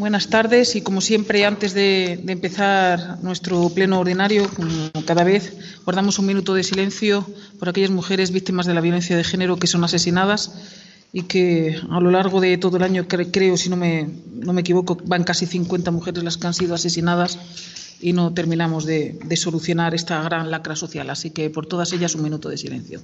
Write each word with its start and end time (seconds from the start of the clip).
Buenas 0.00 0.28
tardes 0.28 0.76
y 0.76 0.80
como 0.80 1.02
siempre 1.02 1.44
antes 1.44 1.74
de, 1.74 2.12
empezar 2.26 3.22
nuestro 3.22 3.68
pleno 3.68 4.00
ordinario, 4.00 4.48
como 4.48 4.90
cada 5.04 5.24
vez, 5.24 5.52
guardamos 5.84 6.18
un 6.18 6.24
minuto 6.24 6.54
de 6.54 6.64
silencio 6.64 7.26
por 7.58 7.68
aquellas 7.68 7.90
mujeres 7.90 8.30
víctimas 8.30 8.64
de 8.64 8.72
la 8.72 8.80
violencia 8.80 9.14
de 9.14 9.24
género 9.24 9.58
que 9.58 9.66
son 9.66 9.84
asesinadas 9.84 10.54
y 11.12 11.24
que 11.24 11.78
a 11.90 12.00
lo 12.00 12.10
largo 12.10 12.40
de 12.40 12.56
todo 12.56 12.78
el 12.78 12.82
año, 12.82 13.08
creo, 13.08 13.58
si 13.58 13.68
no 13.68 13.76
me, 13.76 14.08
no 14.32 14.54
me 14.54 14.62
equivoco, 14.62 14.96
van 15.04 15.22
casi 15.22 15.44
50 15.44 15.90
mujeres 15.90 16.24
las 16.24 16.38
que 16.38 16.46
han 16.46 16.54
sido 16.54 16.74
asesinadas 16.74 17.38
y 18.00 18.14
no 18.14 18.32
terminamos 18.32 18.86
de 18.86 19.36
solucionar 19.36 19.94
esta 19.94 20.22
gran 20.22 20.50
lacra 20.50 20.76
social. 20.76 21.10
Así 21.10 21.28
que 21.28 21.50
por 21.50 21.66
todas 21.66 21.92
ellas 21.92 22.14
un 22.14 22.22
minuto 22.22 22.48
de 22.48 22.56
silencio. 22.56 23.02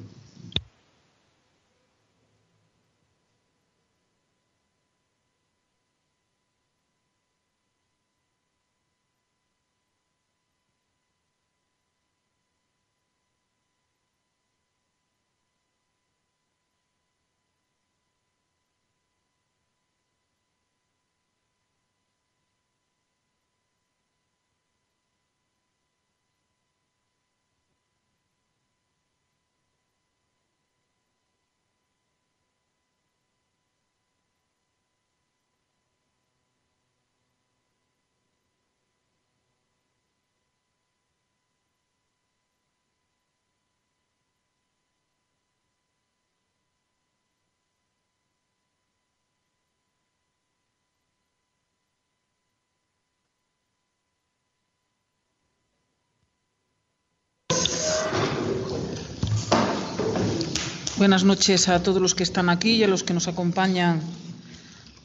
Buenas 60.98 61.24
noches 61.24 61.68
a 61.68 61.82
todos 61.82 62.00
los 62.00 62.14
que 62.14 62.22
están 62.22 62.48
aquí 62.48 62.76
y 62.76 62.82
a 62.82 62.88
los 62.88 63.02
que 63.02 63.12
nos 63.12 63.28
acompañan 63.28 64.00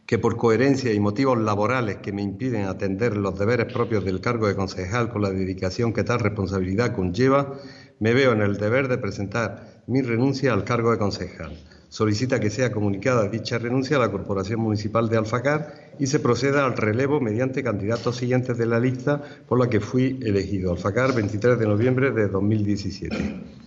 que 0.05 0.19
por 0.19 0.37
coherencia 0.37 0.93
y 0.93 0.99
motivos 0.99 1.39
laborales 1.39 1.97
que 1.97 2.11
me 2.11 2.21
impiden 2.21 2.65
atender 2.65 3.17
los 3.17 3.37
deberes 3.39 3.71
propios 3.73 4.05
del 4.05 4.21
cargo 4.21 4.47
de 4.47 4.55
concejal 4.55 5.09
con 5.09 5.21
la 5.21 5.31
dedicación 5.31 5.93
que 5.93 6.03
tal 6.03 6.19
responsabilidad 6.19 6.95
conlleva, 6.95 7.53
me 7.99 8.13
veo 8.13 8.33
en 8.33 8.41
el 8.41 8.57
deber 8.57 8.87
de 8.87 8.97
presentar 8.97 9.83
mi 9.87 10.01
renuncia 10.01 10.53
al 10.53 10.63
cargo 10.63 10.91
de 10.91 10.97
concejal. 10.97 11.57
Solicita 11.89 12.39
que 12.39 12.49
sea 12.49 12.71
comunicada 12.71 13.29
dicha 13.29 13.57
renuncia 13.57 13.97
a 13.97 13.99
la 13.99 14.11
Corporación 14.11 14.59
Municipal 14.59 15.07
de 15.07 15.17
Alfacar 15.17 15.93
y 15.97 16.07
se 16.07 16.19
proceda 16.19 16.65
al 16.65 16.75
relevo 16.75 17.21
mediante 17.21 17.63
candidatos 17.63 18.17
siguientes 18.17 18.57
de 18.57 18.65
la 18.65 18.79
lista 18.79 19.23
por 19.47 19.59
la 19.59 19.69
que 19.69 19.79
fui 19.79 20.19
elegido. 20.21 20.71
Alfacar, 20.71 21.15
23 21.15 21.57
de 21.57 21.67
noviembre 21.67 22.11
de 22.11 22.27
2017. 22.27 23.64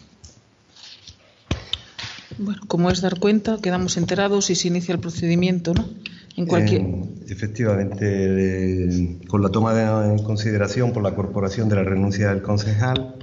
Bueno, 2.38 2.60
como 2.68 2.90
es 2.90 3.00
dar 3.00 3.18
cuenta, 3.18 3.58
quedamos 3.60 3.96
enterados 3.96 4.48
y 4.50 4.54
se 4.54 4.68
inicia 4.68 4.94
el 4.94 5.00
procedimiento, 5.00 5.74
¿no? 5.74 5.88
En 6.36 6.46
cualquier... 6.46 6.82
efectivamente, 7.28 9.18
con 9.26 9.42
la 9.42 9.48
toma 9.48 9.74
de, 9.74 10.12
en 10.12 10.22
consideración 10.22 10.92
por 10.92 11.02
la 11.02 11.16
corporación 11.16 11.68
de 11.68 11.74
la 11.74 11.82
renuncia 11.82 12.28
del 12.28 12.42
concejal. 12.42 13.16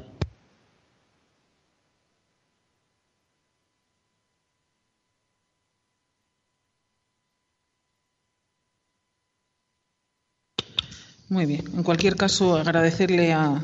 Muy 11.30 11.46
bien. 11.46 11.64
En 11.74 11.84
cualquier 11.84 12.18
caso, 12.18 12.58
agradecerle 12.58 13.32
a, 13.32 13.64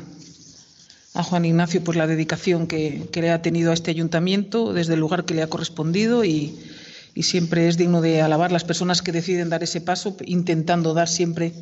a 1.14 1.22
Juan 1.22 1.44
Ignacio 1.44 1.84
por 1.84 1.96
la 1.96 2.06
dedicación 2.06 2.66
que, 2.66 3.08
le 3.12 3.30
ha 3.30 3.42
tenido 3.42 3.70
a 3.70 3.74
este 3.74 3.90
ayuntamiento 3.90 4.72
desde 4.72 4.94
el 4.94 5.00
lugar 5.00 5.24
que 5.24 5.34
le 5.34 5.42
ha 5.42 5.48
correspondido 5.48 6.24
y, 6.24 6.58
y 7.14 7.24
siempre 7.24 7.68
es 7.68 7.76
digno 7.76 8.00
de 8.00 8.22
alabar 8.22 8.52
las 8.52 8.64
personas 8.64 9.02
que 9.02 9.12
deciden 9.12 9.50
dar 9.50 9.62
ese 9.62 9.80
paso, 9.80 10.16
intentando 10.24 10.94
dar 10.94 11.08
siempre 11.08 11.52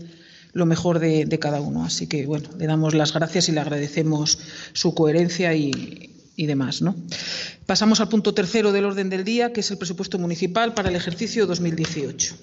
lo 0.53 0.66
mejor 0.66 0.99
de, 0.99 1.39
cada 1.41 1.60
uno. 1.60 1.84
Así 1.84 2.06
que, 2.06 2.27
bueno, 2.27 2.49
le 2.59 2.66
damos 2.66 2.94
las 2.94 3.12
gracias 3.12 3.49
y 3.49 3.53
le 3.53 3.60
agradecemos 3.60 4.39
su 4.72 4.94
coherencia 4.94 5.55
y, 5.55 6.16
demás. 6.37 6.81
¿no? 6.81 6.97
Pasamos 7.66 8.00
al 8.00 8.09
punto 8.09 8.33
tercero 8.33 8.72
del 8.72 8.87
orden 8.87 9.10
del 9.10 9.25
día, 9.25 9.53
que 9.53 9.60
es 9.60 9.71
el 9.71 9.78
presupuesto 9.78 10.19
municipal 10.19 10.72
para 10.72 10.89
el 10.89 10.97
ejercicio 10.97 11.47
2018. 11.47 12.34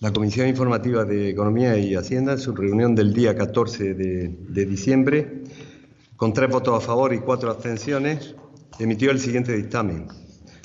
La 0.00 0.12
Comisión 0.12 0.46
Informativa 0.46 1.06
de 1.06 1.30
Economía 1.30 1.78
y 1.78 1.94
Hacienda, 1.94 2.32
en 2.32 2.38
su 2.38 2.54
reunión 2.54 2.94
del 2.94 3.14
día 3.14 3.34
14 3.34 3.94
de, 3.94 4.66
diciembre, 4.66 5.44
con 6.16 6.34
tres 6.34 6.50
votos 6.50 6.76
a 6.76 6.86
favor 6.86 7.14
y 7.14 7.20
cuatro 7.20 7.50
abstenciones, 7.50 8.34
emitió 8.78 9.10
el 9.10 9.18
siguiente 9.18 9.56
dictamen 9.56 10.08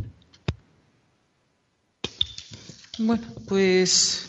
Bueno, 2.98 3.22
pues 3.46 4.28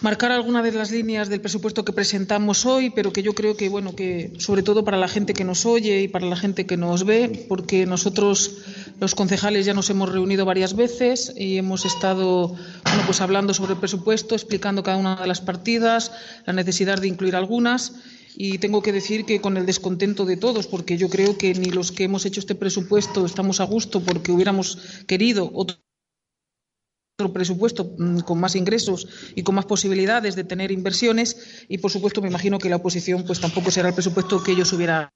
marcar 0.00 0.30
alguna 0.30 0.62
de 0.62 0.70
las 0.70 0.92
líneas 0.92 1.28
del 1.28 1.40
presupuesto 1.40 1.84
que 1.84 1.92
presentamos 1.92 2.64
hoy, 2.64 2.90
pero 2.90 3.12
que 3.12 3.24
yo 3.24 3.34
creo 3.34 3.56
que, 3.56 3.68
bueno, 3.68 3.96
que 3.96 4.32
sobre 4.38 4.62
todo 4.62 4.84
para 4.84 4.98
la 4.98 5.08
gente 5.08 5.34
que 5.34 5.42
nos 5.42 5.66
oye 5.66 6.02
y 6.02 6.08
para 6.08 6.26
la 6.26 6.36
gente 6.36 6.64
que 6.64 6.76
nos 6.76 7.04
ve, 7.04 7.46
porque 7.48 7.86
nosotros 7.86 8.58
los 9.00 9.16
concejales 9.16 9.66
ya 9.66 9.74
nos 9.74 9.90
hemos 9.90 10.12
reunido 10.12 10.44
varias 10.44 10.76
veces 10.76 11.32
y 11.36 11.56
hemos 11.56 11.84
estado, 11.86 12.48
bueno, 12.48 13.02
pues 13.06 13.20
hablando 13.20 13.52
sobre 13.52 13.72
el 13.72 13.80
presupuesto, 13.80 14.36
explicando 14.36 14.84
cada 14.84 14.98
una 14.98 15.16
de 15.16 15.26
las 15.26 15.40
partidas, 15.40 16.12
la 16.46 16.52
necesidad 16.52 17.00
de 17.00 17.08
incluir 17.08 17.34
algunas. 17.34 17.94
Y 18.36 18.58
tengo 18.58 18.82
que 18.82 18.92
decir 18.92 19.24
que 19.24 19.40
con 19.40 19.56
el 19.56 19.64
descontento 19.64 20.24
de 20.24 20.36
todos, 20.36 20.66
porque 20.66 20.96
yo 20.96 21.08
creo 21.08 21.38
que 21.38 21.54
ni 21.54 21.70
los 21.70 21.90
que 21.90 22.04
hemos 22.04 22.26
hecho 22.26 22.40
este 22.40 22.54
presupuesto 22.54 23.26
estamos 23.26 23.60
a 23.60 23.64
gusto 23.64 24.00
porque 24.00 24.32
hubiéramos 24.32 24.78
querido 25.06 25.50
otro 25.54 25.78
otro 27.16 27.32
presupuesto 27.32 27.94
mm, 27.96 28.20
con 28.20 28.40
más 28.40 28.56
ingresos 28.56 29.06
y 29.36 29.44
con 29.44 29.54
más 29.54 29.66
posibilidades 29.66 30.34
de 30.34 30.42
tener 30.42 30.72
inversiones. 30.72 31.64
Y 31.68 31.78
por 31.78 31.92
supuesto 31.92 32.20
me 32.20 32.28
imagino 32.28 32.58
que 32.58 32.68
la 32.68 32.76
oposición 32.76 33.24
pues 33.24 33.40
tampoco 33.40 33.70
será 33.70 33.88
el 33.88 33.94
presupuesto 33.94 34.42
que 34.42 34.52
ellos 34.52 34.72
hubieran 34.72 35.10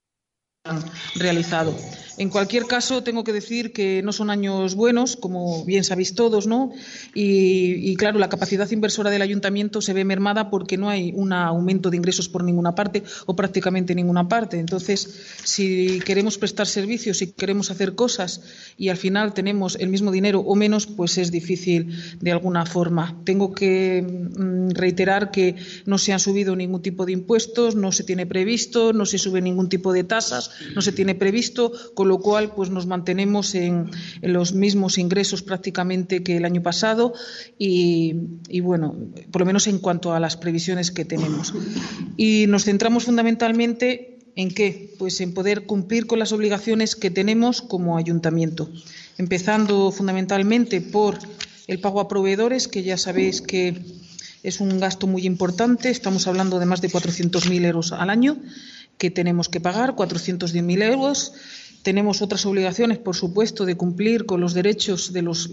realizado. 1.15 1.75
En 2.19 2.31
cualquier 2.31 2.67
caso, 2.67 3.05
tengo 3.05 3.23
que 3.23 3.33
decir 3.33 3.73
que 3.73 4.03
no 4.03 4.13
son 4.13 4.29
años 4.29 4.75
buenos, 4.75 5.17
como 5.17 5.65
bien 5.65 5.85
sabéis 5.85 6.17
todos, 6.17 6.49
¿no? 6.49 6.73
Y, 7.15 7.95
claro, 7.95 8.19
la 8.19 8.29
capacidad 8.29 8.69
inversora 8.73 9.11
del 9.11 9.23
ayuntamiento 9.23 9.81
se 9.81 9.93
ve 9.93 10.05
mermada 10.05 10.51
porque 10.51 10.77
no 10.77 10.91
hay 10.91 11.13
un 11.15 11.33
aumento 11.33 11.91
de 11.91 11.97
ingresos 11.97 12.29
por 12.29 12.43
ninguna 12.43 12.75
parte 12.75 13.05
o 13.27 13.37
prácticamente 13.37 13.95
ninguna 13.95 14.27
parte. 14.27 14.59
Entonces, 14.59 15.37
si 15.45 16.01
queremos 16.01 16.39
prestar 16.39 16.67
servicios, 16.67 17.19
si 17.19 17.31
queremos 17.31 17.71
hacer 17.71 17.95
cosas 17.95 18.41
y 18.77 18.89
al 18.89 18.97
final 18.97 19.33
tenemos 19.33 19.77
el 19.77 19.89
mismo 19.89 20.11
dinero 20.11 20.41
o 20.41 20.57
menos, 20.57 20.89
pues 20.89 21.19
es 21.19 21.31
difícil 21.31 22.17
de 22.19 22.33
alguna 22.33 22.67
forma. 22.67 23.17
Tengo 23.25 23.53
que 23.53 24.03
mm, 24.03 24.71
reiterar 24.71 25.31
que 25.31 25.55
no 25.87 25.99
se 25.99 26.13
han 26.13 26.19
subido 26.19 26.57
ningún 26.57 26.83
tipo 26.83 27.07
de 27.07 27.13
impuestos, 27.13 27.77
no 27.77 27.93
se 27.93 28.03
tiene 28.03 28.27
previsto, 28.27 28.93
no 28.93 29.07
se 29.07 29.19
sube 29.19 29.41
ningún 29.41 29.69
tipo 29.69 29.93
de 29.93 30.03
tasas, 30.03 30.48
no 30.75 30.83
se 30.83 30.93
tiene 30.93 31.15
previsto, 31.15 31.73
con 31.95 32.09
lo 32.09 32.19
cual 32.19 32.53
pues 32.55 32.71
nos 32.71 32.87
mantenemos 32.87 33.55
en, 33.55 33.91
los 34.23 34.53
mismos 34.53 34.99
ingresos 34.99 35.43
prácticamente 35.43 36.23
que 36.23 36.37
el 36.37 36.45
año 36.45 36.63
pasado 36.63 37.13
y, 37.59 38.15
bueno, 38.61 38.95
por 39.31 39.43
lo 39.43 39.47
menos 39.47 39.67
en 39.67 39.79
cuanto 39.79 40.13
a 40.13 40.21
las 40.21 40.37
previsiones 40.37 40.91
que 40.91 41.05
tenemos. 41.05 41.55
Y 42.17 42.47
nos 42.49 42.65
centramos 42.65 43.05
fundamentalmente 43.05 44.19
en 44.37 44.51
qué? 44.51 44.95
Pues 44.99 45.21
en 45.21 45.35
poder 45.35 45.67
cumplir 45.67 46.07
con 46.07 46.19
las 46.19 46.33
obligaciones 46.33 46.95
que 46.95 47.11
tenemos 47.11 47.61
como 47.61 47.97
ayuntamiento, 47.97 48.71
empezando 49.17 49.91
fundamentalmente 49.91 50.81
por 50.81 51.19
el 51.67 51.81
pago 51.81 52.01
a 52.01 52.09
proveedores, 52.09 52.69
que 52.69 52.83
ya 52.83 52.97
sabéis 52.97 53.43
que 53.43 53.83
es 54.43 54.61
un 54.61 54.79
gasto 54.79 55.07
muy 55.07 55.27
importante, 55.27 55.91
estamos 55.91 56.27
hablando 56.27 56.59
de 56.59 56.67
más 56.67 56.81
de 56.81 56.91
400.000 56.91 57.65
euros 57.65 57.93
al 57.93 58.11
año 58.11 58.37
que 58.99 59.11
tenemos 59.11 59.49
que 59.49 59.61
pagar, 59.61 59.95
410.000 59.95 60.83
euros. 60.83 61.33
Tenemos 61.89 62.21
otras 62.21 62.45
obligaciones, 62.45 62.99
por 62.99 63.17
supuesto, 63.17 63.65
de 63.65 63.79
cumplir 63.79 64.27
con 64.27 64.43
los 64.43 64.53
derechos 64.53 65.15
de 65.15 65.23
los, 65.23 65.49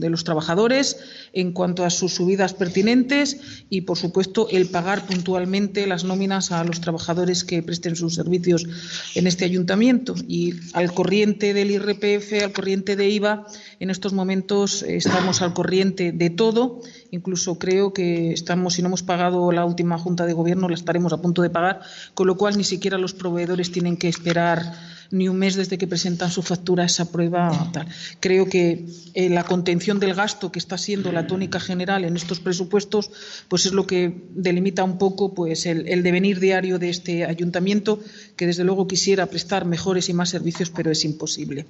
de 0.00 0.08
los 0.08 0.24
trabajadores 0.24 0.96
en 1.34 1.52
cuanto 1.52 1.84
a 1.84 1.90
sus 1.90 2.14
subidas 2.14 2.54
pertinentes 2.54 3.66
y, 3.68 3.82
por 3.82 3.98
supuesto, 3.98 4.48
el 4.50 4.64
pagar 4.70 5.06
puntualmente 5.06 5.86
las 5.86 6.04
nóminas 6.04 6.52
a 6.52 6.64
los 6.64 6.80
trabajadores 6.80 7.44
que 7.44 7.62
presten 7.62 7.96
sus 7.96 8.14
servicios 8.14 8.66
en 9.14 9.26
este 9.26 9.44
ayuntamiento. 9.44 10.14
Y 10.26 10.54
al 10.72 10.94
corriente 10.94 11.52
del 11.52 11.70
IRPF, 11.72 12.42
al 12.42 12.52
corriente 12.52 12.96
de 12.96 13.10
IVA, 13.10 13.46
en 13.78 13.90
estos 13.90 14.14
momentos 14.14 14.82
estamos 14.84 15.42
al 15.42 15.52
corriente 15.52 16.12
de 16.12 16.30
todo. 16.30 16.80
Incluso 17.10 17.58
creo 17.58 17.92
que 17.92 18.32
estamos, 18.32 18.72
si 18.72 18.80
no 18.80 18.88
hemos 18.88 19.02
pagado 19.02 19.52
la 19.52 19.66
última 19.66 19.98
Junta 19.98 20.24
de 20.24 20.32
Gobierno, 20.32 20.66
la 20.70 20.76
estaremos 20.76 21.12
a 21.12 21.20
punto 21.20 21.42
de 21.42 21.50
pagar, 21.50 21.80
con 22.14 22.26
lo 22.26 22.38
cual 22.38 22.56
ni 22.56 22.64
siquiera 22.64 22.96
los 22.96 23.12
proveedores 23.12 23.70
tienen 23.70 23.98
que 23.98 24.08
esperar 24.08 24.93
ni 25.10 25.28
un 25.28 25.36
mes 25.36 25.54
desde 25.54 25.78
que 25.78 25.86
presentan 25.86 26.30
su 26.30 26.42
factura 26.42 26.84
esa 26.84 27.10
prueba. 27.10 27.70
Tal. 27.72 27.86
Creo 28.20 28.46
que 28.46 28.86
eh, 29.14 29.28
la 29.28 29.44
contención 29.44 30.00
del 30.00 30.14
gasto, 30.14 30.50
que 30.52 30.58
está 30.58 30.78
siendo 30.78 31.12
la 31.12 31.26
tónica 31.26 31.60
general 31.60 32.04
en 32.04 32.16
estos 32.16 32.40
presupuestos, 32.40 33.10
pues 33.48 33.66
es 33.66 33.72
lo 33.72 33.86
que 33.86 34.22
delimita 34.30 34.84
un 34.84 34.98
poco 34.98 35.34
pues 35.34 35.66
el, 35.66 35.88
el 35.88 36.02
devenir 36.02 36.40
diario 36.40 36.78
de 36.78 36.90
este 36.90 37.24
ayuntamiento, 37.24 38.00
que 38.36 38.46
desde 38.46 38.64
luego 38.64 38.86
quisiera 38.86 39.26
prestar 39.26 39.64
mejores 39.64 40.08
y 40.08 40.12
más 40.12 40.30
servicios, 40.30 40.70
pero 40.70 40.90
es 40.90 41.04
imposible. 41.04 41.66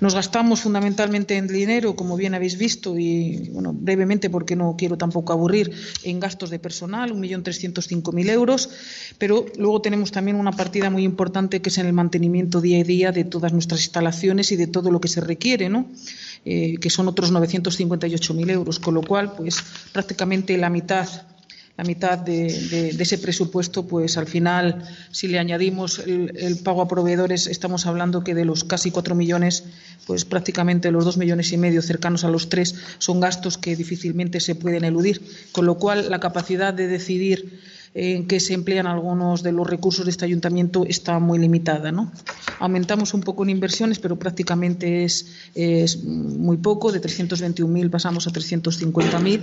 Nos 0.00 0.14
gastamos 0.14 0.60
fundamentalmente 0.60 1.36
en 1.36 1.46
dinero, 1.46 1.94
como 1.94 2.16
bien 2.16 2.34
habéis 2.34 2.58
visto, 2.58 2.98
y 2.98 3.50
bueno, 3.50 3.72
brevemente 3.72 4.30
porque 4.30 4.56
no 4.56 4.74
quiero 4.76 4.96
tampoco 4.96 5.32
aburrir, 5.32 5.72
en 6.02 6.18
gastos 6.18 6.50
de 6.50 6.58
personal, 6.58 7.12
1.305.000 7.12 8.30
euros, 8.30 8.70
pero 9.18 9.46
luego 9.58 9.80
tenemos 9.80 10.10
también 10.10 10.36
una 10.36 10.52
partida 10.52 10.90
muy 10.90 11.04
importante 11.04 11.60
que 11.60 11.68
es 11.68 11.78
en 11.78 11.86
el 11.86 11.92
mantenimiento 11.92 12.60
día 12.62 12.80
a 12.80 12.84
día 12.84 13.12
de 13.12 13.24
todas 13.24 13.52
nuestras 13.52 13.82
instalaciones 13.82 14.52
y 14.52 14.56
de 14.56 14.66
todo 14.66 14.90
lo 14.90 15.00
que 15.00 15.08
se 15.08 15.20
requiere, 15.20 15.68
¿no? 15.68 15.90
Eh, 16.44 16.76
que 16.80 16.90
son 16.90 17.08
otros 17.08 17.32
958.000 17.32 18.50
euros, 18.50 18.78
con 18.78 18.94
lo 18.94 19.02
cual, 19.02 19.34
pues 19.36 19.62
prácticamente 19.92 20.56
la 20.56 20.70
mitad 20.70 21.08
la 21.76 21.84
mitad 21.84 22.18
de, 22.18 22.94
ese 22.98 23.18
presupuesto, 23.18 23.86
pues 23.86 24.18
al 24.18 24.26
final, 24.26 24.82
si 25.10 25.26
le 25.26 25.38
añadimos 25.38 26.00
el, 26.00 26.58
pago 26.62 26.82
a 26.82 26.88
proveedores, 26.88 27.46
estamos 27.46 27.86
hablando 27.86 28.22
que 28.22 28.34
de 28.34 28.44
los 28.44 28.64
casi 28.64 28.90
cuatro 28.90 29.14
millones, 29.14 29.64
pues 30.06 30.26
prácticamente 30.26 30.90
los 30.90 31.06
dos 31.06 31.16
millones 31.16 31.50
y 31.52 31.56
medio, 31.56 31.80
cercanos 31.80 32.24
a 32.24 32.28
los 32.28 32.50
tres, 32.50 32.74
son 32.98 33.20
gastos 33.20 33.56
que 33.56 33.74
difícilmente 33.74 34.40
se 34.40 34.54
pueden 34.54 34.84
eludir. 34.84 35.22
Con 35.50 35.64
lo 35.64 35.78
cual, 35.78 36.10
la 36.10 36.20
capacidad 36.20 36.74
de 36.74 36.88
decidir 36.88 37.58
en 37.94 38.26
que 38.26 38.40
se 38.40 38.54
emplean 38.54 38.86
algunos 38.86 39.42
de 39.42 39.52
los 39.52 39.66
recursos 39.66 40.04
de 40.04 40.10
este 40.10 40.24
ayuntamiento 40.24 40.84
está 40.86 41.18
muy 41.18 41.38
limitada. 41.38 41.92
¿no? 41.92 42.10
Aumentamos 42.58 43.14
un 43.14 43.22
poco 43.22 43.42
en 43.42 43.50
inversiones, 43.50 43.98
pero 43.98 44.18
prácticamente 44.18 45.04
es, 45.04 45.26
es 45.54 46.02
muy 46.02 46.56
poco, 46.56 46.92
de 46.92 47.00
321.000 47.00 47.90
pasamos 47.90 48.26
a 48.26 48.30
350.000 48.30 49.40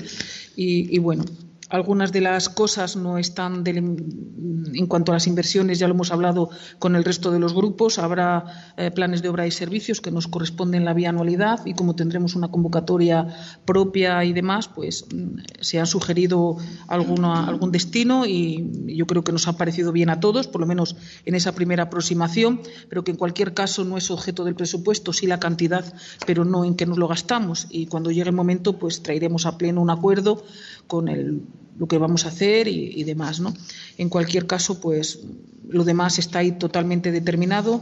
y, 0.55 0.95
y 0.95 0.99
bueno, 0.99 1.25
algunas 1.69 2.11
de 2.11 2.21
las 2.21 2.49
cosas 2.49 2.95
no 2.95 3.17
están 3.17 3.63
en 3.67 4.87
cuanto 4.87 5.11
a 5.11 5.15
las 5.15 5.27
inversiones, 5.27 5.79
ya 5.79 5.87
lo 5.87 5.93
hemos 5.93 6.11
hablado 6.11 6.49
con 6.79 6.95
el 6.95 7.03
resto 7.03 7.31
de 7.31 7.39
los 7.39 7.53
grupos. 7.53 7.99
Habrá 7.99 8.73
eh, 8.77 8.91
planes 8.91 9.21
de 9.21 9.29
obra 9.29 9.45
y 9.45 9.51
servicios 9.51 10.01
que 10.01 10.11
nos 10.11 10.27
corresponden 10.27 10.83
la 10.83 10.93
vía 10.93 11.09
anualidad 11.09 11.65
y 11.65 11.73
como 11.73 11.95
tendremos 11.95 12.35
una 12.35 12.49
convocatoria 12.49 13.27
propia 13.65 14.23
y 14.25 14.33
demás, 14.33 14.67
pues 14.67 15.05
mm, 15.13 15.39
se 15.61 15.79
han 15.79 15.85
sugerido 15.85 16.57
alguna, 16.87 17.47
algún 17.47 17.71
destino 17.71 18.25
y 18.25 18.95
yo 18.95 19.05
creo 19.05 19.23
que 19.23 19.31
nos 19.31 19.47
ha 19.47 19.57
parecido 19.57 19.91
bien 19.91 20.09
a 20.09 20.19
todos, 20.19 20.47
por 20.47 20.61
lo 20.61 20.67
menos 20.67 20.95
en 21.25 21.35
esa 21.35 21.53
primera 21.53 21.83
aproximación, 21.83 22.61
pero 22.89 23.03
que 23.03 23.11
en 23.11 23.17
cualquier 23.17 23.53
caso 23.53 23.85
no 23.85 23.97
es 23.97 24.09
objeto 24.09 24.43
del 24.43 24.55
presupuesto, 24.55 25.13
sí 25.13 25.27
la 25.27 25.39
cantidad, 25.39 25.85
pero 26.25 26.45
no 26.45 26.65
en 26.65 26.75
qué 26.75 26.85
nos 26.85 26.97
lo 26.97 27.07
gastamos. 27.07 27.67
Y 27.69 27.85
cuando 27.85 28.09
llegue 28.09 28.29
el 28.29 28.35
momento, 28.35 28.77
pues 28.79 29.03
traeremos 29.03 29.45
a 29.45 29.57
pleno 29.57 29.81
un 29.81 29.89
acuerdo 29.89 30.43
con 30.87 31.07
el 31.07 31.43
lo 31.79 31.87
que 31.87 31.97
vamos 31.97 32.25
a 32.25 32.27
hacer 32.27 32.67
y, 32.67 33.03
demás. 33.05 33.39
¿no? 33.39 33.53
En 33.97 34.09
cualquier 34.09 34.45
caso, 34.45 34.79
pues 34.79 35.19
lo 35.67 35.85
demás 35.85 36.19
está 36.19 36.39
ahí 36.39 36.51
totalmente 36.51 37.11
determinado. 37.11 37.81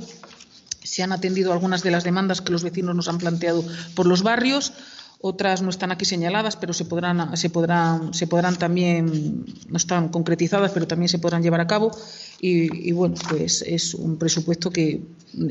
Se 0.84 1.04
han 1.04 1.12
atendido 1.12 1.52
algunas 1.52 1.84
de 1.84 1.92
las 1.92 2.04
demandas 2.04 2.42
que 2.42 2.52
los 2.52 2.64
vecinos 2.64 2.96
nos 2.96 3.10
han 3.10 3.18
planteado 3.18 3.66
por 3.96 4.06
los 4.06 4.22
barrios. 4.24 4.72
Otras 5.20 5.64
no 5.64 5.72
están 5.72 5.92
aquí 5.92 6.06
señaladas, 6.06 6.56
pero 6.58 6.74
se 6.74 6.86
podrán, 6.86 7.36
se 7.36 7.50
podrán, 7.50 8.14
se 8.14 8.28
podrán 8.28 8.56
también, 8.56 9.46
no 9.68 9.78
están 9.78 10.10
concretizadas, 10.10 10.72
pero 10.72 10.86
también 10.86 11.10
se 11.10 11.18
podrán 11.18 11.42
llevar 11.42 11.60
a 11.60 11.68
cabo. 11.68 11.92
Y, 12.40 12.90
y 12.90 12.92
bueno, 12.92 13.16
pues 13.28 13.64
es 13.64 13.96
un 13.96 14.20
presupuesto 14.20 14.70
que 14.70 15.02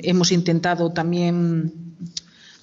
hemos 0.05 0.31
intentado 0.31 0.93
también 0.93 1.86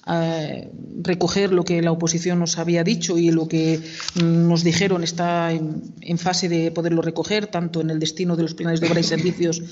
recoger 0.06 1.52
lo 1.52 1.64
que 1.64 1.80
la 1.80 1.90
oposición 1.90 2.38
nos 2.38 2.58
había 2.58 2.84
dicho 2.84 3.16
y 3.16 3.30
lo 3.30 3.48
que 3.48 3.80
nos 4.22 4.62
dijeron 4.62 5.02
está 5.02 5.52
en, 5.52 6.18
fase 6.18 6.48
de 6.48 6.70
poderlo 6.70 7.00
recoger, 7.00 7.46
tanto 7.46 7.80
en 7.80 7.90
el 7.90 7.98
destino 7.98 8.36
de 8.36 8.42
los 8.42 8.54
planes 8.54 8.80
de 8.80 8.88
obra 8.88 9.00
y 9.00 9.04
servicios 9.04 9.62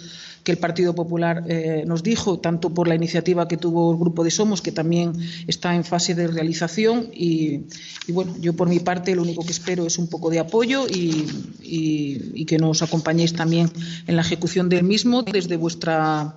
que 0.42 0.52
el 0.52 0.58
Partido 0.58 0.94
Popular 0.94 1.44
eh, 1.46 1.84
nos 1.86 2.02
dijo, 2.02 2.40
tanto 2.40 2.74
por 2.74 2.88
la 2.88 2.94
iniciativa 2.94 3.46
que 3.46 3.56
tuvo 3.56 3.92
el 3.92 3.98
Grupo 3.98 4.24
de 4.24 4.30
Somos, 4.30 4.60
que 4.60 4.72
también 4.72 5.12
está 5.46 5.74
en 5.74 5.84
fase 5.84 6.14
de 6.14 6.26
realización. 6.26 7.10
Y, 7.12 7.66
bueno, 8.08 8.34
yo 8.40 8.54
por 8.54 8.68
mi 8.68 8.80
parte 8.80 9.14
lo 9.14 9.22
único 9.22 9.44
que 9.44 9.52
espero 9.52 9.86
es 9.86 9.98
un 9.98 10.08
poco 10.08 10.30
de 10.30 10.40
apoyo 10.40 10.88
y, 10.88 11.26
y 11.62 12.44
que 12.44 12.58
nos 12.58 12.82
acompañéis 12.82 13.34
también 13.34 13.70
en 14.06 14.16
la 14.16 14.22
ejecución 14.22 14.68
del 14.68 14.82
mismo 14.82 15.22
desde 15.22 15.56
vuestra 15.56 16.34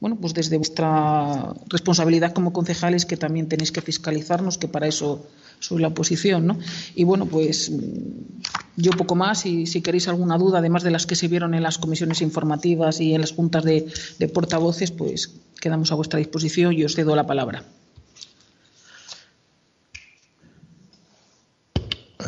bueno, 0.00 0.16
pues 0.18 0.32
desde 0.32 0.56
vuestra 0.56 1.54
responsabilidad 1.68 2.32
como 2.32 2.52
concejales 2.52 3.04
que 3.04 3.18
también 3.18 3.48
tenéis 3.48 3.70
que 3.70 3.82
fiscalizarnos, 3.82 4.56
que 4.56 4.66
para 4.66 4.86
eso 4.86 5.26
soy 5.58 5.82
la 5.82 5.88
oposición, 5.88 6.46
¿no? 6.46 6.58
Y 6.94 7.04
bueno, 7.04 7.26
pues 7.26 7.70
yo 8.76 8.92
poco 8.92 9.14
más 9.14 9.44
y 9.44 9.66
si 9.66 9.82
queréis 9.82 10.08
alguna 10.08 10.38
duda, 10.38 10.60
además 10.60 10.82
de 10.82 10.90
las 10.90 11.06
que 11.06 11.16
se 11.16 11.28
vieron 11.28 11.54
en 11.54 11.62
las 11.62 11.76
comisiones 11.76 12.22
informativas 12.22 13.00
y 13.00 13.14
en 13.14 13.20
las 13.20 13.32
juntas 13.32 13.62
de, 13.62 13.92
de 14.18 14.28
portavoces, 14.28 14.90
pues 14.90 15.34
quedamos 15.60 15.92
a 15.92 15.96
vuestra 15.96 16.18
disposición 16.18 16.72
y 16.72 16.84
os 16.84 16.94
cedo 16.94 17.14
la 17.14 17.26
palabra. 17.26 17.62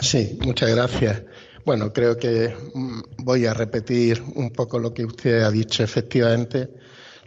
Sí, 0.03 0.39
muchas 0.45 0.71
gracias. 0.71 1.23
Bueno, 1.65 1.93
creo 1.93 2.19
que 2.19 2.55
mm, 2.75 3.01
voy 3.19 3.47
a 3.47 3.55
repetir 3.55 4.23
un 4.35 4.51
poco 4.51 4.79
lo 4.79 4.93
que 4.93 5.05
usted 5.05 5.43
ha 5.43 5.51
dicho. 5.51 5.83
Efectivamente, 5.83 6.69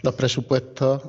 los 0.05 0.13
presupuestos 0.13 1.01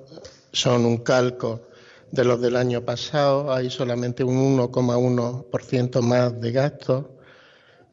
son 0.52 0.86
un 0.86 0.96
calco 0.98 1.68
de 2.10 2.24
los 2.24 2.40
del 2.40 2.56
año 2.56 2.82
pasado, 2.82 3.52
hay 3.52 3.68
solamente 3.68 4.24
un 4.24 4.58
1,1% 4.58 6.00
más 6.00 6.40
de 6.40 6.52
gastos. 6.52 7.04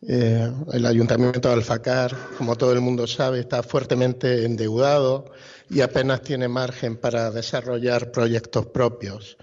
Eh, 0.07 0.49
el 0.71 0.85
Ayuntamiento 0.85 1.49
de 1.49 1.55
Alfacar, 1.55 2.15
como 2.37 2.55
todo 2.55 2.71
el 2.71 2.79
mundo 2.79 3.05
sabe, 3.05 3.41
está 3.41 3.63
fuertemente 3.63 4.45
endeudado 4.45 5.25
y 5.69 5.81
apenas 5.81 6.21
tiene 6.21 6.47
margen 6.47 6.95
para 6.95 7.31
desarrollar 7.31 8.11
proyectos 8.11 8.67
propios. 8.67 9.37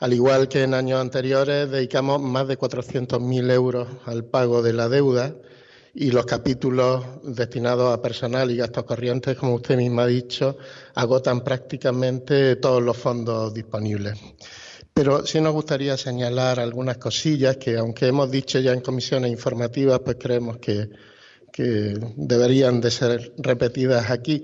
Al 0.00 0.14
igual 0.14 0.48
que 0.48 0.62
en 0.62 0.72
años 0.72 1.00
anteriores, 1.00 1.70
dedicamos 1.70 2.20
más 2.20 2.48
de 2.48 2.58
400.000 2.58 3.50
euros 3.52 3.88
al 4.06 4.24
pago 4.24 4.62
de 4.62 4.72
la 4.72 4.88
deuda 4.88 5.34
y 5.94 6.10
los 6.10 6.26
capítulos 6.26 7.04
destinados 7.22 7.94
a 7.94 8.02
personal 8.02 8.50
y 8.50 8.56
gastos 8.56 8.82
corrientes, 8.82 9.36
como 9.36 9.54
usted 9.54 9.76
misma 9.76 10.02
ha 10.02 10.06
dicho, 10.06 10.58
agotan 10.94 11.42
prácticamente 11.42 12.56
todos 12.56 12.82
los 12.82 12.96
fondos 12.96 13.54
disponibles. 13.54 14.18
Pero 14.92 15.24
sí 15.24 15.40
nos 15.40 15.52
gustaría 15.52 15.96
señalar 15.96 16.58
algunas 16.58 16.98
cosillas 16.98 17.58
que, 17.58 17.76
aunque 17.76 18.08
hemos 18.08 18.30
dicho 18.30 18.58
ya 18.58 18.72
en 18.72 18.80
comisiones 18.80 19.30
informativas, 19.30 20.00
pues 20.00 20.16
creemos 20.18 20.58
que, 20.58 20.88
deberían 22.16 22.80
de 22.80 22.90
ser 22.90 23.32
repetidas 23.38 24.10
aquí. 24.10 24.42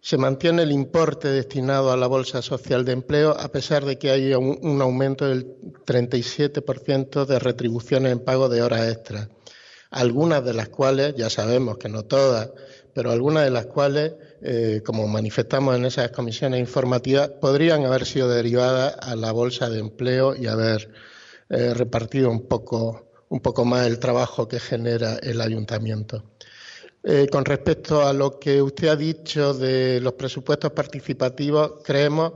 Se 0.00 0.18
mantiene 0.18 0.64
el 0.64 0.72
importe 0.72 1.28
destinado 1.28 1.92
a 1.92 1.96
la 1.96 2.08
Bolsa 2.08 2.42
Social 2.42 2.84
de 2.84 2.92
Empleo, 2.92 3.30
a 3.38 3.46
pesar 3.52 3.84
de 3.84 3.96
que 3.96 4.10
hay 4.10 4.34
un, 4.34 4.58
un 4.62 4.82
aumento 4.82 5.28
del 5.28 5.46
37% 5.86 7.26
de 7.26 7.38
retribuciones 7.38 8.10
en 8.10 8.18
pago 8.18 8.48
de 8.48 8.62
horas 8.62 8.88
extras 8.88 9.28
algunas 9.90 10.44
de 10.44 10.54
las 10.54 10.68
cuales, 10.68 11.14
ya 11.16 11.30
sabemos 11.30 11.78
que 11.78 11.88
no 11.88 12.04
todas, 12.04 12.50
pero 12.94 13.10
algunas 13.10 13.44
de 13.44 13.50
las 13.50 13.66
cuales, 13.66 14.14
eh, 14.42 14.82
como 14.84 15.06
manifestamos 15.06 15.76
en 15.76 15.84
esas 15.84 16.10
comisiones 16.10 16.60
informativas, 16.60 17.28
podrían 17.40 17.84
haber 17.84 18.06
sido 18.06 18.28
derivadas 18.28 18.96
a 19.00 19.16
la 19.16 19.32
bolsa 19.32 19.70
de 19.70 19.78
empleo 19.78 20.34
y 20.34 20.46
haber 20.46 20.90
eh, 21.48 21.74
repartido 21.74 22.30
un 22.30 22.46
poco, 22.46 23.08
un 23.28 23.40
poco 23.40 23.64
más 23.64 23.86
el 23.86 23.98
trabajo 23.98 24.48
que 24.48 24.60
genera 24.60 25.16
el 25.22 25.40
ayuntamiento. 25.40 26.24
Eh, 27.04 27.28
con 27.30 27.44
respecto 27.44 28.06
a 28.06 28.12
lo 28.12 28.38
que 28.38 28.60
usted 28.60 28.88
ha 28.88 28.96
dicho 28.96 29.54
de 29.54 30.00
los 30.00 30.14
presupuestos 30.14 30.72
participativos, 30.72 31.74
creemos 31.84 32.32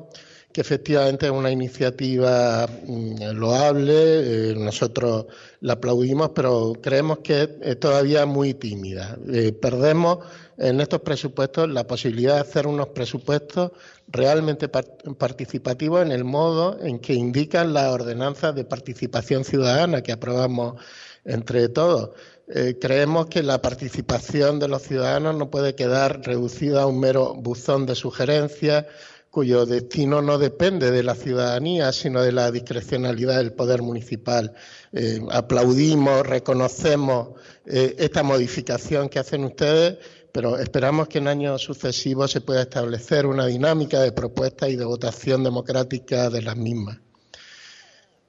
que 0.53 0.61
efectivamente 0.61 1.27
es 1.27 1.33
una 1.33 1.51
iniciativa 1.51 2.67
mm, 2.67 3.33
loable, 3.35 4.51
eh, 4.51 4.55
nosotros 4.57 5.27
la 5.61 5.75
aplaudimos, 5.75 6.31
pero 6.35 6.75
creemos 6.81 7.19
que 7.19 7.59
es 7.63 7.81
todavía 7.81 8.27
muy 8.27 8.55
tímida. 8.55 9.17
Eh, 9.33 9.53
perdemos 9.53 10.19
en 10.59 10.81
estos 10.81 11.01
presupuestos 11.01 11.69
la 11.71 11.87
posibilidad 11.87 12.35
de 12.35 12.41
hacer 12.41 12.67
unos 12.67 12.89
presupuestos 12.89 13.73
realmente 14.09 14.69
participativos 14.69 16.03
en 16.03 16.13
el 16.13 16.25
modo 16.25 16.79
en 16.81 16.99
que 16.99 17.15
indican 17.15 17.73
las 17.73 17.89
ordenanzas 17.89 18.55
de 18.55 18.65
participación 18.65 19.45
ciudadana 19.45 20.03
que 20.03 20.13
aprobamos 20.13 20.81
entre 21.25 21.69
todos. 21.69 22.11
Eh, 22.49 22.77
creemos 22.81 23.27
que 23.27 23.43
la 23.43 23.63
participación 23.63 24.59
de 24.59 24.69
los 24.69 24.83
ciudadanos 24.83 25.37
no 25.37 25.51
puede 25.51 25.75
quedar 25.75 26.21
reducida 26.23 26.83
a 26.83 26.87
un 26.87 27.01
mero 27.01 27.35
buzón 27.35 27.87
de 27.87 27.95
sugerencias 27.95 28.87
cuyo 29.33 29.65
destino 29.65 30.21
no 30.21 30.37
depende 30.37 30.91
de 30.91 31.03
la 31.03 31.15
ciudadanía, 31.15 31.91
sino 31.93 32.21
de 32.21 32.33
la 32.33 32.51
discrecionalidad 32.51 33.39
del 33.39 33.55
poder 33.55 33.81
municipal. 33.81 34.53
Eh, 34.93 35.23
aplaudimos, 35.31 36.27
reconocemos 36.27 37.31
eh, 37.65 37.97
esta 37.99 38.23
modificación 38.23 39.09
que 39.09 39.19
hacen 39.19 39.45
ustedes, 39.45 39.97
pero 40.33 40.59
esperamos 40.59 41.09
que 41.09 41.17
en 41.17 41.29
años 41.29 41.63
sucesivos 41.63 42.31
se 42.31 42.43
pueda 42.43 42.61
establecer 42.61 43.25
una 43.25 43.47
dinámica 43.47 44.01
de 44.01 44.13
propuesta 44.13 44.69
y 44.69 44.77
de 44.77 44.85
votación 44.85 45.43
democrática 45.43 46.29
de 46.29 46.43
las 46.43 46.59
mismas. 46.59 46.99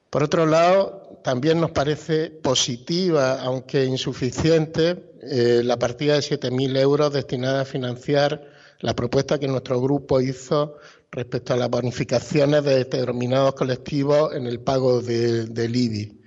Por 0.10 0.24
otro 0.24 0.46
lado, 0.46 1.20
también 1.22 1.60
nos 1.60 1.72
parece 1.72 2.30
positiva, 2.30 3.42
aunque 3.42 3.84
insuficiente, 3.84 5.12
eh, 5.22 5.64
la 5.66 5.78
partida 5.78 6.14
de 6.14 6.22
7.000 6.22 6.78
euros 6.78 7.12
destinada 7.12 7.64
a 7.64 7.66
financiar 7.66 8.53
la 8.84 8.94
propuesta 8.94 9.40
que 9.40 9.48
nuestro 9.48 9.80
grupo 9.82 10.20
hizo 10.20 10.76
respecto 11.10 11.54
a 11.54 11.58
las 11.58 11.70
bonificaciones 11.70 12.66
de 12.66 12.76
determinados 12.80 13.54
colectivos 13.56 14.36
en 14.36 14.46
el 14.46 14.60
pago 14.60 15.02
del 15.02 15.76
IBI. 15.76 16.20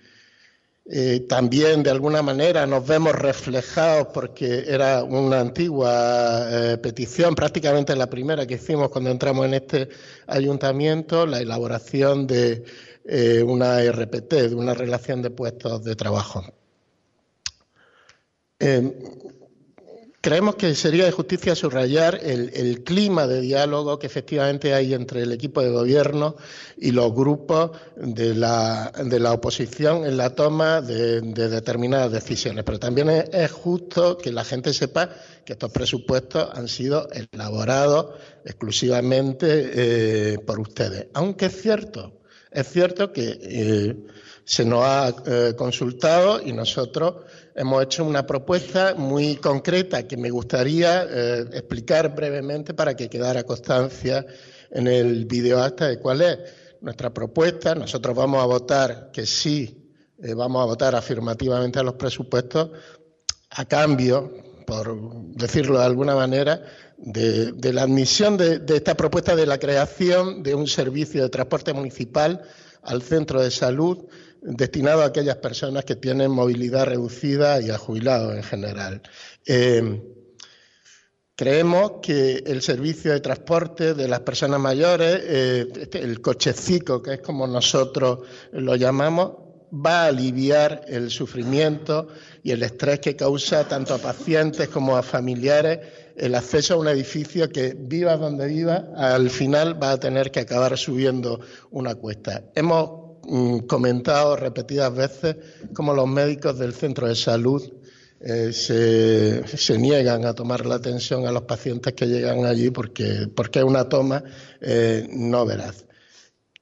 Eh, 0.86 1.26
también, 1.28 1.82
de 1.82 1.90
alguna 1.90 2.22
manera, 2.22 2.66
nos 2.66 2.86
vemos 2.86 3.12
reflejados 3.12 4.08
porque 4.14 4.64
era 4.68 5.04
una 5.04 5.40
antigua 5.40 6.46
eh, 6.48 6.78
petición, 6.78 7.34
prácticamente 7.34 7.94
la 7.94 8.08
primera 8.08 8.46
que 8.46 8.54
hicimos 8.54 8.88
cuando 8.88 9.10
entramos 9.10 9.44
en 9.44 9.54
este 9.54 9.88
ayuntamiento, 10.26 11.26
la 11.26 11.40
elaboración 11.40 12.26
de 12.26 12.64
eh, 13.04 13.42
una 13.42 13.82
RPT, 13.82 14.32
de 14.32 14.54
una 14.54 14.72
relación 14.72 15.20
de 15.20 15.28
puestos 15.28 15.84
de 15.84 15.94
trabajo. 15.94 16.42
Creemos 20.26 20.56
que 20.56 20.74
sería 20.74 21.04
de 21.04 21.12
justicia 21.12 21.54
subrayar 21.54 22.18
el, 22.20 22.82
clima 22.82 23.28
de 23.28 23.40
diálogo 23.40 24.00
que 24.00 24.08
efectivamente 24.08 24.74
hay 24.74 24.92
entre 24.92 25.22
el 25.22 25.30
equipo 25.30 25.62
de 25.62 25.70
gobierno 25.70 26.34
y 26.76 26.90
los 26.90 27.14
grupos 27.14 27.70
de 27.94 28.34
la, 28.34 28.90
oposición 29.32 30.04
en 30.04 30.16
la 30.16 30.34
toma 30.34 30.80
de, 30.80 31.20
determinadas 31.20 32.10
decisiones. 32.10 32.64
Pero 32.64 32.80
también 32.80 33.08
es, 33.08 33.52
justo 33.52 34.18
que 34.18 34.32
la 34.32 34.42
gente 34.42 34.74
sepa 34.74 35.10
que 35.44 35.52
estos 35.52 35.70
presupuestos 35.70 36.48
han 36.52 36.66
sido 36.66 37.08
elaborados 37.12 38.16
exclusivamente 38.44 39.46
eh, 39.74 40.38
por 40.40 40.58
ustedes. 40.58 41.06
Aunque 41.14 41.46
es 41.46 41.62
cierto, 41.62 42.18
es 42.50 42.68
cierto 42.68 43.12
que 43.12 43.38
eh, 43.42 43.96
se 44.44 44.64
nos 44.64 44.82
ha 44.82 45.14
eh, 45.24 45.54
consultado 45.56 46.42
y 46.42 46.52
nosotros 46.52 47.14
hemos 47.56 47.82
hecho 47.82 48.04
una 48.04 48.26
propuesta 48.26 48.94
muy 48.94 49.36
concreta 49.36 50.06
que 50.06 50.16
me 50.16 50.30
gustaría 50.30 51.04
eh, 51.04 51.40
explicar 51.54 52.14
brevemente 52.14 52.74
para 52.74 52.94
que 52.94 53.08
quedara 53.08 53.44
constancia 53.44 54.26
en 54.70 54.86
el 54.86 55.24
video 55.24 55.62
hasta 55.62 55.88
de 55.88 55.98
cuál 55.98 56.20
es 56.20 56.38
nuestra 56.82 57.12
propuesta. 57.12 57.74
Nosotros 57.74 58.14
vamos 58.14 58.42
a 58.42 58.46
votar 58.46 59.10
que 59.10 59.24
sí, 59.24 59.90
eh, 60.22 60.34
vamos 60.34 60.62
a 60.62 60.66
votar 60.66 60.94
afirmativamente 60.94 61.78
a 61.78 61.82
los 61.82 61.94
presupuestos 61.94 62.70
a 63.50 63.64
cambio, 63.64 64.34
por 64.66 64.94
decirlo 65.32 65.78
de 65.78 65.86
alguna 65.86 66.14
manera, 66.14 66.62
de, 66.98 67.72
la 67.72 67.82
admisión 67.82 68.36
de 68.36 68.62
esta 68.68 68.94
propuesta 68.94 69.34
de 69.34 69.46
la 69.46 69.58
creación 69.58 70.42
de 70.42 70.54
un 70.54 70.66
servicio 70.66 71.22
de 71.22 71.30
transporte 71.30 71.72
municipal 71.72 72.42
al 72.82 73.02
centro 73.02 73.40
de 73.40 73.50
salud 73.50 74.06
destinado 74.42 75.02
a 75.02 75.06
aquellas 75.06 75.36
personas 75.36 75.84
que 75.84 75.96
tienen 75.96 76.30
movilidad 76.30 76.86
reducida 76.86 77.60
y 77.60 77.70
a 77.70 77.78
jubilados 77.78 78.34
en 78.34 78.42
general. 78.42 79.02
Eh, 79.44 80.02
creemos 81.34 81.92
que 82.02 82.42
el 82.46 82.62
servicio 82.62 83.12
de 83.12 83.20
transporte 83.20 83.94
de 83.94 84.08
las 84.08 84.20
personas 84.20 84.60
mayores, 84.60 85.20
eh, 85.22 85.68
este, 85.80 86.00
el 86.02 86.20
cochecico, 86.20 87.02
que 87.02 87.14
es 87.14 87.20
como 87.20 87.46
nosotros 87.46 88.20
lo 88.52 88.76
llamamos, 88.76 89.32
va 89.72 90.04
a 90.04 90.06
aliviar 90.06 90.84
el 90.86 91.10
sufrimiento 91.10 92.08
y 92.42 92.52
el 92.52 92.62
estrés 92.62 93.00
que 93.00 93.16
causa 93.16 93.66
tanto 93.66 93.94
a 93.94 93.98
pacientes 93.98 94.68
como 94.68 94.96
a 94.96 95.02
familiares 95.02 95.80
el 96.16 96.34
acceso 96.34 96.74
a 96.74 96.76
un 96.78 96.88
edificio 96.88 97.50
que, 97.50 97.76
viva 97.78 98.16
donde 98.16 98.46
viva, 98.46 98.88
al 98.96 99.28
final 99.28 99.80
va 99.80 99.92
a 99.92 100.00
tener 100.00 100.30
que 100.30 100.40
acabar 100.40 100.76
subiendo 100.78 101.40
una 101.70 101.94
cuesta. 101.94 102.44
Hemos 102.54 103.05
comentado 103.66 104.36
repetidas 104.36 104.94
veces 104.94 105.36
cómo 105.74 105.94
los 105.94 106.08
médicos 106.08 106.58
del 106.58 106.72
centro 106.72 107.08
de 107.08 107.14
salud 107.14 107.62
eh, 108.20 108.52
se, 108.52 109.78
niegan 109.78 110.24
a 110.24 110.34
tomar 110.34 110.64
la 110.64 110.76
atención 110.76 111.26
a 111.26 111.32
los 111.32 111.42
pacientes 111.42 111.92
que 111.92 112.06
llegan 112.06 112.46
allí 112.46 112.70
porque, 112.70 113.28
porque 113.34 113.58
es 113.58 113.64
una 113.64 113.88
toma 113.88 114.22
eh, 114.60 115.06
no 115.10 115.44
veraz. 115.44 115.84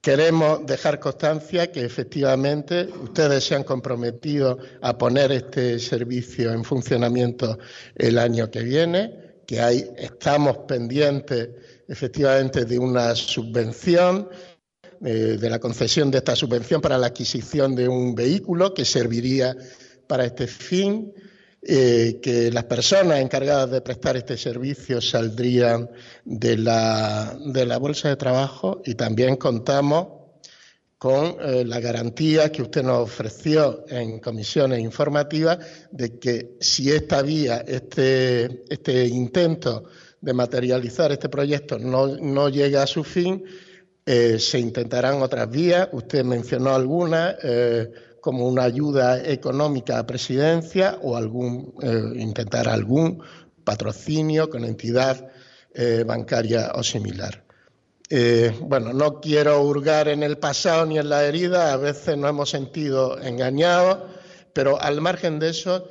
Queremos 0.01 0.65
dejar 0.67 0.99
constancia 0.99 1.71
que 1.71 1.83
efectivamente 1.83 2.87
ustedes 3.01 3.43
se 3.43 3.55
han 3.55 3.63
comprometido 3.63 4.59
a 4.81 4.97
poner 4.97 5.31
este 5.31 5.79
servicio 5.79 6.51
en 6.51 6.63
funcionamiento 6.63 7.57
el 7.95 8.19
año 8.19 8.51
que 8.51 8.61
viene, 8.61 9.41
que 9.47 9.61
hay, 9.61 9.89
estamos 9.97 10.59
pendientes 10.67 11.49
efectivamente 11.87 12.65
de 12.65 12.77
una 12.77 13.15
subvención 13.15 14.29
eh, 15.03 15.37
de 15.39 15.49
la 15.49 15.59
concesión 15.59 16.11
de 16.11 16.19
esta 16.19 16.35
subvención 16.35 16.81
para 16.81 16.97
la 16.97 17.07
adquisición 17.07 17.75
de 17.75 17.87
un 17.87 18.15
vehículo 18.15 18.73
que 18.73 18.85
serviría 18.85 19.55
para 20.07 20.25
este 20.25 20.47
fin, 20.47 21.13
eh, 21.61 22.19
que 22.21 22.51
las 22.51 22.65
personas 22.65 23.19
encargadas 23.19 23.71
de 23.71 23.81
prestar 23.81 24.17
este 24.17 24.37
servicio 24.37 25.01
saldrían 25.01 25.89
de 26.23 26.57
la, 26.57 27.35
de 27.43 27.65
la 27.65 27.77
bolsa 27.77 28.09
de 28.09 28.15
trabajo 28.15 28.81
y 28.85 28.93
también 28.93 29.35
contamos 29.35 30.07
con 30.97 31.37
eh, 31.39 31.63
la 31.65 31.79
garantía 31.79 32.51
que 32.51 32.61
usted 32.61 32.83
nos 32.83 32.99
ofreció 32.99 33.85
en 33.89 34.19
comisiones 34.19 34.79
informativas 34.79 35.59
de 35.91 36.17
que 36.17 36.57
si 36.59 36.89
esta 36.89 37.21
vía, 37.21 37.63
este, 37.67 38.63
este 38.69 39.05
intento 39.05 39.85
de 40.21 40.33
materializar 40.33 41.11
este 41.11 41.29
proyecto 41.29 41.77
no, 41.77 42.07
no 42.07 42.49
llega 42.49 42.81
a 42.81 42.87
su 42.87 43.03
fin, 43.03 43.43
eh, 44.07 44.37
se 44.37 44.59
intentarán 44.59 45.23
otras 45.23 45.49
vías, 45.49 45.89
usted 45.91 46.23
mencionó 46.23 46.75
algunas, 46.75 47.37
eh, 47.41 47.91
como 48.21 48.47
una 48.47 48.63
ayuda 48.63 49.23
económica 49.23 49.97
a 49.97 50.05
presidencia 50.05 50.99
o 51.01 51.17
algún, 51.17 51.73
eh, 51.81 52.19
intentar 52.21 52.67
algún 52.69 53.23
patrocinio 53.63 54.49
con 54.49 54.63
entidad 54.63 55.31
bancaria 56.05 56.71
o 56.75 56.83
similar. 56.83 57.43
bueno, 58.61 58.93
no 58.93 59.19
quiero 59.19 59.61
hurgar 59.61 60.07
en 60.07 60.23
el 60.23 60.37
pasado 60.37 60.85
ni 60.85 60.97
en 60.97 61.09
la 61.09 61.25
herida, 61.25 61.73
a 61.73 61.77
veces 61.77 62.17
nos 62.17 62.29
hemos 62.29 62.49
sentido 62.49 63.19
engañados, 63.21 63.97
pero 64.53 64.79
al 64.79 65.01
margen 65.01 65.37
de 65.37 65.49
eso, 65.49 65.89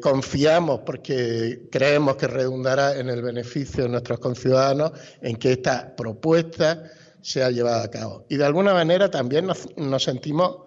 confiamos 0.00 0.80
porque 0.86 1.68
creemos 1.70 2.16
que 2.16 2.26
redundará 2.26 2.98
en 2.98 3.10
el 3.10 3.20
beneficio 3.20 3.84
de 3.84 3.90
nuestros 3.90 4.18
conciudadanos 4.18 4.92
en 5.20 5.36
que 5.36 5.52
esta 5.52 5.94
propuesta 5.94 6.90
se 7.28 7.42
ha 7.42 7.50
llevado 7.50 7.82
a 7.82 7.90
cabo. 7.90 8.24
Y 8.30 8.38
de 8.38 8.44
alguna 8.46 8.72
manera 8.72 9.10
también 9.10 9.46
nos, 9.46 10.02
sentimos 10.02 10.60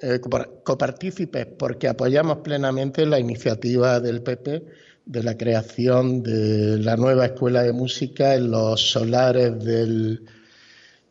eh, 0.00 0.20
copartícipes 0.64 1.46
porque 1.46 1.86
apoyamos 1.86 2.38
plenamente 2.38 3.06
la 3.06 3.20
iniciativa 3.20 4.00
del 4.00 4.22
PP 4.22 4.64
de 5.04 5.22
la 5.22 5.36
creación 5.36 6.24
de 6.24 6.78
la 6.78 6.96
nueva 6.96 7.26
escuela 7.26 7.62
de 7.62 7.72
música 7.72 8.34
en 8.34 8.50
los 8.50 8.90
solares 8.90 9.64
del, 9.64 10.26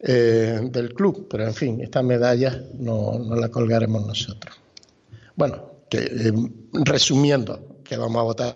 eh, 0.01 0.59
del 0.69 0.93
club. 0.93 1.27
Pero 1.29 1.45
en 1.45 1.53
fin, 1.53 1.81
esta 1.81 2.03
medalla 2.03 2.61
no, 2.77 3.17
no 3.17 3.35
la 3.37 3.47
colgaremos 3.47 4.05
nosotros. 4.05 4.57
Bueno, 5.37 5.85
eh, 5.91 6.33
resumiendo, 6.73 7.77
que 7.85 7.95
vamos 7.95 8.19
a 8.19 8.23
votar 8.23 8.55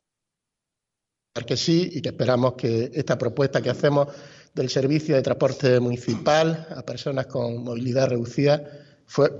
que 1.48 1.56
sí 1.56 1.90
y 1.94 2.02
que 2.02 2.10
esperamos 2.10 2.56
que 2.56 2.92
esta 2.94 3.18
propuesta 3.18 3.62
que 3.62 3.70
hacemos 3.70 4.10
del 4.54 4.70
servicio 4.70 5.16
de 5.16 5.22
transporte 5.22 5.80
municipal 5.80 6.68
a 6.76 6.82
personas 6.82 7.28
con 7.28 7.64
movilidad 7.64 8.10
reducida 8.10 8.64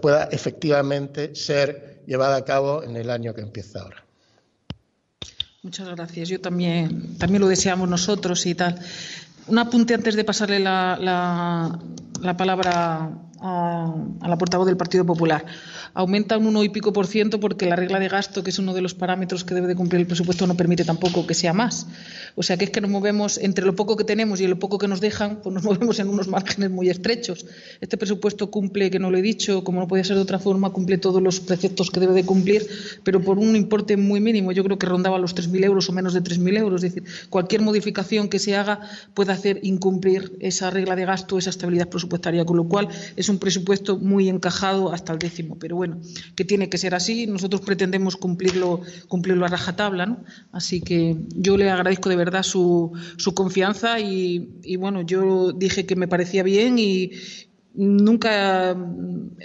pueda 0.02 0.26
efectivamente 0.26 1.36
ser 1.36 2.04
llevada 2.06 2.38
a 2.38 2.46
cabo 2.46 2.84
en 2.84 2.96
el 2.98 3.10
año 3.10 3.34
que 3.34 3.42
empieza 3.42 3.82
ahora. 3.82 4.04
Muchas 5.64 5.88
gracias. 5.90 6.30
Yo 6.30 6.42
también, 6.42 7.18
también 7.18 7.42
lo 7.42 7.48
deseamos 7.48 7.88
nosotros 7.88 8.46
y 8.48 8.56
tal. 8.56 8.80
Un 9.48 9.60
apunte 9.60 9.94
antes 9.94 10.16
de 10.16 10.24
pasarle 10.24 10.60
la, 10.60 10.98
la, 11.00 12.38
palabra 12.38 13.12
a, 13.40 13.96
a, 14.22 14.28
la 14.28 14.38
portavoz 14.38 14.66
del 14.68 14.78
Partido 14.78 15.06
Popular 15.06 15.46
aumenta 15.94 16.38
un 16.38 16.48
uno 16.48 16.64
y 16.64 16.70
pico 16.70 16.94
por 16.94 17.08
ciento 17.08 17.40
porque 17.40 17.66
la 17.66 17.76
regla 17.76 18.00
de 18.00 18.08
gasto, 18.08 18.44
que 18.44 18.50
es 18.50 18.60
uno 18.60 18.74
de 18.74 18.82
los 18.82 18.94
parámetros 18.94 19.44
que 19.44 19.54
debe 19.54 19.68
de 19.68 19.76
cumplir 19.76 20.02
el 20.02 20.08
presupuesto, 20.08 20.48
no 20.48 20.56
permite 20.56 20.84
tampoco 20.84 21.26
que 21.28 21.34
sea 21.34 21.54
más. 21.54 21.88
O 22.36 22.44
sea 22.44 22.58
que 22.58 22.66
es 22.66 22.72
que 22.72 22.82
nos 22.82 22.90
movemos 22.90 23.38
entre 23.38 23.66
lo 23.66 23.76
poco 23.76 23.96
que 23.96 24.04
tenemos 24.04 24.42
y 24.42 24.48
lo 24.48 24.60
poco 24.60 24.78
que 24.78 24.88
nos 24.88 25.02
dejan, 25.02 25.42
pues 25.42 25.54
nos 25.54 25.64
movemos 25.72 26.00
en 26.00 26.10
unos 26.10 26.28
márgenes 26.28 26.72
muy 26.72 26.90
estrechos. 26.90 27.46
Este 27.80 27.98
presupuesto 27.98 28.52
cumple, 28.52 28.90
que 28.92 29.00
no 29.00 29.12
lo 29.12 29.18
he 29.18 29.22
dicho, 29.22 29.64
como 29.64 29.80
no 29.80 29.88
puede 29.88 30.04
ser 30.04 30.16
de 30.16 30.22
otra 30.22 30.40
forma, 30.40 30.72
cumple 30.72 30.98
todos 30.98 31.22
los 31.22 31.40
preceptos 31.40 31.92
que 31.92 32.00
debe 32.00 32.14
de 32.14 32.26
cumplir, 32.26 32.68
pero 33.04 33.22
por 33.22 33.38
un 33.38 33.56
importe 33.56 33.98
muy 33.98 34.20
mínimo. 34.20 34.52
Yo 34.52 34.64
creo 34.64 34.78
que 34.78 34.86
rondaba 34.86 35.18
los 35.18 35.36
3.000 35.36 35.66
euros 35.66 35.90
o 35.90 35.94
menos 35.94 36.14
de 36.14 36.22
3.000 36.22 36.58
euros. 36.58 36.84
Es 36.84 36.94
decir, 36.94 37.10
cualquier 37.30 37.62
modificación 37.62 38.30
que 38.30 38.40
se 38.40 38.56
haga 38.56 38.80
puede 39.14 39.32
hacer 39.32 39.60
incumplir 39.64 40.38
esa 40.40 40.70
regla 40.70 40.96
de 40.96 41.06
gasto, 41.06 41.38
esa 41.38 41.50
estabilidad 41.50 41.90
presupuestaria, 41.90 42.46
con 42.46 42.58
lo 42.58 42.66
cual 42.66 42.88
es 43.16 43.30
un 43.30 43.40
presupuesto 43.40 43.98
muy 43.98 44.30
encajado 44.30 44.92
hasta 44.92 45.14
el 45.14 45.20
décimo. 45.20 45.58
Pero 45.60 45.81
bueno, 45.82 46.00
que 46.36 46.46
tiene 46.46 46.70
que 46.70 46.78
ser 46.78 46.94
así. 46.94 47.26
Nosotros 47.26 47.62
pretendemos 47.62 48.16
cumplirlo, 48.16 48.82
cumplirlo 49.08 49.48
a 49.48 49.50
rajatabla, 49.50 50.06
¿no? 50.06 50.24
Así 50.52 50.80
que 50.82 51.18
yo 51.36 51.58
le 51.58 51.72
agradezco 51.72 52.08
de 52.08 52.18
verdad 52.18 52.44
su, 52.44 52.92
su 53.18 53.34
confianza 53.34 54.00
y, 54.00 54.60
y, 54.62 54.76
bueno, 54.76 55.02
yo 55.02 55.54
dije 55.54 55.88
que 55.88 55.96
me 55.96 56.08
parecía 56.08 56.44
bien 56.44 56.78
y, 56.78 57.14
Nunca 57.74 58.76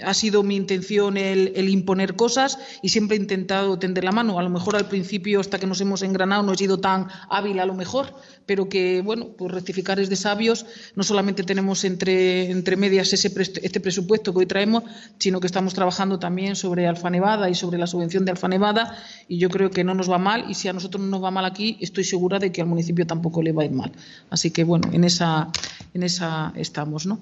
ha 0.03 0.13
sido 0.13 0.43
mi 0.43 0.57
intención 0.57 1.15
el, 1.15 1.69
imponer 1.69 2.17
cosas 2.17 2.59
y 2.81 2.89
siempre 2.89 3.15
he 3.15 3.19
intentado 3.19 3.79
tender 3.79 4.03
la 4.03 4.11
mano. 4.11 4.37
A 4.37 4.43
lo 4.43 4.49
mejor 4.49 4.75
al 4.75 4.89
principio, 4.89 5.39
hasta 5.39 5.59
que 5.59 5.67
nos 5.67 5.79
hemos 5.79 6.01
engranado, 6.01 6.43
no 6.43 6.51
he 6.51 6.57
sido 6.57 6.79
tan 6.79 7.07
hábil 7.29 7.59
a 7.61 7.65
lo 7.65 7.73
mejor, 7.73 8.13
pero 8.45 8.67
que, 8.67 9.01
bueno, 9.01 9.29
pues 9.37 9.53
rectificar 9.53 10.01
es 10.01 10.09
de 10.09 10.17
sabios. 10.17 10.65
No 10.95 11.03
solamente 11.03 11.43
tenemos 11.43 11.85
entre, 11.85 12.51
entre 12.51 12.75
medias 12.75 13.13
ese 13.13 13.31
este 13.37 13.79
presupuesto 13.79 14.33
que 14.33 14.39
hoy 14.39 14.45
traemos, 14.45 14.83
sino 15.19 15.39
que 15.39 15.47
estamos 15.47 15.73
trabajando 15.73 16.19
también 16.19 16.57
sobre 16.57 16.85
Alfa 16.85 17.09
Nevada 17.09 17.49
y 17.49 17.55
sobre 17.55 17.77
la 17.77 17.87
subvención 17.87 18.25
de 18.25 18.31
Alfa 18.31 18.49
Nevada 18.49 18.97
y 19.29 19.37
yo 19.37 19.49
creo 19.49 19.71
que 19.71 19.85
no 19.85 19.93
nos 19.93 20.11
va 20.11 20.17
mal 20.17 20.45
y 20.49 20.53
si 20.55 20.67
a 20.67 20.73
nosotros 20.73 21.01
no 21.01 21.09
nos 21.09 21.23
va 21.23 21.31
mal 21.31 21.45
aquí, 21.45 21.77
estoy 21.79 22.03
segura 22.03 22.39
de 22.39 22.51
que 22.51 22.61
al 22.61 22.67
municipio 22.67 23.07
tampoco 23.07 23.41
le 23.41 23.53
va 23.53 23.63
a 23.63 23.65
ir 23.65 23.71
mal. 23.71 23.93
Así 24.29 24.51
que, 24.51 24.65
bueno, 24.65 24.89
en 24.91 25.05
esa, 25.05 25.49
en 25.93 26.03
esa 26.03 26.51
estamos, 26.55 27.05
¿no? 27.05 27.19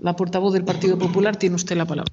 La 0.00 0.16
portavoz 0.16 0.52
del 0.52 0.64
Partido 0.64 0.98
Popular 0.98 1.36
tiene 1.36 1.56
usted 1.56 1.76
la 1.76 1.86
palabra. 1.86 2.12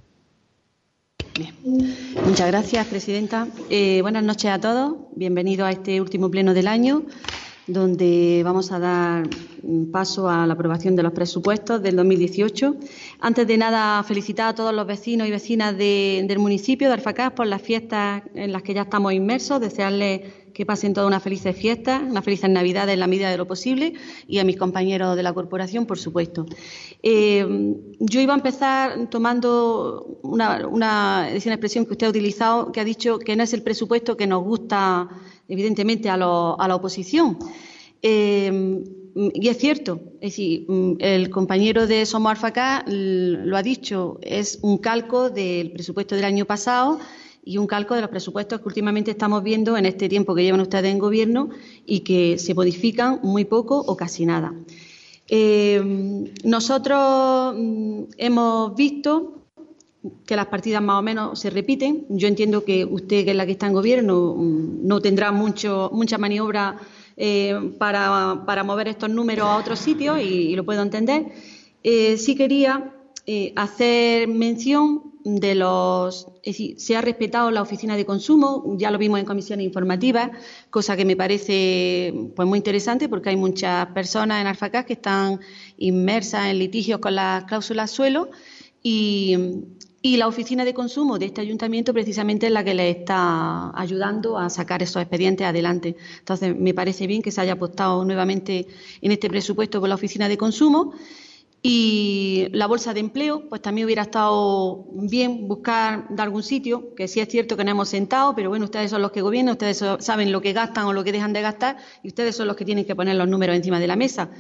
Muchas 2.26 2.48
gracias, 2.48 2.86
presidenta. 2.88 3.48
Eh, 3.70 4.00
buenas 4.02 4.24
noches 4.24 4.52
a 4.52 4.60
todos. 4.60 4.96
Bienvenidos 5.16 5.68
a 5.68 5.72
este 5.72 6.02
último 6.02 6.30
pleno 6.30 6.54
del 6.54 6.68
año. 6.68 7.04
donde 7.68 8.42
vamos 8.44 8.72
a 8.72 8.80
dar 8.80 9.30
paso 9.94 10.28
a 10.30 10.46
la 10.48 10.54
aprobación 10.56 10.96
de 10.96 11.04
los 11.04 11.14
presupuestos 11.14 11.82
del 11.82 11.96
2018. 11.96 12.76
Antes 13.20 13.48
de 13.48 13.58
nada, 13.58 14.04
felicitar 14.04 14.50
a 14.50 14.56
todos 14.56 14.74
los 14.74 14.86
vecinos 14.88 15.28
y 15.28 15.32
vecinas 15.32 15.78
del 15.78 16.40
municipio 16.40 16.88
de 16.88 16.96
Alfacás 16.96 17.32
por 17.32 17.48
las 17.48 17.62
fiestas 17.62 18.24
en 18.34 18.52
las 18.52 18.64
que 18.64 18.74
ya 18.74 18.82
estamos 18.82 19.14
inmersos, 19.14 19.62
desearles 19.62 20.22
que 20.54 20.66
pasen 20.66 20.94
todas 20.94 21.08
unas 21.08 21.24
felices 21.24 21.56
fiestas, 21.56 22.02
unas 22.02 22.24
felices 22.24 22.50
Navidades 22.50 22.94
en 22.94 23.00
la 23.00 23.08
medida 23.08 23.30
de 23.30 23.38
lo 23.38 23.48
posible 23.48 23.94
y 24.28 24.40
a 24.40 24.44
mis 24.44 24.58
compañeros 24.58 25.16
de 25.16 25.24
la 25.24 25.34
corporación, 25.34 25.86
por 25.86 25.98
supuesto. 25.98 26.46
Eh, 27.04 27.46
yo 28.00 28.20
iba 28.20 28.34
a 28.34 28.38
empezar 28.38 29.10
tomando 29.10 30.20
una, 30.24 30.68
una, 30.68 31.30
expresión 31.34 31.86
que 31.86 31.94
usted 31.94 32.08
ha 32.08 32.10
utilizado, 32.10 32.72
que 32.72 32.80
ha 32.80 32.84
dicho 32.84 33.20
que 33.20 33.36
no 33.36 33.44
es 33.44 33.54
el 33.54 33.64
presupuesto 33.64 34.18
que 34.18 34.28
nos 34.28 34.44
gusta 34.44 35.10
evidentemente, 35.52 36.10
a, 36.10 36.18
la 36.18 36.76
oposición. 36.76 37.38
Eh, 38.02 38.84
y 39.34 39.50
es 39.50 39.58
cierto, 39.58 40.00
es 40.22 40.32
decir, 40.32 40.66
el 41.00 41.30
compañero 41.30 41.86
de 41.86 42.06
Somos 42.06 42.32
Alfacá 42.32 42.86
lo 42.88 43.58
ha 43.58 43.62
dicho, 43.62 44.18
es 44.22 44.60
un 44.62 44.78
calco 44.78 45.30
del 45.30 45.74
presupuesto 45.74 46.16
del 46.16 46.24
año 46.24 46.46
pasado 46.46 47.00
y 47.44 47.58
un 47.58 47.68
calco 47.68 47.96
de 47.96 48.02
los 48.02 48.10
presupuestos 48.10 48.60
que 48.60 48.68
últimamente 48.68 49.12
estamos 49.12 49.44
viendo 49.44 49.78
en 49.78 49.86
este 49.86 50.08
tiempo 50.10 50.36
que 50.36 50.44
llevan 50.44 50.62
ustedes 50.62 50.92
en 50.92 51.00
gobierno 51.00 51.50
y 51.86 52.02
que 52.02 52.38
se 52.38 52.54
modifican 52.54 53.20
muy 53.24 53.46
poco 53.46 53.80
o 53.80 53.98
casi 53.98 54.26
nada. 54.26 54.54
Eh, 55.28 55.82
nosotros 56.44 57.56
mm, 57.58 58.04
hemos 58.18 58.76
visto 58.76 59.42
que 60.26 60.36
las 60.36 60.48
partidas 60.48 60.82
más 60.82 61.00
o 61.00 61.02
menos 61.02 61.40
se 61.40 61.50
repiten. 61.50 62.06
Yo 62.10 62.28
entiendo 62.28 62.66
que 62.66 62.86
usted, 62.86 63.24
que 63.24 63.32
es 63.32 63.38
la 63.38 63.46
que 63.46 63.54
está 63.54 63.68
en 63.68 63.74
gobierno, 63.74 64.36
mm, 64.36 64.88
no 64.88 65.02
tendrá 65.02 65.32
mucho, 65.32 65.90
mucha 65.94 66.18
maniobra 66.18 66.78
eh, 67.18 67.76
para, 67.78 68.64
mover 68.64 68.88
estos 68.88 69.10
números 69.10 69.46
a 69.46 69.58
otros 69.58 69.80
sitios 69.80 70.20
y, 70.20 70.56
lo 70.56 70.64
puedo 70.64 70.82
entender. 70.82 71.28
Eh, 71.84 72.18
sí 72.18 72.36
quería 72.36 72.94
eh, 73.28 73.54
hacer 73.56 74.28
mención 74.28 75.14
de 75.24 75.56
los. 75.56 76.28
Es 76.44 76.54
decir, 76.54 76.80
se 76.80 76.96
ha 76.96 77.02
respetado 77.02 77.52
la 77.52 77.62
oficina 77.62 77.96
de 77.96 78.06
consumo, 78.06 78.76
ya 78.78 78.90
lo 78.90 78.98
vimos 78.98 79.20
en 79.20 79.26
comisiones 79.26 79.66
informativas, 79.66 80.32
cosa 80.72 80.98
que 80.98 81.06
me 81.06 81.16
parece 81.16 82.14
pues, 82.36 82.48
muy 82.48 82.58
interesante 82.58 83.08
porque 83.08 83.30
hay 83.30 83.36
muchas 83.36 83.88
personas 83.88 84.42
en 84.42 84.48
Alfacás 84.48 84.86
que 84.86 84.94
están 84.94 85.40
inmersas 85.78 86.48
en 86.48 86.58
litigios 86.58 87.00
con 87.00 87.16
las 87.16 87.44
cláusulas 87.44 87.92
suelo. 87.92 88.30
Y, 88.82 89.38
y 90.02 90.18
la 90.18 90.28
oficina 90.28 90.66
de 90.66 90.74
consumo 90.74 91.20
de 91.20 91.28
este 91.28 91.42
ayuntamiento 91.42 91.94
precisamente 91.94 92.48
es 92.48 92.52
la 92.52 92.64
que 92.64 92.74
le 92.74 92.90
está 92.90 93.72
ayudando 93.80 94.36
a 94.36 94.50
sacar 94.50 94.82
esos 94.82 95.00
expedientes 95.00 95.46
adelante. 95.46 95.96
Entonces, 96.18 96.58
me 96.58 96.74
parece 96.74 97.06
bien 97.06 97.22
que 97.22 97.30
se 97.30 97.40
haya 97.40 97.54
apostado 97.54 98.04
nuevamente 98.04 98.66
en 99.00 99.12
este 99.12 99.30
presupuesto 99.30 99.80
por 99.80 99.90
la 99.90 99.96
oficina 99.96 100.28
de 100.28 100.38
consumo. 100.40 100.94
Y 101.64 102.48
la 102.54 102.66
bolsa 102.66 102.94
de 102.94 103.02
empleo, 103.02 103.48
pues 103.48 103.62
también 103.62 103.86
hubiera 103.86 104.02
estado 104.02 104.88
bien 104.94 105.48
buscar 105.48 106.08
de 106.10 106.22
algún 106.22 106.42
sitio, 106.42 106.96
que 106.96 107.08
sí 107.08 107.20
es 107.20 107.30
cierto 107.30 107.56
que 107.56 107.64
no 107.64 107.70
hemos 107.70 107.90
sentado, 107.90 108.34
pero 108.34 108.50
bueno, 108.50 108.66
ustedes 108.66 108.90
son 108.90 109.04
los 109.04 109.12
que 109.12 109.22
gobiernan, 109.22 109.54
ustedes 109.54 109.84
saben 110.00 110.32
lo 110.32 110.42
que 110.42 110.54
gastan 110.54 110.86
o 110.86 110.94
lo 110.94 111.04
que 111.04 111.12
dejan 111.12 111.34
de 111.34 111.42
gastar 111.42 111.78
y 112.02 112.08
ustedes 112.08 112.36
son 112.36 112.48
los 112.48 112.56
que 112.56 112.66
tienen 112.66 112.86
que 112.86 112.96
poner 112.96 113.16
los 113.16 113.28
números 113.28 113.56
encima 113.56 113.80
de 113.80 113.88
la 113.88 113.96
mesa. 113.96 114.32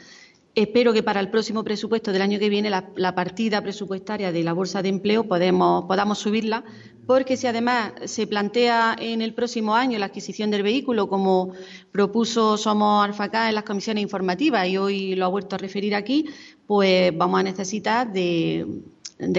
Espero 0.53 0.91
que 0.91 1.01
para 1.01 1.21
el 1.21 1.29
próximo 1.29 1.63
presupuesto 1.63 2.11
del 2.11 2.21
año 2.21 2.37
que 2.37 2.49
viene 2.49 2.69
la, 2.69 3.15
partida 3.15 3.61
presupuestaria 3.61 4.33
de 4.33 4.43
la 4.43 4.51
bolsa 4.51 4.81
de 4.81 4.89
empleo 4.89 5.23
podamos 5.23 6.19
subirla, 6.19 6.65
porque 7.07 7.37
si 7.37 7.47
además 7.47 7.93
se 8.03 8.27
plantea 8.27 8.95
en 8.99 9.21
el 9.21 9.33
próximo 9.33 9.75
año 9.75 9.97
la 9.97 10.07
adquisición 10.07 10.51
del 10.51 10.63
vehículo, 10.63 11.07
como 11.07 11.53
propuso 11.93 12.57
Somos 12.57 13.05
Alfacá 13.05 13.47
en 13.47 13.55
las 13.55 13.63
comisiones 13.63 14.03
informativas 14.03 14.67
y 14.67 14.77
hoy 14.77 15.15
lo 15.15 15.25
ha 15.25 15.29
vuelto 15.29 15.55
a 15.55 15.59
referir 15.59 15.95
aquí, 15.95 16.25
pues 16.71 17.11
vamos 17.17 17.37
a 17.37 17.43
necesitar 17.43 18.13
de, 18.13 18.65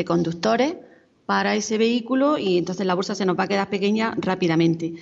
conductores 0.05 0.75
para 1.25 1.55
ese 1.55 1.79
vehículo 1.79 2.37
y 2.37 2.59
entonces 2.59 2.85
la 2.85 2.93
bolsa 2.93 3.15
se 3.15 3.25
nos 3.25 3.39
va 3.39 3.45
a 3.45 3.49
quedar 3.49 3.71
pequeña 3.71 4.15
rápidamente. 4.19 4.93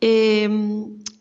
Eh, 0.00 0.48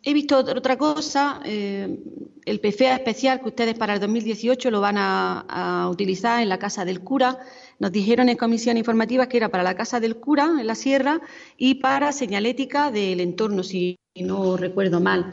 He 0.08 0.13
visto 0.13 0.38
otra 0.38 0.78
cosa, 0.78 1.41
eh, 1.43 2.00
el 2.45 2.62
PFA 2.62 2.95
especial 2.95 3.41
que 3.41 3.50
ustedes 3.50 3.76
para 3.76 3.93
el 3.93 4.00
2018 4.00 4.71
lo 4.71 4.80
van 4.80 4.95
a, 4.97 5.89
utilizar 5.91 6.41
en 6.41 6.47
la 6.47 6.58
Casa 6.58 6.86
del 6.86 7.02
Cura. 7.02 7.39
Nos 7.80 7.91
dijeron 7.91 8.30
en 8.30 8.38
comisión 8.38 8.78
informativa 8.78 9.28
que 9.28 9.36
era 9.36 9.50
para 9.50 9.63
la 9.63 9.76
Casa 9.76 10.00
del 10.00 10.15
Cura, 10.15 10.56
en 10.58 10.65
la 10.65 10.76
Sierra, 10.76 11.19
y 11.58 11.76
para 11.76 12.13
señalética 12.13 12.89
del 12.89 13.19
entorno, 13.19 13.63
si 13.63 13.97
no 14.15 14.56
recuerdo 14.56 15.02
mal. 15.02 15.30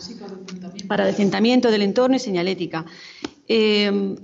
para, 0.89 1.07
desentamiento. 1.07 1.71
del 1.71 1.83
entorno 1.83 2.17
y 2.17 2.19
señalética. 2.19 2.85
Eh, 3.47 4.17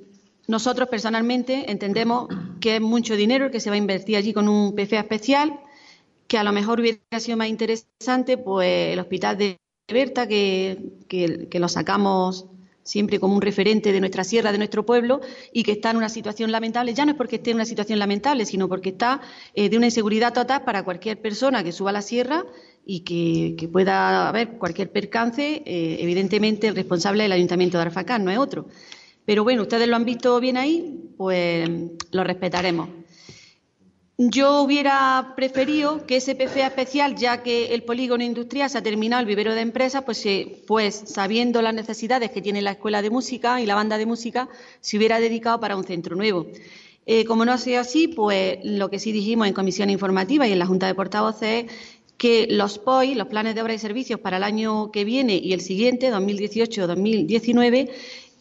nosotros 0.51 0.89
personalmente 0.89 1.71
entendemos 1.71 2.27
que 2.61 2.77
es 2.77 2.81
mucho 2.83 3.15
dinero 3.15 3.53
que 3.53 3.61
se 3.61 3.71
va 3.71 3.77
a 3.77 3.79
invertir 3.79 4.17
allí 4.17 4.33
con 4.33 4.49
un 4.49 4.75
PFA 4.75 4.99
especial, 4.99 5.61
que 6.27 6.39
a 6.39 6.45
lo 6.45 6.51
mejor 6.53 6.81
hubiera 6.81 7.21
sido 7.21 7.37
más 7.37 7.47
interesante 7.47 8.37
pues 8.37 8.93
el 8.93 8.99
hospital 8.99 9.39
de 9.39 9.59
Berta, 9.87 10.27
que, 10.27 11.49
lo 11.53 11.69
sacamos 11.69 12.47
siempre 12.83 13.21
como 13.21 13.37
un 13.37 13.43
referente 13.43 13.93
de 13.93 14.01
nuestra 14.01 14.25
sierra, 14.25 14.51
de 14.51 14.59
nuestro 14.59 14.85
pueblo, 14.85 15.21
y 15.53 15.63
que 15.63 15.73
está 15.73 15.91
en 15.91 15.99
una 15.99 16.09
situación 16.09 16.51
lamentable, 16.51 16.95
ya 16.95 17.05
no 17.05 17.13
es 17.13 17.17
porque 17.17 17.37
esté 17.37 17.51
en 17.51 17.59
una 17.59 17.65
situación 17.65 18.01
lamentable, 18.01 18.45
sino 18.45 18.69
porque 18.69 18.89
está 18.89 19.21
eh, 19.55 19.69
de 19.69 19.77
una 19.77 19.87
inseguridad 19.87 20.33
total 20.35 20.65
para 20.65 20.83
cualquier 20.83 21.21
persona 21.21 21.63
que 21.63 21.71
suba 21.71 21.91
a 21.91 21.93
la 21.93 22.03
sierra 22.03 22.45
y 22.85 23.01
que, 23.01 23.69
pueda 23.69 24.29
haber 24.29 24.59
cualquier 24.59 24.91
percance, 24.91 25.63
eh, 25.65 25.99
evidentemente 26.01 26.67
el 26.67 26.75
responsable 26.75 27.23
del 27.23 27.33
Ayuntamiento 27.33 27.79
de 27.79 27.83
Arfacán, 27.83 28.25
no 28.25 28.33
es 28.33 28.39
otro. 28.39 28.67
Pero 29.31 29.45
bueno, 29.45 29.63
ustedes 29.63 29.87
lo 29.87 29.95
han 29.95 30.05
visto 30.05 30.41
bien 30.41 30.57
ahí, 30.57 31.13
pues 31.17 31.71
lo 32.11 32.25
respetaremos. 32.25 32.89
Yo 34.19 34.61
hubiera 34.63 35.35
preferido 35.37 36.05
que 36.05 36.17
ese 36.17 36.35
PFA 36.35 36.67
especial, 36.67 37.15
ya 37.15 37.41
que 37.45 37.73
el 37.73 37.85
polígono 37.85 38.25
industrial 38.25 38.69
se 38.69 38.79
ha 38.79 38.83
terminado, 38.83 39.21
el 39.21 39.29
vivero 39.29 39.55
de 39.55 39.61
empresas, 39.61 40.03
pues, 40.03 40.27
pues 40.67 41.05
sabiendo 41.07 41.63
las 41.63 41.75
necesidades 41.75 42.33
que 42.33 42.43
tiene 42.43 42.61
la 42.61 42.73
escuela 42.73 43.03
de 43.03 43.11
música 43.11 43.61
y 43.61 43.67
la 43.67 43.77
banda 43.77 43.99
de 43.99 44.07
música, 44.07 44.49
se 44.81 44.97
hubiera 44.97 45.21
dedicado 45.21 45.61
para 45.61 45.77
un 45.77 45.85
centro 45.85 46.17
nuevo. 46.17 46.49
Eh, 47.07 47.25
como 47.25 47.45
no 47.45 47.53
ha 47.53 47.59
sido 47.59 47.81
así, 47.81 48.09
pues 48.09 48.59
lo 48.65 48.91
que 48.91 48.99
sí 48.99 49.13
dijimos 49.13 49.47
en 49.47 49.55
comisión 49.55 49.91
informativa 49.91 50.49
y 50.49 50.53
en 50.53 50.59
la 50.59 50.67
Junta 50.67 50.89
de 50.89 50.97
Portavoces 50.97 51.67
es 51.67 51.73
que 52.21 52.47
los 52.51 52.79
POI, 52.79 53.15
los 53.15 53.29
planes 53.29 53.55
de 53.55 53.63
obra 53.63 53.73
y 53.73 53.79
servicios 53.79 54.21
para 54.21 54.37
el 54.37 54.43
año 54.43 54.93
que 54.93 55.05
viene 55.05 55.41
y 55.43 55.55
el 55.55 55.63
siguiente, 55.63 56.13
2018-2019, 56.13 57.91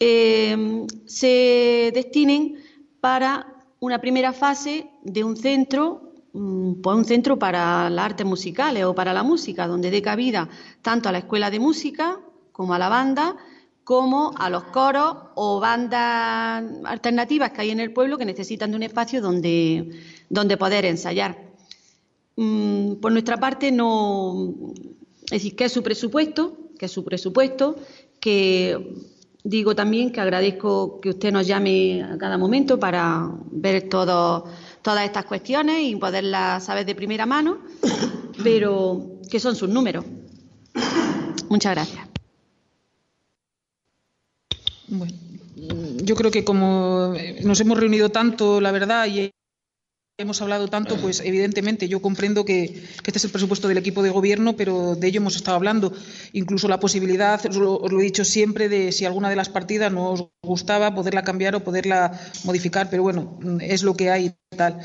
eh, 0.00 0.86
se 1.04 1.90
destinen 1.92 2.56
para 3.00 3.46
una 3.80 4.00
primera 4.00 4.32
fase 4.32 4.90
de 5.02 5.24
un 5.24 5.36
centro, 5.36 6.14
mm, 6.32 6.80
pues 6.80 6.96
un 6.96 7.04
centro 7.04 7.38
para 7.38 7.90
las 7.90 8.04
artes 8.06 8.26
musicales 8.26 8.84
o 8.84 8.94
para 8.94 9.12
la 9.12 9.22
música, 9.22 9.66
donde 9.66 9.90
dé 9.90 10.00
cabida 10.00 10.48
tanto 10.82 11.08
a 11.08 11.12
la 11.12 11.18
escuela 11.18 11.50
de 11.50 11.60
música 11.60 12.18
como 12.52 12.74
a 12.74 12.78
la 12.78 12.88
banda, 12.88 13.36
como 13.84 14.32
a 14.38 14.48
los 14.50 14.64
coros 14.64 15.16
o 15.34 15.60
bandas 15.60 16.64
alternativas 16.84 17.50
que 17.50 17.62
hay 17.62 17.70
en 17.70 17.80
el 17.80 17.92
pueblo 17.92 18.18
que 18.18 18.24
necesitan 18.24 18.70
de 18.70 18.76
un 18.76 18.82
espacio 18.82 19.20
donde, 19.20 19.90
donde 20.28 20.56
poder 20.56 20.84
ensayar. 20.84 21.36
Mm, 22.36 22.94
por 22.96 23.12
nuestra 23.12 23.38
parte, 23.38 23.72
no. 23.72 24.54
Es 25.24 25.42
decir, 25.42 25.56
que 25.56 25.64
es 25.64 25.72
su 25.72 25.82
presupuesto, 25.82 26.56
que 26.78 26.86
es 26.86 26.92
su 26.92 27.04
presupuesto, 27.04 27.76
que 28.20 28.94
Digo 29.42 29.74
también 29.74 30.12
que 30.12 30.20
agradezco 30.20 31.00
que 31.00 31.10
usted 31.10 31.32
nos 31.32 31.46
llame 31.46 32.02
a 32.02 32.18
cada 32.18 32.36
momento 32.36 32.78
para 32.78 33.30
ver 33.50 33.88
todas 33.88 34.44
estas 35.04 35.24
cuestiones 35.24 35.82
y 35.82 35.96
poderlas 35.96 36.64
saber 36.64 36.84
de 36.84 36.94
primera 36.94 37.24
mano, 37.24 37.58
pero 38.44 39.18
que 39.30 39.40
son 39.40 39.56
sus 39.56 39.68
números. 39.68 40.04
Muchas 41.48 41.74
gracias. 41.74 42.06
Bueno, 44.88 45.14
yo 46.02 46.14
creo 46.16 46.30
que 46.30 46.44
como 46.44 47.14
nos 47.42 47.60
hemos 47.60 47.78
reunido 47.78 48.10
tanto, 48.10 48.60
la 48.60 48.72
verdad, 48.72 49.06
y 49.06 49.30
hemos 50.20 50.40
hablado 50.42 50.68
tanto, 50.68 50.96
pues 50.96 51.20
evidentemente 51.20 51.88
yo 51.88 52.00
comprendo 52.02 52.44
que, 52.44 52.84
este 53.04 53.18
es 53.18 53.24
el 53.24 53.30
presupuesto 53.30 53.68
del 53.68 53.78
equipo 53.78 54.02
de 54.02 54.10
gobierno, 54.10 54.56
pero 54.56 54.94
de 54.94 55.08
ello 55.08 55.18
hemos 55.18 55.36
estado 55.36 55.56
hablando. 55.56 55.92
Incluso 56.32 56.68
la 56.68 56.80
posibilidad, 56.80 57.44
os 57.46 57.56
lo, 57.56 58.00
he 58.00 58.02
dicho 58.02 58.24
siempre, 58.24 58.68
de 58.68 58.92
si 58.92 59.04
alguna 59.04 59.30
de 59.30 59.36
las 59.36 59.48
partidas 59.48 59.92
no 59.92 60.10
os 60.10 60.28
gustaba, 60.42 60.94
poderla 60.94 61.24
cambiar 61.24 61.56
o 61.56 61.64
poderla 61.64 62.18
modificar, 62.44 62.90
pero 62.90 63.02
bueno, 63.02 63.38
es 63.60 63.82
lo 63.82 63.94
que 63.94 64.10
hay 64.10 64.34
tal. 64.56 64.78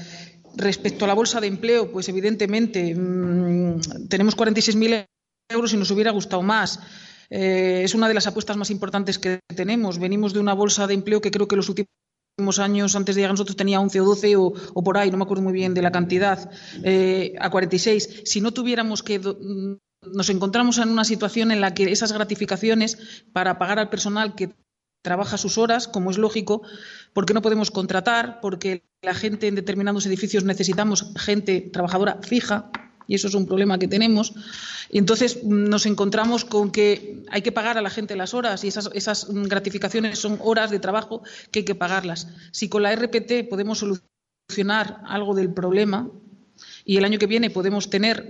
Respecto 0.56 1.06
a 1.06 1.08
la 1.08 1.14
bolsa 1.14 1.42
de 1.42 1.48
empleo, 1.48 1.92
pues 1.92 2.08
evidentemente 2.08 2.96
mmm, 2.96 4.08
tenemos 4.10 4.38
46.000 4.38 5.06
euros 5.50 5.74
y 5.74 5.78
nos 5.78 5.92
hubiera 5.92 6.12
gustado 6.12 6.42
más. 6.42 6.80
Eh, 7.30 7.82
es 7.84 7.96
una 7.96 8.08
de 8.08 8.14
las 8.14 8.28
apuestas 8.28 8.56
más 8.56 8.70
importantes 8.70 9.20
que 9.20 9.40
tenemos. 9.54 10.00
Venimos 10.00 10.34
de 10.34 10.40
una 10.40 10.54
bolsa 10.54 10.88
de 10.88 10.94
empleo 10.94 11.22
que 11.22 11.32
creo 11.32 11.48
que 11.48 11.56
los 11.56 11.70
últimos 11.70 11.90
años 12.60 12.96
antes 12.98 13.16
de 13.16 13.22
llegar 13.22 13.32
nosotros 13.32 13.56
tenía 13.56 13.80
11 13.80 14.02
o 14.02 14.06
12 14.06 14.36
o, 14.36 14.84
por 14.84 14.98
ahí, 14.98 15.10
no 15.10 15.18
me 15.18 15.24
acuerdo 15.24 15.42
muy 15.42 15.54
bien 15.54 15.74
de 15.74 15.82
la 15.82 15.92
cantidad, 15.92 16.52
eh, 16.84 17.34
a 17.40 17.50
46. 17.50 18.24
Si 18.26 18.42
no 18.42 18.52
tuviéramos 18.52 19.04
que 19.04 19.22
nos 20.02 20.30
encontramos 20.30 20.78
en 20.78 20.90
una 20.90 21.06
situación 21.06 21.52
en 21.52 21.62
la 21.62 21.74
que 21.74 21.92
esas 21.92 22.12
gratificaciones 22.12 22.98
para 23.32 23.58
pagar 23.58 23.80
al 23.80 23.90
personal 23.90 24.36
que 24.36 24.54
trabaja 25.02 25.38
sus 25.38 25.58
horas, 25.58 25.88
como 25.88 26.12
es 26.12 26.18
lógico, 26.18 26.62
porque 27.14 27.34
no 27.34 27.42
podemos 27.42 27.72
contratar, 27.72 28.40
porque 28.42 28.84
la 29.02 29.14
gente 29.14 29.48
en 29.48 29.56
determinados 29.56 30.06
edificios 30.06 30.44
necesitamos 30.44 31.14
gente 31.16 31.70
trabajadora 31.72 32.20
fija, 32.22 32.70
y 33.08 33.16
eso 33.16 33.28
es 33.28 33.34
un 33.34 33.46
problema 33.46 33.80
que 33.80 33.88
tenemos. 33.88 34.34
Y 34.90 34.98
entonces 34.98 35.44
nos 35.44 35.86
encontramos 35.86 36.46
con 36.46 36.72
que 36.72 37.24
hay 37.30 37.42
que 37.42 37.52
pagar 37.52 37.78
a 37.78 37.82
la 37.82 37.90
gente 37.90 38.16
las 38.16 38.34
horas 38.34 38.64
y 38.64 38.68
esas, 38.68 38.90
esas 38.94 39.28
gratificaciones 39.30 40.20
son 40.20 40.40
horas 40.42 40.72
de 40.72 40.80
trabajo 40.80 41.24
que 41.52 41.60
hay 41.60 41.66
que 41.66 41.76
pagarlas. 41.76 42.28
Si 42.52 42.70
con 42.70 42.84
la 42.84 42.96
RPT 42.96 43.50
podemos 43.50 43.80
solucionar 43.80 45.02
algo 45.06 45.36
del 45.36 45.54
problema 45.54 46.10
y 46.86 46.98
el 46.98 47.06
año 47.06 47.20
que 47.20 47.28
viene 47.28 47.50
podemos 47.50 47.90
tener 47.90 48.28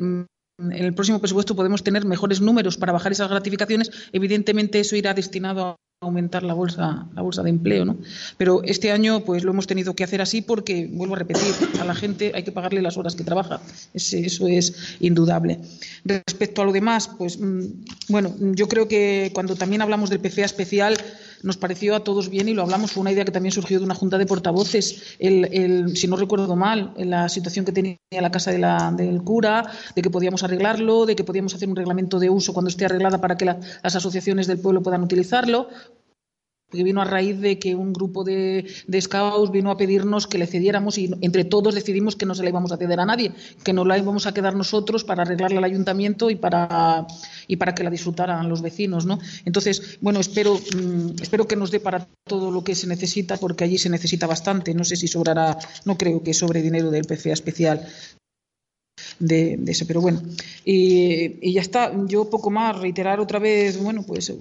en 0.57 0.71
el 0.71 0.93
próximo 0.93 1.19
presupuesto 1.19 1.55
podemos 1.55 1.83
tener 1.83 2.05
mejores 2.05 2.39
números 2.39 2.77
para 2.77 2.93
bajar 2.93 3.11
esas 3.11 3.29
gratificaciones, 3.29 3.91
evidentemente 4.13 4.79
eso 4.79 4.95
irá 4.95 5.13
destinado 5.13 5.65
a 5.65 5.75
aumentar 6.01 6.43
la 6.43 6.53
bolsa, 6.53 7.08
la 7.15 7.21
bolsa 7.21 7.41
de 7.41 7.49
empleo, 7.49 7.86
¿no? 7.86 7.97
Pero 8.38 8.62
este 8.63 8.91
año 8.91 9.21
pues 9.23 9.43
lo 9.43 9.51
hemos 9.51 9.65
tenido 9.65 9.95
que 9.95 10.03
hacer 10.03 10.21
así 10.21 10.41
porque, 10.41 10.89
vuelvo 10.91 11.15
a 11.15 11.19
repetir, 11.19 11.53
a 11.79 11.86
la 11.86 11.95
gente 11.95 12.31
hay 12.36 12.43
que 12.43 12.51
pagarle 12.51 12.81
las 12.81 12.97
horas 12.97 13.15
que 13.15 13.23
trabaja. 13.23 13.62
eso 13.93 14.47
es 14.47 14.97
indudable. 14.99 15.60
Respecto 16.03 16.62
a 16.62 16.65
lo 16.65 16.73
demás, 16.73 17.10
pues 17.17 17.39
mm, 17.39 17.62
bueno, 18.10 18.36
yo 18.39 18.67
creo 18.67 18.88
que 18.88 19.31
cuando 19.34 19.55
también 19.55 19.81
hablamos 19.81 20.10
del 20.10 20.19
PCA 20.19 20.45
especial, 20.45 20.97
nos 21.45 21.58
pareció 21.58 21.95
a 21.95 22.03
todos 22.03 22.29
bien 22.29 22.49
y 22.49 22.53
lo 22.53 22.63
hablamos, 22.63 22.91
fue 22.91 23.01
una 23.01 23.12
idea 23.12 23.23
que 23.23 23.31
también 23.31 23.51
surgió 23.51 23.79
de 23.79 23.86
una 23.86 23.95
junta 23.95 24.17
de 24.17 24.25
portavoces, 24.25 25.15
el, 25.19 25.95
si 25.95 26.08
no 26.08 26.17
recuerdo 26.17 26.55
mal, 26.55 26.93
la 26.97 27.29
situación 27.29 27.65
que 27.65 27.71
tenía 27.71 27.97
la 28.12 28.31
casa 28.31 28.51
del 28.51 29.21
cura, 29.23 29.71
de 29.95 30.01
que 30.01 30.10
podíamos 30.10 30.43
arreglarlo, 30.43 31.05
de 31.05 31.15
que 31.15 31.23
podíamos 31.23 31.53
hacer 31.53 31.69
un 31.69 31.75
reglamento 31.75 32.19
de 32.19 32.29
uso 32.29 32.51
cuando 32.53 32.69
esté 32.69 32.86
arreglada 32.86 33.21
para 33.21 33.38
que 33.38 33.45
las 33.45 33.95
asociaciones 33.95 34.47
del 34.47 34.60
pueblo 34.60 34.81
puedan 34.81 35.03
utilizarlo 35.03 35.69
que 36.75 36.83
vino 36.83 37.01
a 37.01 37.05
raíz 37.05 37.39
de 37.39 37.57
que 37.59 37.75
un 37.75 37.93
grupo 37.93 38.23
de, 38.23 38.65
scouts 38.99 39.51
vino 39.51 39.71
a 39.71 39.77
pedirnos 39.77 40.27
que 40.27 40.38
le 40.38 40.47
cediéramos 40.47 40.97
y 40.97 41.11
entre 41.21 41.45
todos 41.45 41.73
decidimos 41.75 42.15
que 42.15 42.25
no 42.25 42.35
se 42.35 42.43
la 42.43 42.49
íbamos 42.49 42.71
a 42.71 42.77
ceder 42.77 42.99
a 42.99 43.05
nadie, 43.05 43.31
que 43.63 43.73
no 43.73 43.85
la 43.85 43.97
íbamos 43.97 44.27
a 44.27 44.33
quedar 44.33 44.55
nosotros 44.55 45.03
para 45.03 45.23
arreglarla 45.23 45.59
al 45.59 45.63
ayuntamiento 45.63 46.29
y 46.29 46.35
para, 46.35 47.07
y 47.47 47.55
para 47.55 47.73
que 47.73 47.83
la 47.83 47.89
disfrutaran 47.89 48.49
los 48.49 48.61
vecinos. 48.61 49.05
¿no? 49.05 49.19
Entonces, 49.45 49.97
bueno, 50.01 50.19
espero, 50.19 50.55
mm, 50.55 51.21
espero 51.21 51.47
que 51.47 51.55
nos 51.55 51.71
dé 51.71 51.79
para 51.79 52.07
todo 52.25 52.51
lo 52.51 52.63
que 52.63 52.75
se 52.75 52.88
necesita, 52.88 53.38
porque 53.38 53.63
allí 53.63 53.77
se 53.77 53.89
necesita 53.89 54.27
bastante. 54.27 54.73
No 54.73 54.83
sé 54.83 54.95
si 54.95 55.07
sobrará, 55.07 55.57
no 55.85 55.97
creo 55.97 56.23
que 56.23 56.33
sobre 56.33 56.61
dinero 56.61 56.91
del 56.91 57.05
PCA 57.05 57.33
especial. 57.33 57.88
De, 59.19 59.55
de, 59.57 59.71
ese, 59.71 59.85
pero 59.85 60.01
bueno, 60.01 60.21
y, 60.65 61.38
y 61.47 61.53
ya 61.53 61.61
está. 61.61 61.91
Yo 62.07 62.29
poco 62.29 62.49
más, 62.49 62.77
reiterar 62.79 63.19
otra 63.19 63.39
vez, 63.39 63.81
bueno, 63.81 64.03
pues 64.03 64.33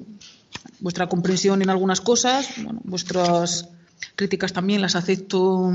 vuestra 0.80 1.08
comprensión 1.08 1.62
en 1.62 1.70
algunas 1.70 2.00
cosas, 2.00 2.48
bueno, 2.62 2.80
vuestras 2.84 3.68
críticas 4.16 4.52
también 4.52 4.80
las 4.82 4.96
acepto 4.96 5.72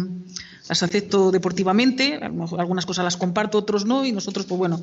las 0.69 0.83
acepto 0.83 1.31
deportivamente, 1.31 2.19
algunas 2.21 2.85
cosas 2.85 3.03
las 3.03 3.17
comparto, 3.17 3.57
otros 3.57 3.85
no, 3.85 4.05
y 4.05 4.11
nosotros, 4.11 4.45
pues 4.45 4.59
bueno, 4.59 4.79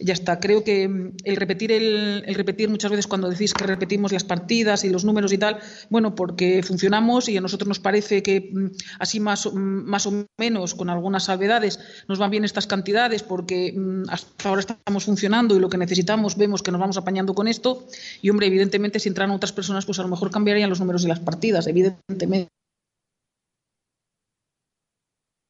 ya 0.00 0.12
está. 0.12 0.40
Creo 0.40 0.64
que 0.64 0.88
mm, 0.88 1.12
el 1.22 1.36
repetir, 1.36 1.70
el, 1.70 2.34
repetir 2.34 2.68
muchas 2.68 2.90
veces 2.90 3.06
cuando 3.06 3.30
decís 3.30 3.54
que 3.54 3.64
repetimos 3.64 4.10
las 4.10 4.24
partidas 4.24 4.82
y 4.82 4.90
los 4.90 5.04
números 5.04 5.32
y 5.32 5.38
tal, 5.38 5.60
bueno, 5.90 6.16
porque 6.16 6.64
funcionamos 6.64 7.28
y 7.28 7.36
a 7.36 7.40
nosotros 7.40 7.68
nos 7.68 7.78
parece 7.78 8.20
que 8.20 8.50
mm, 8.52 8.66
así 8.98 9.20
más, 9.20 9.46
mm, 9.46 9.58
más 9.58 10.06
o 10.06 10.26
menos, 10.36 10.74
con 10.74 10.90
algunas 10.90 11.24
salvedades, 11.24 11.78
nos 12.08 12.18
van 12.18 12.32
bien 12.32 12.44
estas 12.44 12.66
cantidades 12.66 13.22
porque 13.22 13.76
hasta 14.08 14.48
ahora 14.48 14.60
estamos 14.60 15.04
funcionando 15.04 15.56
y 15.56 15.60
lo 15.60 15.68
que 15.68 15.78
necesitamos 15.78 16.36
vemos 16.36 16.64
que 16.64 16.72
nos 16.72 16.80
vamos 16.80 16.96
apañando 16.96 17.34
con 17.34 17.46
esto. 17.46 17.86
Y 18.22 18.30
hombre, 18.30 18.48
evidentemente, 18.48 18.98
si 18.98 19.08
entran 19.08 19.30
otras 19.30 19.52
personas, 19.52 19.86
pues 19.86 20.00
a 20.00 20.02
lo 20.02 20.08
mejor 20.08 20.32
cambiarían 20.32 20.68
los 20.68 20.80
números 20.80 21.04
y 21.04 21.06
las 21.06 21.20
partidas, 21.20 21.68
evidentemente 21.68 22.48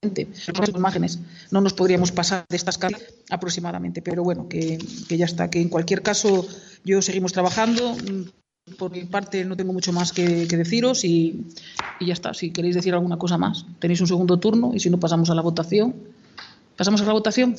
imágenes 0.01 1.19
no 1.51 1.61
nos 1.61 1.73
podríamos 1.75 2.13
pasar 2.13 2.45
de 2.49 2.57
estas 2.57 2.79
casas 2.79 3.03
aproximadamente, 3.31 4.01
pero 4.01 4.23
bueno, 4.23 4.49
que, 4.49 4.79
ya 5.09 5.25
está, 5.25 5.51
que 5.51 5.61
en 5.61 5.69
cualquier 5.69 6.03
caso 6.03 6.47
yo 6.85 7.03
seguimos 7.03 7.33
trabajando. 7.33 7.97
Por 8.79 8.91
mi 8.91 9.05
parte 9.05 9.45
no 9.45 9.57
tengo 9.57 9.73
mucho 9.73 9.93
más 9.93 10.13
que, 10.13 10.47
deciros 10.47 11.05
y, 11.05 11.47
ya 12.01 12.13
está. 12.13 12.35
Si 12.35 12.51
queréis 12.53 12.75
decir 12.75 12.95
alguna 12.95 13.17
cosa 13.17 13.39
más, 13.39 13.65
tenéis 13.81 14.01
un 14.01 14.07
segundo 14.07 14.39
turno 14.39 14.73
y 14.75 14.81
si 14.81 14.91
no 14.91 15.01
pasamos 15.01 15.31
a 15.31 15.35
la 15.35 15.43
votación. 15.43 15.95
¿Pasamos 16.77 17.01
a 17.01 17.05
la 17.05 17.13
votación? 17.13 17.57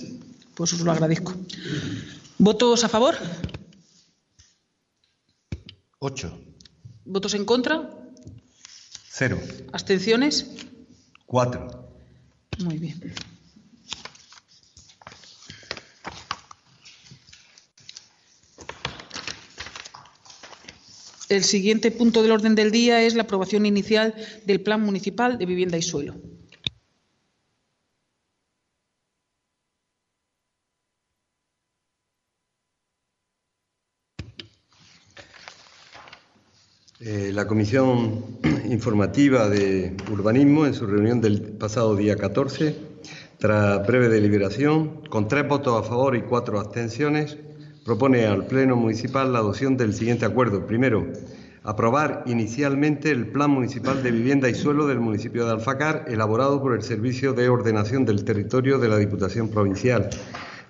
Pues 0.56 0.72
os 0.72 0.82
lo 0.82 0.92
agradezco. 0.92 1.34
¿Votos 2.38 2.84
a 2.86 2.90
favor? 2.90 3.16
Ocho. 5.98 6.40
¿Votos 7.04 7.34
en 7.34 7.44
contra? 7.44 7.90
Cero. 9.10 9.38
¿Abstenciones? 9.74 10.50
Cuatro. 11.26 11.89
Muy 12.64 12.78
bien. 12.78 13.00
El 21.30 21.44
siguiente 21.44 21.92
punto 21.92 22.24
del 22.24 22.32
orden 22.32 22.56
del 22.56 22.72
día 22.72 23.04
es 23.04 23.14
la 23.14 23.24
aprobación 23.24 23.66
inicial 23.66 24.16
del 24.46 24.62
Plan 24.62 24.82
Municipal 24.82 25.38
de 25.38 25.46
Vivienda 25.46 25.78
y 25.78 25.84
Suelo. 25.84 26.16
Eh, 37.00 37.32
la 37.32 37.48
Comisión 37.48 38.39
Informativa 38.72 39.50
de 39.50 39.96
Urbanismo, 40.12 40.68
en 40.68 40.76
su 40.76 40.86
reunión 40.86 41.22
del 41.22 41.42
pasado 41.42 41.96
día 41.96 42.16
14, 42.16 42.76
tras 43.40 43.88
breve 43.88 44.10
deliberación, 44.10 45.02
con 45.10 45.28
tres 45.28 45.48
votos 45.48 45.80
a 45.80 45.88
favor 45.88 46.16
y 46.16 46.22
cuatro 46.22 46.60
abstenciones, 46.60 47.38
propone 47.84 48.28
al 48.28 48.46
Pleno 48.46 48.76
Municipal 48.76 49.34
la 49.34 49.40
adopción 49.40 49.76
del 49.76 49.96
siguiente 49.96 50.26
acuerdo. 50.26 50.68
Primero, 50.68 51.08
aprobar 51.64 52.24
inicialmente 52.28 53.10
el 53.10 53.32
Plan 53.32 53.50
Municipal 53.50 54.04
de 54.04 54.12
Vivienda 54.12 54.50
y 54.50 54.54
Suelo 54.54 54.86
del 54.86 55.00
municipio 55.00 55.46
de 55.46 55.52
Alfacar, 55.52 56.06
elaborado 56.08 56.62
por 56.62 56.76
el 56.76 56.84
Servicio 56.84 57.34
de 57.34 57.50
Ordenación 57.50 58.06
del 58.06 58.24
Territorio 58.24 58.78
de 58.78 58.88
la 58.88 58.98
Diputación 58.98 59.50
Provincial. 59.50 60.12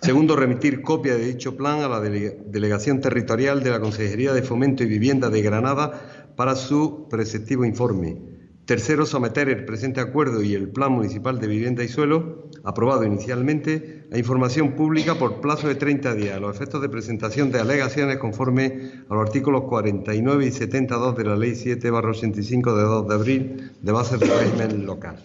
Segundo, 0.01 0.37
remitir 0.37 0.81
copia 0.81 1.17
de 1.17 1.25
dicho 1.25 1.57
plan 1.57 1.81
a 1.81 1.89
la 1.89 1.99
Delegación 1.99 3.01
Territorial 3.01 3.61
de 3.61 3.71
la 3.71 3.81
Consejería 3.81 4.31
de 4.31 4.41
Fomento 4.41 4.83
y 4.83 4.87
Vivienda 4.87 5.29
de 5.29 5.41
Granada 5.41 6.18
para 6.39 6.55
su 6.55 7.09
preceptivo 7.09 7.65
informe. 7.65 8.15
Tercero, 8.63 9.05
someter 9.05 9.49
el 9.49 9.65
presente 9.65 9.99
acuerdo 9.99 10.41
y 10.41 10.53
el 10.53 10.69
Plan 10.69 10.93
Municipal 10.93 11.37
de 11.37 11.47
Vivienda 11.47 11.83
y 11.83 11.89
Suelo, 11.89 12.49
aprobado 12.63 13.03
inicialmente, 13.03 14.07
a 14.09 14.17
información 14.17 14.71
pública 14.71 15.15
por 15.15 15.41
plazo 15.41 15.67
de 15.67 15.75
30 15.75 16.15
días, 16.15 16.37
a 16.37 16.39
los 16.39 16.55
efectos 16.55 16.81
de 16.81 16.87
presentación 16.87 17.51
de 17.51 17.59
alegaciones 17.59 18.19
conforme 18.19 19.03
a 19.09 19.15
los 19.15 19.27
artículos 19.27 19.63
49 19.63 20.45
y 20.45 20.51
72 20.51 21.17
de 21.17 21.23
la 21.25 21.35
Ley 21.35 21.51
7-85 21.51 22.73
de 22.73 22.83
2 22.83 23.07
de 23.09 23.13
abril 23.15 23.71
de 23.81 23.91
base 23.91 24.17
del 24.17 24.29
régimen 24.29 24.85
local. 24.85 25.21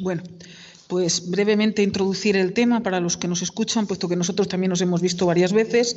Bueno, 0.00 0.22
pues 0.90 1.30
brevemente 1.30 1.84
introducir 1.84 2.36
el 2.36 2.52
tema 2.52 2.82
para 2.82 2.98
los 2.98 3.16
que 3.16 3.28
nos 3.28 3.42
escuchan, 3.42 3.86
puesto 3.86 4.08
que 4.08 4.16
nosotros 4.16 4.48
también 4.48 4.70
nos 4.70 4.80
hemos 4.80 5.00
visto 5.00 5.24
varias 5.24 5.52
veces. 5.52 5.96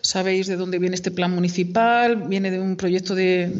Sabéis 0.00 0.48
de 0.48 0.56
dónde 0.56 0.80
viene 0.80 0.96
este 0.96 1.12
plan 1.12 1.32
municipal, 1.32 2.16
viene 2.28 2.50
de 2.50 2.58
un 2.58 2.74
proyecto 2.74 3.14
de, 3.14 3.52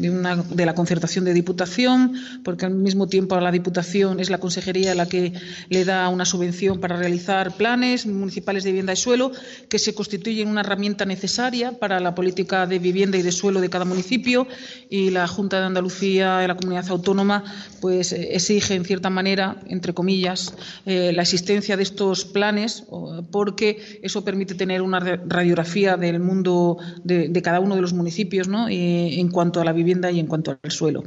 la 0.57 0.75
concertación 0.75 1.23
de 1.23 1.33
Diputación, 1.33 2.15
porque 2.43 2.65
al 2.65 2.75
mismo 2.75 3.07
tiempo 3.07 3.39
la 3.39 3.49
Diputación 3.49 4.19
es 4.19 4.29
la 4.29 4.39
consejería 4.39 4.93
la 4.93 5.07
que 5.07 5.31
le 5.69 5.85
da 5.85 6.09
una 6.09 6.25
subvención 6.25 6.81
para 6.81 6.97
realizar 6.97 7.55
planes 7.55 8.05
municipales 8.05 8.65
de 8.65 8.71
vivienda 8.71 8.91
y 8.91 8.97
suelo, 8.97 9.31
que 9.69 9.79
se 9.79 9.93
constituyen 9.93 10.49
una 10.49 10.61
herramienta 10.61 11.05
necesaria 11.05 11.71
para 11.71 12.01
la 12.01 12.13
política 12.13 12.67
de 12.67 12.79
vivienda 12.79 13.17
y 13.17 13.21
de 13.21 13.31
suelo 13.31 13.61
de 13.61 13.69
cada 13.69 13.85
municipio 13.85 14.47
y 14.89 15.11
la 15.11 15.29
Junta 15.29 15.61
de 15.61 15.65
Andalucía 15.67 16.43
y 16.43 16.47
la 16.47 16.55
comunidad 16.55 16.89
autónoma 16.89 17.45
pues 17.79 18.11
exige 18.11 18.75
en 18.75 18.83
cierta 18.83 19.09
manera, 19.09 19.61
entre 19.67 19.93
comillas, 19.93 20.53
eh, 20.85 21.11
la 21.13 21.21
existencia 21.21 21.77
de 21.77 21.83
estos 21.83 22.25
planes, 22.25 22.85
porque 23.31 23.99
eso 24.03 24.23
permite 24.23 24.55
tener 24.55 24.81
una 24.81 24.99
radiografía 24.99 25.97
del 25.97 26.19
mundo 26.19 26.77
de, 27.03 27.41
cada 27.41 27.59
uno 27.59 27.75
de 27.75 27.81
los 27.81 27.93
municipios 27.93 28.47
¿no? 28.47 28.67
en 28.69 29.29
cuanto 29.29 29.61
a 29.61 29.65
la 29.65 29.73
vivienda 29.73 30.11
y 30.11 30.19
en 30.19 30.27
cuanto 30.27 30.57
al 30.61 30.71
suelo. 30.71 31.03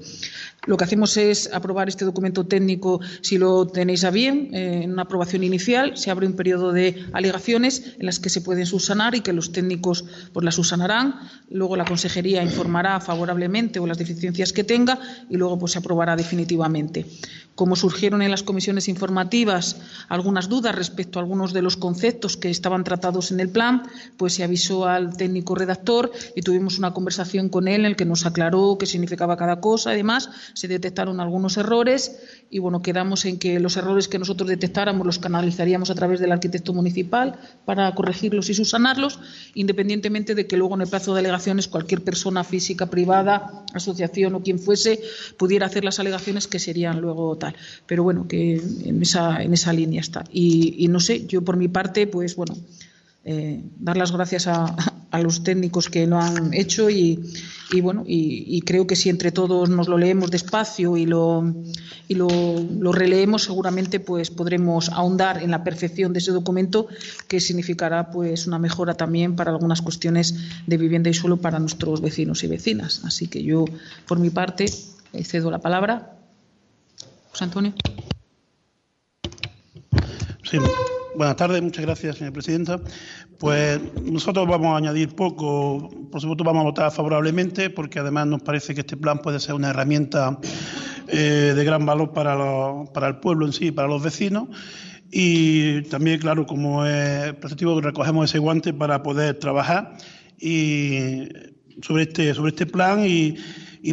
Lo 0.66 0.76
que 0.76 0.84
hacemos 0.84 1.16
es 1.16 1.48
aprobar 1.52 1.88
este 1.88 2.04
documento 2.04 2.44
técnico 2.44 3.00
si 3.20 3.38
lo 3.38 3.66
tenéis 3.66 4.02
a 4.04 4.10
bien, 4.10 4.50
eh, 4.52 4.82
en 4.82 4.92
una 4.92 5.02
aprobación 5.02 5.44
inicial. 5.44 5.96
Se 5.96 6.10
abre 6.10 6.26
un 6.26 6.34
periodo 6.34 6.72
de 6.72 7.06
alegaciones 7.12 7.94
en 7.98 8.06
las 8.06 8.18
que 8.18 8.30
se 8.30 8.40
pueden 8.40 8.66
subsanar 8.66 9.14
y 9.14 9.20
que 9.20 9.32
los 9.32 9.52
técnicos 9.52 10.04
pues, 10.32 10.44
las 10.44 10.56
subsanarán. 10.56 11.20
Luego 11.50 11.76
la 11.76 11.84
consejería 11.84 12.42
informará 12.42 13.00
favorablemente 13.00 13.78
o 13.78 13.86
las 13.86 13.98
deficiencias 13.98 14.52
que 14.52 14.64
tenga 14.64 14.98
y 15.30 15.36
luego 15.36 15.58
pues, 15.58 15.72
se 15.72 15.78
aprobará 15.78 16.16
definitivamente. 16.16 17.06
Como 17.54 17.74
surgieron 17.74 18.20
en 18.20 18.30
las 18.30 18.42
comisiones 18.42 18.86
informativas 18.86 19.78
algunas 20.08 20.50
dudas 20.50 20.74
respecto 20.74 21.18
a 21.18 21.22
algunos 21.22 21.54
de 21.54 21.62
los 21.62 21.78
conceptos 21.78 22.36
que 22.36 22.50
estaban 22.50 22.84
tratados 22.84 23.32
en 23.32 23.40
el 23.40 23.48
plan, 23.48 23.84
pues 24.18 24.34
se 24.34 24.44
avisó 24.44 24.84
al 24.86 25.16
técnico 25.16 25.54
redactor 25.54 26.12
y 26.34 26.42
tuvimos 26.42 26.78
una 26.78 26.92
conversación 26.92 27.48
con 27.48 27.66
él 27.66 27.80
en 27.80 27.86
el 27.86 27.96
que 27.96 28.04
nos 28.04 28.26
aclaró 28.26 28.76
qué 28.78 28.84
significaba 28.84 29.38
cada 29.38 29.60
cosa. 29.60 29.90
Además, 29.90 30.28
se 30.56 30.68
detectaron 30.68 31.20
algunos 31.20 31.58
errores 31.58 32.16
y 32.48 32.60
bueno, 32.60 32.80
quedamos 32.80 33.26
en 33.26 33.38
que 33.38 33.60
los 33.60 33.76
errores 33.76 34.08
que 34.08 34.18
nosotros 34.18 34.48
detectáramos 34.48 35.06
los 35.06 35.18
canalizaríamos 35.18 35.90
a 35.90 35.94
través 35.94 36.18
del 36.18 36.32
arquitecto 36.32 36.72
municipal 36.72 37.38
para 37.66 37.94
corregirlos 37.94 38.48
y 38.48 38.54
subsanarlos, 38.54 39.20
independientemente 39.52 40.34
de 40.34 40.46
que 40.46 40.56
luego 40.56 40.74
en 40.74 40.80
el 40.80 40.88
plazo 40.88 41.12
de 41.12 41.20
alegaciones 41.20 41.68
cualquier 41.68 42.02
persona 42.02 42.42
física, 42.42 42.86
privada, 42.86 43.66
asociación 43.74 44.34
o 44.34 44.42
quien 44.42 44.58
fuese 44.58 44.98
pudiera 45.36 45.66
hacer 45.66 45.84
las 45.84 46.00
alegaciones 46.00 46.46
que 46.46 46.58
serían 46.58 47.02
luego 47.02 47.36
tal. 47.36 47.54
Pero 47.86 48.02
bueno, 48.02 48.26
que 48.26 48.54
en 48.54 49.02
esa, 49.02 49.42
en 49.42 49.52
esa 49.52 49.74
línea 49.74 50.00
está. 50.00 50.24
Y, 50.32 50.88
no 50.88 51.00
sé, 51.00 51.26
yo 51.26 51.42
por 51.42 51.58
mi 51.58 51.68
parte, 51.68 52.06
pues 52.06 52.34
bueno, 52.34 52.56
eh, 53.26 53.60
dar 53.78 53.98
las 53.98 54.10
gracias 54.10 54.46
a, 54.46 54.74
los 55.12 55.42
técnicos 55.42 55.88
que 55.88 56.06
lo 56.06 56.18
han 56.18 56.52
hecho 56.52 56.90
y, 56.90 57.18
bueno 57.80 58.04
y, 58.06 58.60
creo 58.62 58.86
que 58.86 58.96
si 58.96 59.08
entre 59.08 59.32
todos 59.32 59.68
nos 59.68 59.88
lo 59.88 59.98
leemos 59.98 60.30
despacio 60.30 60.96
y 60.96 61.06
lo 61.06 61.54
y 62.08 62.14
lo, 62.14 62.92
releemos 62.92 63.44
seguramente 63.44 64.00
pues 64.00 64.30
podremos 64.30 64.88
ahondar 64.90 65.42
en 65.42 65.50
la 65.50 65.64
perfección 65.64 66.12
de 66.12 66.18
ese 66.18 66.32
documento 66.32 66.88
que 67.28 67.40
significará 67.40 68.10
pues 68.10 68.46
una 68.46 68.58
mejora 68.58 68.94
también 68.94 69.36
para 69.36 69.50
algunas 69.50 69.82
cuestiones 69.82 70.34
de 70.66 70.76
vivienda 70.76 71.10
y 71.10 71.14
suelo 71.14 71.38
para 71.38 71.58
nuestros 71.58 72.00
vecinos 72.00 72.44
y 72.44 72.48
vecinas. 72.48 73.02
Así 73.04 73.28
que 73.28 73.42
yo 73.42 73.64
por 74.06 74.18
mi 74.18 74.30
parte 74.30 74.66
cedo 75.24 75.50
la 75.50 75.58
palabra. 75.58 76.18
José 77.30 77.44
Antonio. 77.44 77.74
Sí 80.42 80.58
Buenas 81.16 81.36
tardes, 81.36 81.62
muchas 81.62 81.86
gracias, 81.86 82.16
señora 82.16 82.34
presidenta. 82.34 82.78
Pues 83.38 83.80
nosotros 84.02 84.46
vamos 84.46 84.74
a 84.74 84.76
añadir 84.76 85.14
poco, 85.14 85.88
por 86.12 86.20
supuesto 86.20 86.44
vamos 86.44 86.60
a 86.60 86.64
votar 86.64 86.92
favorablemente, 86.92 87.70
porque 87.70 88.00
además 88.00 88.26
nos 88.26 88.42
parece 88.42 88.74
que 88.74 88.80
este 88.80 88.98
plan 88.98 89.20
puede 89.20 89.40
ser 89.40 89.54
una 89.54 89.70
herramienta 89.70 90.38
eh, 91.08 91.54
de 91.56 91.64
gran 91.64 91.86
valor 91.86 92.12
para, 92.12 92.36
para 92.92 93.08
el 93.08 93.16
pueblo 93.16 93.46
en 93.46 93.54
sí, 93.54 93.70
para 93.72 93.88
los 93.88 94.02
vecinos. 94.02 94.48
Y 95.10 95.82
también, 95.84 96.20
claro, 96.20 96.44
como 96.44 96.84
es 96.84 97.32
preceptivo, 97.36 97.80
recogemos 97.80 98.28
ese 98.28 98.38
guante 98.38 98.74
para 98.74 99.02
poder 99.02 99.38
trabajar 99.38 99.96
y 100.38 101.28
sobre 101.80 102.02
este, 102.02 102.34
sobre 102.34 102.50
este 102.50 102.66
plan 102.66 103.06
y, 103.06 103.36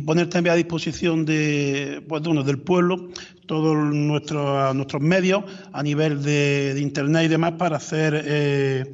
poner 0.02 0.30
también 0.30 0.54
a 0.54 0.56
disposición 0.56 1.26
de, 1.26 2.04
pues, 2.08 2.24
del 2.24 2.60
pueblo 2.60 3.10
todos 3.46 3.76
nuestros, 3.93 4.76
nuestros 4.76 5.02
medios 5.02 5.43
a 5.72 5.84
nivel 5.84 6.24
de, 6.24 6.76
Internet 6.80 7.26
y 7.26 7.28
demás 7.28 7.54
para 7.54 7.78
hacer 7.78 8.24
eh, 8.26 8.93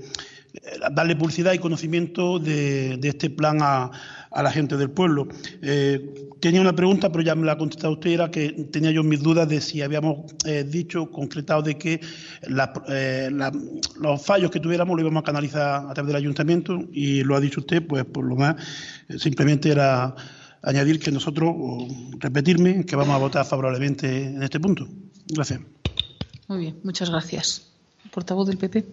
darle 0.92 1.16
publicidad 1.16 1.54
y 1.54 1.60
conocimiento 1.60 2.40
de, 2.40 3.00
este 3.04 3.30
plan 3.30 3.60
a, 3.62 3.92
la 4.32 4.52
gente 4.52 4.78
del 4.78 4.92
pueblo. 4.92 5.28
Eh, 5.62 6.14
tenía 6.40 6.62
una 6.62 6.76
pregunta, 6.76 7.12
pero 7.12 7.24
ya 7.24 7.36
me 7.36 7.46
la 7.46 7.54
ha 7.54 7.58
contestado 7.58 7.94
usted, 7.94 8.12
era 8.12 8.30
que 8.30 8.52
tenía 8.72 8.92
yo 8.92 9.04
mis 9.04 9.22
dudas 9.22 9.50
de 9.50 9.60
si 9.60 9.82
habíamos 9.82 10.34
eh, 10.46 10.64
dicho, 10.64 11.10
concretado, 11.10 11.64
de 11.64 11.78
que 11.78 12.00
los 12.48 14.26
fallos 14.26 14.52
que 14.52 14.60
tuviéramos 14.60 14.96
lo 14.96 15.02
íbamos 15.02 15.22
a 15.22 15.26
canalizar 15.26 15.90
a 15.90 15.94
través 15.94 16.08
del 16.08 16.18
ayuntamiento 16.18 16.80
y 16.92 17.24
lo 17.24 17.36
ha 17.36 17.40
dicho 17.40 17.62
usted, 17.62 17.86
pues 17.86 18.06
por 18.06 18.24
lo 18.24 18.36
más 18.36 18.56
simplemente 19.18 19.70
era 19.70 20.16
añadir 20.62 21.00
que 21.00 21.12
nosotros, 21.12 21.54
o 21.58 21.88
repetirme, 22.20 22.86
que 22.86 22.96
vamos 22.96 23.16
a 23.16 23.20
votar 23.20 23.46
favorablemente 23.46 24.26
en 24.26 24.44
este 24.44 24.60
punto. 24.60 24.88
Gracias. 25.28 25.62
Muy 26.48 26.60
bien, 26.60 26.80
muchas 26.84 27.10
gracias. 27.10 27.68
Portavoz 28.12 28.48
del 28.48 28.58
PP. 28.58 28.86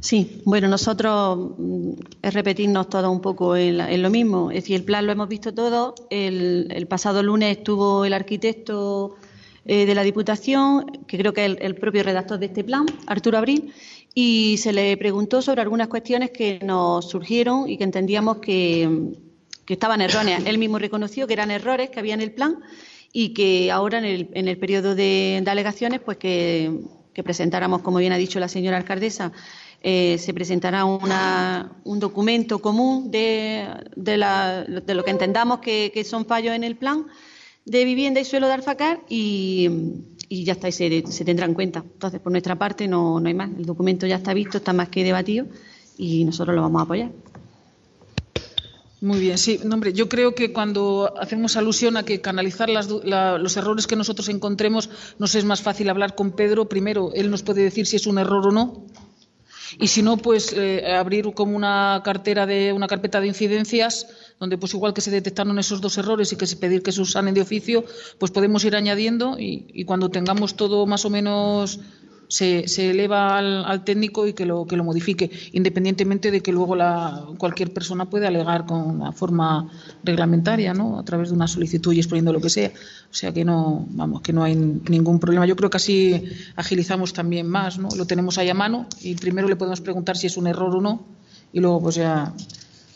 Sí, 0.00 0.42
bueno, 0.44 0.68
nosotros 0.68 1.52
mm, 1.58 1.92
es 2.22 2.34
repetirnos 2.34 2.88
todo 2.88 3.10
un 3.10 3.20
poco 3.20 3.56
en, 3.56 4.02
lo 4.02 4.10
mismo. 4.10 4.50
Es 4.50 4.64
decir, 4.64 4.76
el 4.76 4.84
plan 4.84 5.06
lo 5.06 5.12
hemos 5.12 5.28
visto 5.28 5.54
todo. 5.54 5.94
El, 6.10 6.86
pasado 6.88 7.22
lunes 7.22 7.58
estuvo 7.58 8.04
el 8.04 8.12
arquitecto 8.12 9.16
eh, 9.64 9.86
de 9.86 9.94
la 9.94 10.02
Diputación, 10.02 10.86
que 11.06 11.18
creo 11.18 11.32
que 11.32 11.46
es 11.46 11.56
el, 11.60 11.74
propio 11.76 12.02
redactor 12.02 12.38
de 12.38 12.46
este 12.46 12.64
plan, 12.64 12.84
Arturo 13.06 13.38
Abril, 13.38 13.72
y 14.14 14.56
se 14.58 14.72
le 14.72 14.96
preguntó 14.96 15.40
sobre 15.40 15.62
algunas 15.62 15.88
cuestiones 15.88 16.30
que 16.30 16.58
nos 16.64 17.08
surgieron 17.08 17.68
y 17.68 17.78
que 17.78 17.84
entendíamos 17.84 18.38
que, 18.38 18.88
que 19.64 19.74
estaban 19.74 20.00
erróneas. 20.00 20.44
Él 20.46 20.58
mismo 20.58 20.78
reconoció 20.78 21.26
que 21.26 21.32
eran 21.34 21.50
errores 21.50 21.90
que 21.90 22.00
había 22.00 22.14
en 22.14 22.20
el 22.20 22.32
plan 22.32 22.58
y 23.12 23.30
que 23.30 23.70
ahora 23.70 23.98
en 23.98 24.04
el, 24.04 24.28
en 24.32 24.48
el 24.48 24.58
periodo 24.58 24.94
de, 24.94 25.42
alegaciones, 25.46 26.00
pues 26.00 26.16
que, 26.16 26.72
presentáramos, 27.22 27.82
como 27.82 27.98
bien 27.98 28.12
ha 28.12 28.16
dicho 28.16 28.40
la 28.40 28.48
señora 28.48 28.78
alcaldesa, 28.78 29.32
eh, 29.82 30.16
se 30.18 30.32
presentará 30.32 30.84
una, 30.84 31.72
un 31.84 32.00
documento 32.00 32.60
común 32.60 33.10
de, 33.10 33.68
de, 33.96 34.16
la, 34.16 34.64
de, 34.64 34.94
lo 34.94 35.04
que 35.04 35.10
entendamos 35.10 35.58
que, 35.58 36.04
son 36.08 36.24
fallos 36.24 36.54
en 36.54 36.64
el 36.64 36.76
plan 36.76 37.06
de 37.64 37.84
vivienda 37.84 38.20
y 38.20 38.24
suelo 38.24 38.46
de 38.46 38.54
Alfacar 38.54 39.00
y, 39.08 39.68
ya 40.30 40.54
está, 40.54 40.68
y 40.68 40.72
se, 40.72 41.04
se, 41.06 41.24
tendrá 41.24 41.44
en 41.44 41.54
cuenta. 41.54 41.80
Entonces, 41.80 42.20
por 42.20 42.32
nuestra 42.32 42.56
parte, 42.56 42.88
no, 42.88 43.20
no 43.20 43.28
hay 43.28 43.34
más. 43.34 43.50
El 43.50 43.66
documento 43.66 44.06
ya 44.06 44.16
está 44.16 44.32
visto, 44.32 44.58
está 44.58 44.72
más 44.72 44.88
que 44.88 45.04
debatido 45.04 45.46
y 45.98 46.24
nosotros 46.24 46.56
lo 46.56 46.62
vamos 46.62 46.80
a 46.80 46.84
apoyar. 46.84 47.10
Muy 49.02 49.18
bien, 49.18 49.36
sí. 49.36 49.58
hombre, 49.68 49.92
yo 49.92 50.08
creo 50.08 50.32
que 50.32 50.52
cuando 50.52 51.12
hacemos 51.18 51.56
alusión 51.56 51.96
a 51.96 52.04
que 52.04 52.20
canalizar 52.20 52.68
los 52.70 53.56
errores 53.56 53.88
que 53.88 53.96
nosotros 53.96 54.28
encontremos, 54.28 54.88
nos 55.18 55.34
es 55.34 55.44
más 55.44 55.60
fácil 55.60 55.90
hablar 55.90 56.14
con 56.14 56.30
Pedro. 56.30 56.68
Primero, 56.68 57.10
él 57.12 57.28
nos 57.28 57.42
puede 57.42 57.64
decir 57.64 57.84
si 57.84 57.96
es 57.96 58.06
un 58.06 58.18
error 58.18 58.46
o 58.46 58.52
no. 58.52 58.86
Y 59.80 59.88
si 59.88 60.02
no, 60.02 60.18
pues 60.18 60.52
eh, 60.52 60.94
abrir 60.94 61.34
como 61.34 61.56
una 61.56 62.00
cartera 62.04 62.46
de 62.46 62.72
una 62.72 62.86
carpeta 62.86 63.20
de 63.20 63.26
incidencias, 63.26 64.06
donde 64.38 64.56
pues 64.56 64.72
igual 64.72 64.94
que 64.94 65.00
se 65.00 65.10
detectaron 65.10 65.58
esos 65.58 65.80
dos 65.80 65.98
errores 65.98 66.32
y 66.32 66.36
que 66.36 66.46
se 66.46 66.54
pedir 66.54 66.84
que 66.84 66.92
se 66.92 67.00
usanen 67.00 67.34
de 67.34 67.40
oficio, 67.40 67.84
pues 68.18 68.30
podemos 68.30 68.64
ir 68.64 68.76
añadiendo 68.76 69.34
y 69.36 69.84
cuando 69.84 70.10
tengamos 70.10 70.54
todo 70.54 70.86
más 70.86 71.04
o 71.04 71.10
menos 71.10 71.80
se, 72.32 72.90
eleva 72.90 73.36
al, 73.36 73.84
técnico 73.84 74.26
y 74.26 74.32
que 74.32 74.46
lo, 74.46 74.64
que 74.64 74.74
lo 74.74 74.84
modifique, 74.84 75.30
independientemente 75.52 76.30
de 76.30 76.40
que 76.40 76.50
luego 76.50 76.74
la, 76.74 77.26
cualquier 77.36 77.74
persona 77.74 78.08
puede 78.08 78.26
alegar 78.26 78.64
con 78.64 78.80
una 78.80 79.12
forma 79.12 79.70
reglamentaria, 80.02 80.72
¿no? 80.72 80.98
A 80.98 81.04
través 81.04 81.28
de 81.28 81.34
una 81.34 81.46
solicitud 81.46 81.92
y 81.92 81.98
exponiendo 81.98 82.32
lo 82.32 82.40
que 82.40 82.48
sea. 82.48 82.68
O 82.68 83.14
sea 83.14 83.34
que 83.34 83.44
no, 83.44 83.84
vamos, 83.90 84.22
que 84.22 84.32
no 84.32 84.44
hay 84.44 84.56
ningún 84.56 85.20
problema. 85.20 85.44
Yo 85.44 85.56
creo 85.56 85.68
que 85.68 85.76
así 85.76 86.24
agilizamos 86.56 87.12
también 87.12 87.46
más, 87.46 87.78
¿no? 87.78 87.90
Lo 87.94 88.06
tenemos 88.06 88.38
ahí 88.38 88.48
a 88.48 88.54
mano 88.54 88.86
y 89.02 89.14
primero 89.14 89.46
le 89.46 89.56
podemos 89.56 89.82
preguntar 89.82 90.16
si 90.16 90.26
es 90.26 90.38
un 90.38 90.46
error 90.46 90.74
o 90.74 90.80
no 90.80 91.04
y 91.52 91.60
luego 91.60 91.82
pues 91.82 91.96
ya 91.96 92.32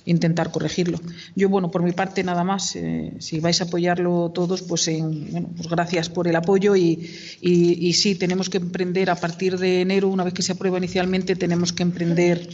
intentar 0.07 0.51
corregirlo. 0.51 0.99
Yo, 1.35 1.49
bueno, 1.49 1.71
por 1.71 1.83
mi 1.83 1.93
parte 1.93 2.25
nada 2.25 2.45
más, 2.45 2.75
eh, 2.77 3.13
si 3.19 3.41
vais 3.41 3.61
a 3.61 3.65
apoyarlo 3.65 4.31
todos, 4.33 4.63
pues, 4.63 4.89
en, 4.89 5.31
bueno, 5.31 5.51
pues 5.55 5.69
gracias 5.69 6.09
por 6.09 6.27
el 6.29 6.37
apoyo 6.37 6.75
y, 6.77 7.11
y, 7.41 7.87
y 7.87 7.93
sí, 7.93 8.15
tenemos 8.15 8.49
que 8.49 8.59
emprender 8.59 9.11
a 9.11 9.17
partir 9.17 9.59
de 9.59 9.83
enero, 9.83 10.09
una 10.09 10.25
vez 10.25 10.33
que 10.33 10.43
se 10.43 10.53
aprueba 10.53 10.79
inicialmente, 10.79 11.37
tenemos 11.37 11.73
que 11.73 11.83
emprender 11.83 12.49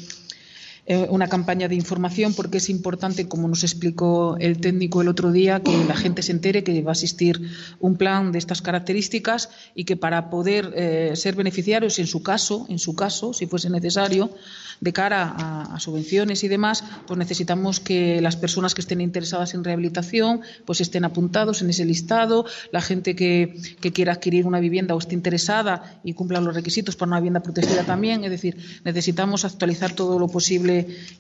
eh, 0.85 1.07
una 1.11 1.29
campaña 1.29 1.69
de 1.69 1.77
información 1.77 2.35
porque 2.35 2.59
es 2.59 2.69
importante, 2.69 3.29
como 3.29 3.47
nos 3.47 3.63
explicó 3.63 4.37
el 4.41 4.59
técnico 4.59 5.01
el 5.01 5.07
otro 5.07 5.31
día, 5.31 5.61
que 5.61 5.85
la 5.85 5.95
gente 5.95 6.23
se 6.23 6.33
entere 6.33 6.65
que 6.65 6.83
va 6.83 6.91
a 6.91 6.99
existir 6.99 7.41
un 7.79 7.97
plan 7.97 8.33
de 8.33 8.39
estas 8.39 8.63
características 8.63 9.51
y 9.77 9.85
que 9.85 9.97
para 9.97 10.29
poder 10.29 10.73
eh, 10.75 11.13
ser 11.15 11.37
beneficiarios, 11.37 12.01
en 12.01 12.09
su 12.09 12.25
caso, 12.25 12.67
en 12.69 12.81
su 12.81 12.97
caso, 12.97 13.33
si 13.33 13.47
fuese 13.47 13.71
necesario, 13.71 14.35
de 14.81 14.93
cara 14.93 15.37
a, 15.39 15.79
subvenciones 15.79 16.43
y 16.43 16.49
demás, 16.49 16.83
pues 17.07 17.17
necesitamos 17.17 17.79
que 17.79 18.21
las 18.21 18.35
personas 18.35 18.75
que 18.75 18.81
estén 18.81 19.01
interesadas 19.01 19.55
en 19.55 19.63
rehabilitación 19.63 20.41
pues 20.65 20.81
estén 20.81 21.05
apuntados 21.05 21.63
en 21.63 21.71
ese 21.71 21.85
listado, 21.85 22.45
la 22.73 22.81
gente 22.81 23.15
que, 23.15 23.55
que 23.81 23.93
quiera 23.93 24.15
adquirir 24.15 24.47
una 24.47 24.59
vivienda 24.59 24.97
o 24.97 24.99
esté 24.99 25.15
interesada 25.15 26.01
y 26.03 26.15
cumpla 26.15 26.41
los 26.41 26.55
requisitos 26.57 26.97
para 26.97 27.11
una 27.11 27.21
vivienda 27.21 27.41
protegida 27.41 27.85
también, 27.85 28.25
es 28.25 28.31
decir, 28.33 28.57
necesitamos 28.85 29.45
actualizar 29.45 29.93
todo 29.93 30.19
lo 30.19 30.27
posible 30.27 30.72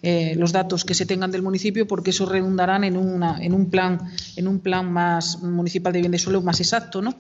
eh, 0.02 0.34
los 0.36 0.52
datos 0.52 0.84
que 0.84 0.94
se 0.94 1.06
tengan 1.06 1.30
del 1.30 1.42
municipio, 1.42 1.86
porque 1.86 2.10
eso 2.10 2.26
redundarán 2.26 2.84
en, 2.84 2.96
una, 2.96 3.42
en, 3.42 3.54
un 3.54 3.70
plan, 3.70 3.98
en 4.36 4.48
un 4.48 4.60
plan 4.60 4.92
más 4.92 5.42
municipal 5.42 5.92
de 5.92 6.00
bien 6.00 6.12
de 6.12 6.18
suelo 6.18 6.42
más 6.42 6.60
exacto, 6.60 7.02
¿no? 7.02 7.14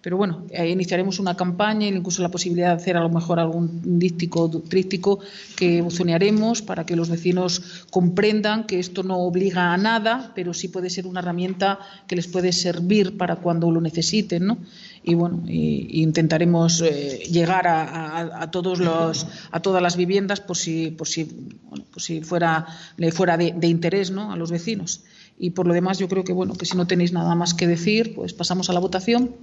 Pero 0.00 0.16
bueno, 0.16 0.44
iniciaremos 0.54 1.18
una 1.18 1.36
campaña 1.36 1.86
e 1.86 1.90
incluso 1.90 2.22
la 2.22 2.30
posibilidad 2.30 2.68
de 2.68 2.76
hacer 2.76 2.96
a 2.96 3.00
lo 3.00 3.08
mejor 3.08 3.40
algún 3.40 3.98
díptico, 3.98 4.48
tríptico 4.68 5.18
que 5.56 5.82
buzonearemos 5.82 6.62
para 6.62 6.86
que 6.86 6.94
los 6.94 7.10
vecinos 7.10 7.84
comprendan 7.90 8.64
que 8.64 8.78
esto 8.78 9.02
no 9.02 9.18
obliga 9.18 9.72
a 9.72 9.76
nada, 9.76 10.32
pero 10.36 10.54
sí 10.54 10.68
puede 10.68 10.88
ser 10.88 11.06
una 11.06 11.18
herramienta 11.18 11.80
que 12.06 12.14
les 12.14 12.28
puede 12.28 12.52
servir 12.52 13.16
para 13.16 13.36
cuando 13.36 13.72
lo 13.72 13.80
necesiten, 13.80 14.46
¿no? 14.46 14.58
y 15.02 15.14
bueno 15.14 15.42
intentaremos 15.46 16.82
eh, 16.82 17.22
llegar 17.30 17.66
a, 17.66 18.50
todos 18.50 18.78
los 18.78 19.26
a 19.50 19.60
todas 19.60 19.82
las 19.82 19.96
viviendas 19.96 20.40
por 20.40 20.56
si 20.56 20.90
por 20.90 21.08
si 21.08 21.24
por 21.24 22.02
si 22.02 22.20
fuera 22.20 22.66
le 22.96 23.10
fuera 23.12 23.36
de, 23.36 23.52
de, 23.56 23.68
interés 23.68 24.10
¿no? 24.10 24.32
a 24.32 24.36
los 24.36 24.50
vecinos 24.50 25.04
y 25.38 25.50
por 25.50 25.66
lo 25.66 25.74
demás 25.74 25.98
yo 25.98 26.08
creo 26.08 26.24
que 26.24 26.32
bueno 26.32 26.54
que 26.54 26.66
si 26.66 26.76
no 26.76 26.86
tenéis 26.86 27.12
nada 27.12 27.34
más 27.34 27.54
que 27.54 27.66
decir 27.66 28.14
pues 28.14 28.34
pasamos 28.34 28.68
a 28.70 28.72
la 28.72 28.80
votación 28.80 29.34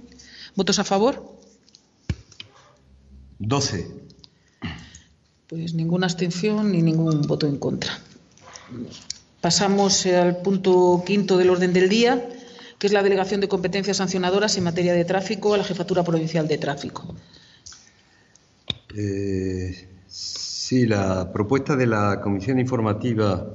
votos 0.56 0.78
a 0.78 0.84
favor 0.84 1.38
12 3.38 4.06
pues 5.48 5.74
ninguna 5.74 6.06
abstención 6.06 6.72
ni 6.72 6.82
ningún 6.82 7.22
voto 7.22 7.46
en 7.46 7.58
contra. 7.58 7.92
Pasamos 9.40 10.04
al 10.06 10.38
punto 10.38 11.04
quinto 11.06 11.36
del 11.36 11.50
orden 11.50 11.72
del 11.72 11.88
día 11.88 12.28
que 12.78 12.86
es 12.86 12.92
la 12.92 13.02
delegación 13.02 13.40
de 13.40 13.48
competencias 13.48 13.98
sancionadoras 13.98 14.56
en 14.58 14.64
materia 14.64 14.92
de 14.92 15.04
tráfico 15.04 15.54
a 15.54 15.58
la 15.58 15.64
Jefatura 15.64 16.02
Provincial 16.02 16.46
de 16.48 16.58
Tráfico. 16.58 17.14
Eh, 18.94 19.88
sí, 20.08 20.86
la 20.86 21.32
propuesta 21.32 21.76
de 21.76 21.86
la 21.86 22.20
Comisión 22.20 22.58
Informativa 22.58 23.46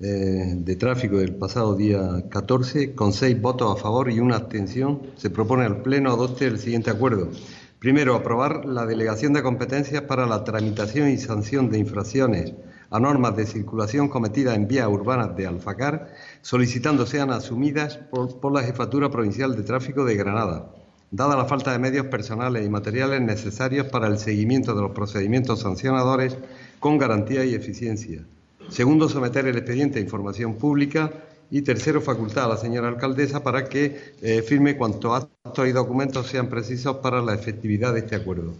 eh, 0.00 0.54
de 0.56 0.76
Tráfico 0.76 1.18
del 1.18 1.34
pasado 1.34 1.74
día 1.74 2.24
14, 2.30 2.94
con 2.94 3.12
seis 3.12 3.38
votos 3.38 3.76
a 3.76 3.80
favor 3.80 4.10
y 4.10 4.18
una 4.18 4.36
abstención, 4.36 5.02
se 5.16 5.28
propone 5.28 5.64
al 5.64 5.82
Pleno 5.82 6.10
adopte 6.10 6.46
el 6.46 6.58
siguiente 6.58 6.90
acuerdo. 6.90 7.28
Primero, 7.78 8.14
aprobar 8.14 8.64
la 8.64 8.86
delegación 8.86 9.34
de 9.34 9.42
competencias 9.42 10.02
para 10.02 10.26
la 10.26 10.42
tramitación 10.42 11.10
y 11.10 11.18
sanción 11.18 11.70
de 11.70 11.78
infracciones 11.78 12.54
a 12.90 12.98
normas 12.98 13.36
de 13.36 13.46
circulación 13.46 14.08
cometidas 14.08 14.56
en 14.56 14.68
vías 14.68 14.88
urbanas 14.88 15.36
de 15.36 15.46
Alfacar, 15.46 16.12
solicitando 16.40 17.06
sean 17.06 17.30
asumidas 17.30 17.98
por, 17.98 18.52
la 18.52 18.62
Jefatura 18.62 19.10
Provincial 19.10 19.54
de 19.54 19.62
Tráfico 19.62 20.04
de 20.04 20.16
Granada, 20.16 20.72
dada 21.10 21.36
la 21.36 21.44
falta 21.44 21.72
de 21.72 21.78
medios 21.78 22.06
personales 22.06 22.66
y 22.66 22.70
materiales 22.70 23.20
necesarios 23.20 23.86
para 23.88 24.08
el 24.08 24.18
seguimiento 24.18 24.74
de 24.74 24.82
los 24.82 24.92
procedimientos 24.92 25.60
sancionadores 25.60 26.36
con 26.80 26.98
garantía 26.98 27.44
y 27.44 27.54
eficiencia. 27.54 28.24
Segundo, 28.70 29.08
someter 29.08 29.46
el 29.46 29.56
expediente 29.56 29.98
a 29.98 30.02
información 30.02 30.54
pública. 30.54 31.12
Y 31.52 31.62
tercero, 31.62 32.00
facultar 32.00 32.44
a 32.44 32.48
la 32.48 32.56
señora 32.56 32.86
alcaldesa 32.86 33.42
para 33.42 33.68
que 33.68 34.14
eh, 34.22 34.42
firme 34.42 34.76
cuantos 34.76 35.28
actos 35.44 35.68
y 35.68 35.72
documentos 35.72 36.28
sean 36.28 36.48
precisos 36.48 36.98
para 36.98 37.20
la 37.20 37.34
efectividad 37.34 37.92
de 37.92 38.00
este 38.00 38.14
acuerdo. 38.14 38.54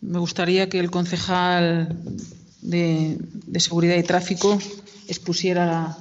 Me 0.00 0.20
gustaría 0.20 0.68
que 0.68 0.78
el 0.78 0.90
concejal 0.90 1.96
de, 2.60 3.18
Seguridad 3.58 3.96
y 3.96 4.04
Tráfico 4.04 4.56
expusiera, 5.08 5.96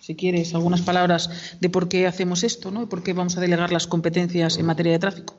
si 0.00 0.14
quieres, 0.14 0.54
algunas 0.54 0.80
palabras 0.80 1.56
de 1.60 1.68
por 1.68 1.88
qué 1.88 2.06
hacemos 2.06 2.44
esto 2.44 2.70
¿no? 2.70 2.84
y 2.84 2.86
por 2.86 3.02
qué 3.02 3.12
vamos 3.12 3.36
a 3.36 3.40
delegar 3.40 3.72
las 3.72 3.86
competencias 3.86 4.56
en 4.56 4.64
materia 4.64 4.92
de 4.92 4.98
tráfico. 4.98 5.34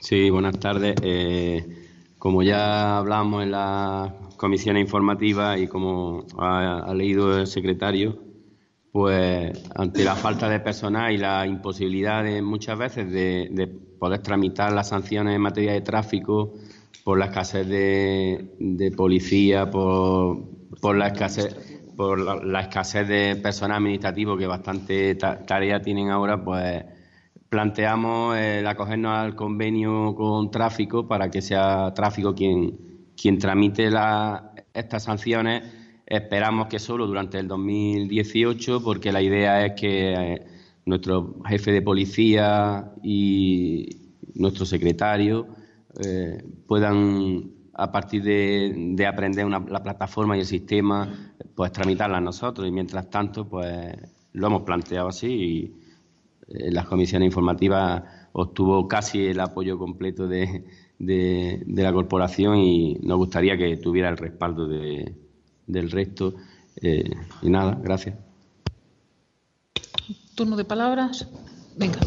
Sí, 0.00 0.30
buenas 0.30 0.58
tardes. 0.58 0.96
Eh, 1.02 1.85
como 2.18 2.42
ya 2.42 2.98
hablamos 2.98 3.42
en 3.42 3.50
la 3.52 4.14
comisión 4.36 4.76
informativa 4.76 5.58
y 5.58 5.68
como 5.68 6.26
ha, 6.38 6.92
leído 6.94 7.38
el 7.38 7.46
secretario, 7.46 8.18
pues 8.92 9.52
ante 9.74 10.04
la 10.04 10.16
falta 10.16 10.48
de 10.48 10.60
personal 10.60 11.12
y 11.12 11.18
la 11.18 11.46
imposibilidad 11.46 12.24
de, 12.24 12.42
muchas 12.42 12.78
veces 12.78 13.12
de 13.12 13.68
poder 13.98 14.20
tramitar 14.20 14.72
las 14.72 14.88
sanciones 14.88 15.34
en 15.34 15.40
materia 15.40 15.72
de 15.72 15.80
tráfico 15.80 16.54
por 17.06 17.18
la 17.18 17.26
escasez 17.26 17.68
de, 17.68 18.92
policía, 18.96 19.70
por, 19.70 20.42
por, 20.80 20.96
la 20.96 21.06
escasez 21.06 21.54
por 21.96 22.18
la, 22.44 22.60
escasez 22.60 23.06
de 23.06 23.36
personal 23.36 23.76
administrativo 23.78 24.36
que 24.36 24.48
bastante 24.48 25.14
tarea 25.14 25.80
tienen 25.80 26.10
ahora, 26.10 26.44
pues 26.44 26.84
planteamos 27.48 28.36
el 28.36 28.66
acogernos 28.66 29.12
al 29.12 29.34
convenio 29.34 30.14
con 30.14 30.50
tráfico 30.50 31.06
para 31.06 31.30
que 31.30 31.42
sea 31.42 31.92
tráfico 31.94 32.34
quien, 32.34 32.78
quien 33.16 33.38
tramite 33.38 33.90
la, 33.90 34.52
estas 34.74 35.04
sanciones. 35.04 35.62
Esperamos 36.06 36.68
que 36.68 36.78
solo 36.78 37.06
durante 37.06 37.38
el 37.38 37.48
2018, 37.48 38.82
porque 38.82 39.12
la 39.12 39.22
idea 39.22 39.64
es 39.66 39.72
que 39.80 40.12
eh, 40.14 40.46
nuestro 40.84 41.36
jefe 41.46 41.72
de 41.72 41.82
policía 41.82 42.92
y 43.02 44.14
nuestro 44.34 44.64
secretario 44.64 45.48
eh, 46.04 46.44
puedan 46.66 47.50
a 47.78 47.92
partir 47.92 48.22
de, 48.22 49.06
aprender 49.06 49.46
la 49.48 49.82
plataforma 49.82 50.36
y 50.36 50.40
el 50.40 50.46
sistema, 50.46 51.34
pues 51.54 51.72
tramitarla 51.72 52.20
nosotros 52.20 52.66
y 52.66 52.70
mientras 52.70 53.10
tanto, 53.10 53.46
pues 53.46 53.94
lo 54.32 54.46
hemos 54.46 54.62
planteado 54.62 55.08
así 55.08 55.26
y 55.26 55.85
eh, 56.48 56.70
las 56.70 56.86
comisiones 56.86 57.26
informativas 57.26 58.02
obtuvo 58.32 58.86
casi 58.86 59.26
el 59.26 59.40
apoyo 59.40 59.78
completo 59.78 60.28
de, 60.28 60.64
la 60.98 61.92
corporación 61.92 62.58
y 62.58 62.94
nos 63.02 63.18
gustaría 63.18 63.56
que 63.56 63.76
tuviera 63.76 64.08
el 64.08 64.16
respaldo 64.16 64.68
del 64.68 65.90
resto. 65.90 66.34
Eh, 66.80 67.10
y 67.42 67.48
nada, 67.48 67.78
gracias. 67.82 68.16
Turno 70.34 70.56
de 70.56 70.64
palabras. 70.64 71.26
Venga. 71.76 71.98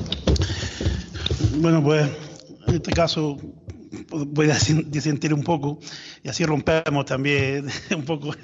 Bueno, 1.58 1.84
pues 1.84 2.10
en 2.68 2.76
este 2.76 2.92
caso 2.92 3.38
voy 4.12 4.50
a 4.52 4.58
disentir 4.88 5.34
un 5.34 5.44
poco 5.44 5.80
y 6.24 6.30
así 6.30 6.46
rompemos 6.46 7.06
también 7.06 7.68
un 7.96 8.06
poco 8.06 8.36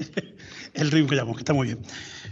el 0.74 0.92
ritmo 0.92 1.10
que 1.10 1.16
llamamos, 1.16 1.38
que 1.38 1.42
está 1.42 1.54
muy 1.54 1.68
bien, 1.68 1.80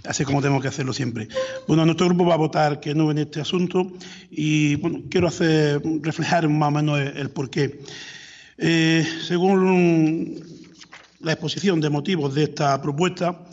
así 0.05 0.23
como 0.23 0.41
tenemos 0.41 0.61
que 0.61 0.67
hacerlo 0.67 0.93
siempre. 0.93 1.27
Bueno, 1.67 1.85
nuestro 1.85 2.07
grupo 2.07 2.25
va 2.25 2.35
a 2.35 2.37
votar 2.37 2.79
que 2.79 2.93
no 2.93 3.11
en 3.11 3.19
este 3.19 3.41
asunto 3.41 3.91
y 4.29 4.75
bueno, 4.75 5.01
quiero 5.09 5.27
hacer 5.27 5.81
reflejar 6.01 6.47
más 6.49 6.69
o 6.69 6.71
menos 6.71 6.99
el, 6.99 7.29
porqué. 7.29 7.79
Eh, 8.57 9.05
según 9.25 10.43
la 11.21 11.33
exposición 11.33 11.79
de 11.81 11.89
motivos 11.89 12.35
de 12.35 12.43
esta 12.43 12.81
propuesta, 12.81 13.45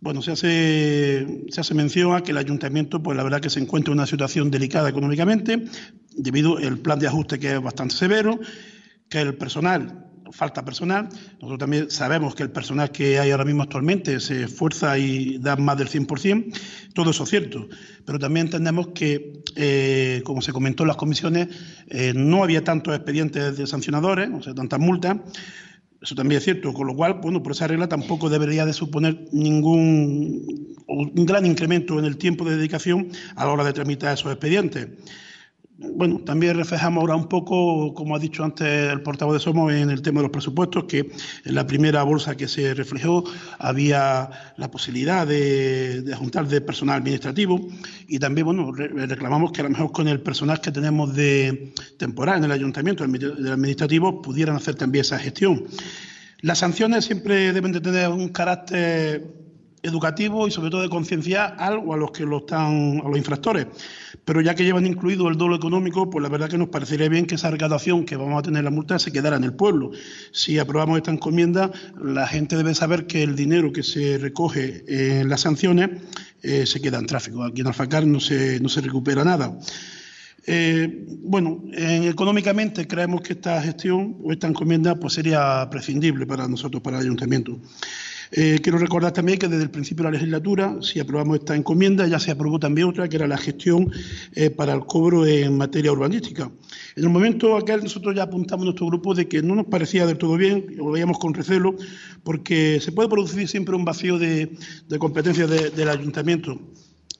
bueno, 0.00 0.22
se 0.22 0.30
hace, 0.30 1.44
se 1.50 1.60
hace 1.60 1.74
mención 1.74 2.14
a 2.14 2.22
que 2.22 2.30
el 2.30 2.38
ayuntamiento, 2.38 3.02
pues 3.02 3.16
la 3.16 3.24
verdad 3.24 3.40
que 3.40 3.50
se 3.50 3.58
encuentra 3.58 3.92
en 3.92 3.98
una 3.98 4.06
situación 4.06 4.50
delicada 4.50 4.88
económicamente, 4.88 5.64
debido 6.16 6.58
al 6.58 6.78
plan 6.78 6.98
de 6.98 7.08
ajuste 7.08 7.38
que 7.38 7.54
es 7.54 7.62
bastante 7.62 7.96
severo, 7.96 8.38
que 9.08 9.20
el 9.20 9.36
personal, 9.36 10.06
falta 10.30 10.64
personal, 10.64 11.08
nosotros 11.34 11.58
también 11.58 11.90
sabemos 11.90 12.34
que 12.34 12.42
el 12.42 12.50
personal 12.50 12.90
que 12.90 13.18
hay 13.18 13.30
ahora 13.30 13.44
mismo 13.44 13.62
actualmente 13.62 14.20
se 14.20 14.44
esfuerza 14.44 14.98
y 14.98 15.38
da 15.38 15.56
más 15.56 15.78
del 15.78 15.88
100%, 15.88 16.92
todo 16.94 17.10
eso 17.10 17.24
es 17.24 17.30
cierto, 17.30 17.68
pero 18.04 18.18
también 18.18 18.46
entendemos 18.46 18.88
que, 18.88 19.42
eh, 19.56 20.22
como 20.24 20.42
se 20.42 20.52
comentó 20.52 20.82
en 20.82 20.88
las 20.88 20.96
comisiones, 20.96 21.48
eh, 21.88 22.12
no 22.14 22.42
había 22.42 22.62
tantos 22.64 22.94
expedientes 22.94 23.56
de 23.56 23.66
sancionadores, 23.66 24.30
o 24.32 24.42
sea, 24.42 24.54
tantas 24.54 24.80
multas, 24.80 25.16
eso 26.00 26.14
también 26.14 26.38
es 26.38 26.44
cierto, 26.44 26.72
con 26.72 26.86
lo 26.86 26.94
cual, 26.94 27.14
bueno, 27.14 27.42
por 27.42 27.52
esa 27.52 27.66
regla 27.66 27.88
tampoco 27.88 28.30
debería 28.30 28.64
de 28.64 28.72
suponer 28.72 29.24
ningún 29.32 30.76
un 30.86 31.26
gran 31.26 31.44
incremento 31.44 31.98
en 31.98 32.06
el 32.06 32.16
tiempo 32.16 32.44
de 32.44 32.56
dedicación 32.56 33.08
a 33.36 33.44
la 33.44 33.52
hora 33.52 33.64
de 33.64 33.74
tramitar 33.74 34.14
esos 34.14 34.32
expedientes 34.32 34.88
bueno, 35.80 36.18
también 36.18 36.56
reflejamos 36.56 37.00
ahora 37.00 37.14
un 37.14 37.28
poco, 37.28 37.94
como 37.94 38.16
ha 38.16 38.18
dicho 38.18 38.42
antes 38.42 38.66
el 38.66 39.00
portavoz 39.00 39.34
de 39.34 39.40
Somos, 39.40 39.72
en 39.72 39.90
el 39.90 40.02
tema 40.02 40.18
de 40.18 40.24
los 40.24 40.32
presupuestos, 40.32 40.84
que 40.84 41.10
en 41.44 41.54
la 41.54 41.68
primera 41.68 42.02
bolsa 42.02 42.36
que 42.36 42.48
se 42.48 42.74
reflejó 42.74 43.22
había 43.60 44.28
la 44.56 44.70
posibilidad 44.72 45.24
de, 45.24 46.02
juntar 46.18 46.48
de 46.48 46.60
personal 46.60 46.96
administrativo 46.96 47.68
y 48.08 48.18
también, 48.18 48.46
bueno, 48.46 48.72
reclamamos 48.72 49.52
que 49.52 49.60
a 49.60 49.64
lo 49.64 49.70
mejor 49.70 49.92
con 49.92 50.08
el 50.08 50.20
personal 50.20 50.60
que 50.60 50.72
tenemos 50.72 51.14
de 51.14 51.72
temporal 51.96 52.38
en 52.38 52.44
el 52.44 52.52
ayuntamiento, 52.52 53.06
del 53.06 53.52
administrativo, 53.52 54.20
pudieran 54.20 54.56
hacer 54.56 54.74
también 54.74 55.02
esa 55.02 55.18
gestión. 55.18 55.64
Las 56.40 56.58
sanciones 56.58 57.04
siempre 57.04 57.52
deben 57.52 57.70
de 57.70 57.80
tener 57.80 58.08
un 58.08 58.30
carácter 58.30 59.38
educativo 59.82 60.48
y 60.48 60.50
sobre 60.50 60.70
todo 60.70 60.82
de 60.82 60.88
concienciar 60.88 61.56
algo 61.58 61.94
a 61.94 61.96
los 61.96 62.10
que 62.10 62.24
lo 62.24 62.38
están, 62.38 63.00
a 63.04 63.08
los 63.08 63.16
infractores. 63.16 63.66
Pero 64.28 64.42
ya 64.42 64.54
que 64.54 64.62
llevan 64.62 64.84
incluido 64.84 65.26
el 65.30 65.38
doble 65.38 65.56
económico, 65.56 66.10
pues 66.10 66.22
la 66.22 66.28
verdad 66.28 66.50
que 66.50 66.58
nos 66.58 66.68
parecería 66.68 67.08
bien 67.08 67.24
que 67.24 67.36
esa 67.36 67.50
recaudación 67.50 68.04
que 68.04 68.14
vamos 68.14 68.38
a 68.38 68.42
tener 68.42 68.62
la 68.62 68.68
multa 68.68 68.98
se 68.98 69.10
quedara 69.10 69.38
en 69.38 69.44
el 69.44 69.54
pueblo. 69.54 69.90
Si 70.32 70.58
aprobamos 70.58 70.98
esta 70.98 71.10
encomienda, 71.10 71.72
la 71.98 72.26
gente 72.26 72.54
debe 72.54 72.74
saber 72.74 73.06
que 73.06 73.22
el 73.22 73.34
dinero 73.36 73.72
que 73.72 73.82
se 73.82 74.18
recoge 74.18 74.84
en 74.86 75.30
las 75.30 75.40
sanciones 75.40 76.02
eh, 76.42 76.66
se 76.66 76.78
queda 76.78 76.98
en 76.98 77.06
tráfico. 77.06 77.42
Aquí 77.42 77.62
en 77.62 77.68
Alfacar 77.68 78.06
no 78.06 78.20
se, 78.20 78.60
no 78.60 78.68
se 78.68 78.82
recupera 78.82 79.24
nada. 79.24 79.58
Eh, 80.46 81.06
bueno, 81.22 81.62
económicamente 81.72 82.86
creemos 82.86 83.22
que 83.22 83.32
esta 83.32 83.62
gestión 83.62 84.18
o 84.22 84.30
esta 84.30 84.46
encomienda 84.46 84.94
pues 84.96 85.14
sería 85.14 85.66
prescindible 85.70 86.26
para 86.26 86.46
nosotros, 86.46 86.82
para 86.82 86.98
el 86.98 87.04
ayuntamiento. 87.04 87.58
Eh, 88.30 88.58
quiero 88.62 88.78
recordar 88.78 89.12
también 89.12 89.38
que 89.38 89.48
desde 89.48 89.64
el 89.64 89.70
principio 89.70 90.04
de 90.04 90.10
la 90.10 90.18
legislatura, 90.18 90.76
si 90.82 91.00
aprobamos 91.00 91.38
esta 91.38 91.56
encomienda, 91.56 92.06
ya 92.06 92.18
se 92.18 92.30
aprobó 92.30 92.58
también 92.58 92.88
otra, 92.88 93.08
que 93.08 93.16
era 93.16 93.26
la 93.26 93.38
gestión 93.38 93.90
eh, 94.34 94.50
para 94.50 94.74
el 94.74 94.80
cobro 94.80 95.26
en 95.26 95.56
materia 95.56 95.92
urbanística. 95.92 96.50
En 96.96 97.04
el 97.04 97.10
momento 97.10 97.56
aquel 97.56 97.82
nosotros 97.82 98.14
ya 98.14 98.24
apuntamos 98.24 98.62
a 98.62 98.66
nuestro 98.66 98.86
grupo 98.86 99.14
de 99.14 99.28
que 99.28 99.42
no 99.42 99.54
nos 99.54 99.66
parecía 99.66 100.06
del 100.06 100.18
todo 100.18 100.36
bien, 100.36 100.66
lo 100.76 100.90
veíamos 100.90 101.18
con 101.18 101.34
recelo, 101.34 101.74
porque 102.22 102.80
se 102.80 102.92
puede 102.92 103.08
producir 103.08 103.48
siempre 103.48 103.74
un 103.74 103.84
vacío 103.84 104.18
de, 104.18 104.50
competencias 104.98 105.48
del 105.48 105.88
ayuntamiento 105.88 106.60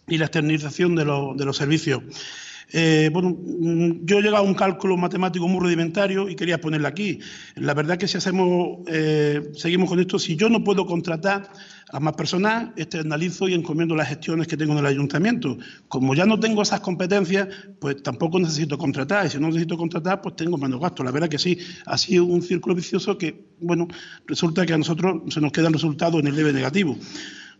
y 0.06 0.18
la 0.18 0.26
externalización 0.26 0.94
de 0.96 1.04
los 1.04 1.56
servicios. 1.56 2.02
Eh, 2.70 3.08
bueno, 3.12 3.30
mm, 3.30 4.04
yo 4.04 4.18
he 4.18 4.22
llegado 4.22 4.44
a 4.44 4.46
un 4.46 4.54
cálculo 4.54 4.96
matemático 4.96 5.48
muy 5.48 5.60
rudimentario 5.60 6.28
y 6.28 6.36
quería 6.36 6.60
ponerlo 6.60 6.88
aquí. 6.88 7.18
La 7.54 7.74
verdad 7.74 7.94
es 7.94 7.98
que 7.98 8.08
si 8.08 8.18
hacemos, 8.18 8.80
eh, 8.88 9.50
seguimos 9.54 9.88
con 9.88 9.98
esto, 10.00 10.18
si 10.18 10.36
yo 10.36 10.48
no 10.48 10.62
puedo 10.62 10.84
contratar 10.84 11.50
a 11.90 12.00
más 12.00 12.14
personal, 12.14 12.74
externalizo 12.76 13.48
y 13.48 13.54
encomiendo 13.54 13.96
las 13.96 14.08
gestiones 14.08 14.46
que 14.46 14.56
tengo 14.56 14.72
en 14.74 14.80
el 14.80 14.86
ayuntamiento. 14.86 15.56
Como 15.88 16.14
ya 16.14 16.26
no 16.26 16.38
tengo 16.38 16.60
esas 16.60 16.80
competencias, 16.80 17.48
pues 17.80 18.02
tampoco 18.02 18.38
necesito 18.38 18.76
contratar. 18.76 19.24
Y 19.24 19.30
si 19.30 19.38
no 19.38 19.46
necesito 19.46 19.78
contratar, 19.78 20.20
pues 20.20 20.36
tengo 20.36 20.58
menos 20.58 20.80
gastos. 20.80 21.06
La 21.06 21.12
verdad 21.12 21.28
que 21.28 21.38
sí, 21.38 21.58
ha 21.86 21.96
sido 21.96 22.24
un 22.24 22.42
círculo 22.42 22.74
vicioso 22.74 23.16
que, 23.16 23.46
bueno, 23.60 23.88
resulta 24.26 24.66
que 24.66 24.74
a 24.74 24.78
nosotros 24.78 25.22
se 25.32 25.40
nos 25.40 25.52
quedan 25.52 25.72
resultados 25.72 26.20
en 26.20 26.26
el 26.26 26.36
debe 26.36 26.52
negativo. 26.52 26.98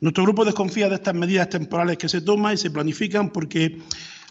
Nuestro 0.01 0.25
grupo 0.25 0.45
desconfía 0.45 0.89
de 0.89 0.97
estas 0.97 1.15
medidas 1.15 1.49
temporales 1.49 1.97
que 1.97 2.09
se 2.09 2.21
toman 2.21 2.55
y 2.55 2.57
se 2.57 2.71
planifican 2.71 3.31
porque 3.31 3.79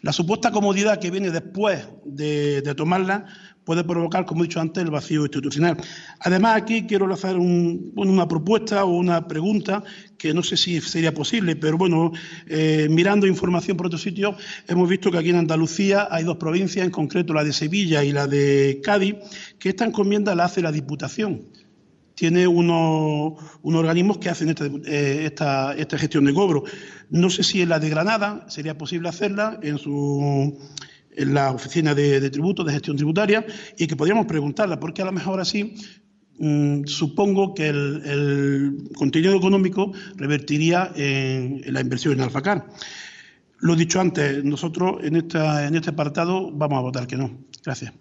la 0.01 0.13
supuesta 0.13 0.51
comodidad 0.51 0.99
que 0.99 1.09
viene 1.09 1.31
después 1.31 1.87
de, 2.05 2.61
tomarla 2.75 3.25
puede 3.63 3.83
provocar, 3.83 4.25
como 4.25 4.43
he 4.43 4.47
dicho 4.47 4.61
antes, 4.61 4.83
el 4.83 4.91
vacío 4.91 5.23
institucional. 5.23 5.75
Además, 6.19 6.55
aquí 6.55 6.85
quiero 6.87 7.11
hacer 7.11 7.35
una 7.37 8.27
propuesta 8.27 8.85
o 8.85 8.95
una 8.95 9.27
pregunta 9.27 9.83
que 10.17 10.33
no 10.33 10.43
sé 10.43 10.55
si 10.55 10.79
sería 10.81 11.13
posible, 11.13 11.55
pero 11.55 11.77
bueno, 11.77 12.11
eh, 12.47 12.87
mirando 12.89 13.27
información 13.27 13.75
por 13.75 13.87
otros 13.87 14.01
sitios, 14.01 14.35
hemos 14.67 14.87
visto 14.87 15.11
que 15.11 15.17
aquí 15.17 15.31
en 15.31 15.37
Andalucía 15.37 16.07
hay 16.09 16.23
dos 16.23 16.37
provincias, 16.37 16.85
en 16.85 16.91
concreto 16.91 17.33
la 17.33 17.43
de 17.43 17.51
Sevilla 17.51 18.03
y 18.03 18.11
la 18.13 18.27
de 18.27 18.79
Cádiz, 18.83 19.15
que 19.59 19.69
esta 19.69 19.83
encomienda 19.83 20.33
la 20.35 20.45
hace 20.45 20.61
la 20.61 20.71
Diputación 20.71 21.47
tiene 22.17 22.47
unos, 22.47 23.33
organismos 23.61 24.17
que 24.17 24.29
hacen 24.29 24.49
eh, 24.87 25.21
esta, 25.25 25.75
esta, 25.75 25.97
gestión 25.99 26.25
de 26.25 26.33
cobro. 26.33 26.63
No 27.11 27.29
sé 27.29 27.43
si 27.43 27.61
en 27.61 27.69
la 27.69 27.79
de 27.79 27.89
Granada 27.89 28.45
sería 28.49 28.75
posible 28.75 29.07
hacerla 29.07 29.59
en, 29.61 29.77
su, 29.77 30.57
en 31.15 31.33
la 31.35 31.51
oficina 31.51 31.93
de, 31.93 32.27
tributos, 32.31 32.65
de 32.65 32.73
gestión 32.73 32.97
tributaria, 32.97 33.45
y 33.77 33.85
que 33.85 33.95
podríamos 33.95 34.25
preguntarla, 34.25 34.79
porque 34.79 35.03
a 35.03 35.05
lo 35.05 35.11
mejor 35.11 35.39
así 35.39 35.75
mm, 36.39 36.85
supongo 36.85 37.53
que 37.53 37.67
el, 37.67 38.89
contenido 38.95 39.35
económico 39.35 39.91
revertiría 40.15 40.91
en, 40.95 41.61
la 41.71 41.81
inversión 41.81 42.13
en 42.15 42.21
Alfacar. 42.21 42.65
Lo 43.59 43.75
dicho 43.75 44.01
antes, 44.01 44.43
nosotros 44.43 45.03
en, 45.03 45.17
esta, 45.17 45.67
en 45.67 45.75
este 45.75 45.91
apartado 45.91 46.51
vamos 46.51 46.79
a 46.79 46.81
votar 46.81 47.05
que 47.05 47.15
no. 47.15 47.45
Gracias. 47.63 47.93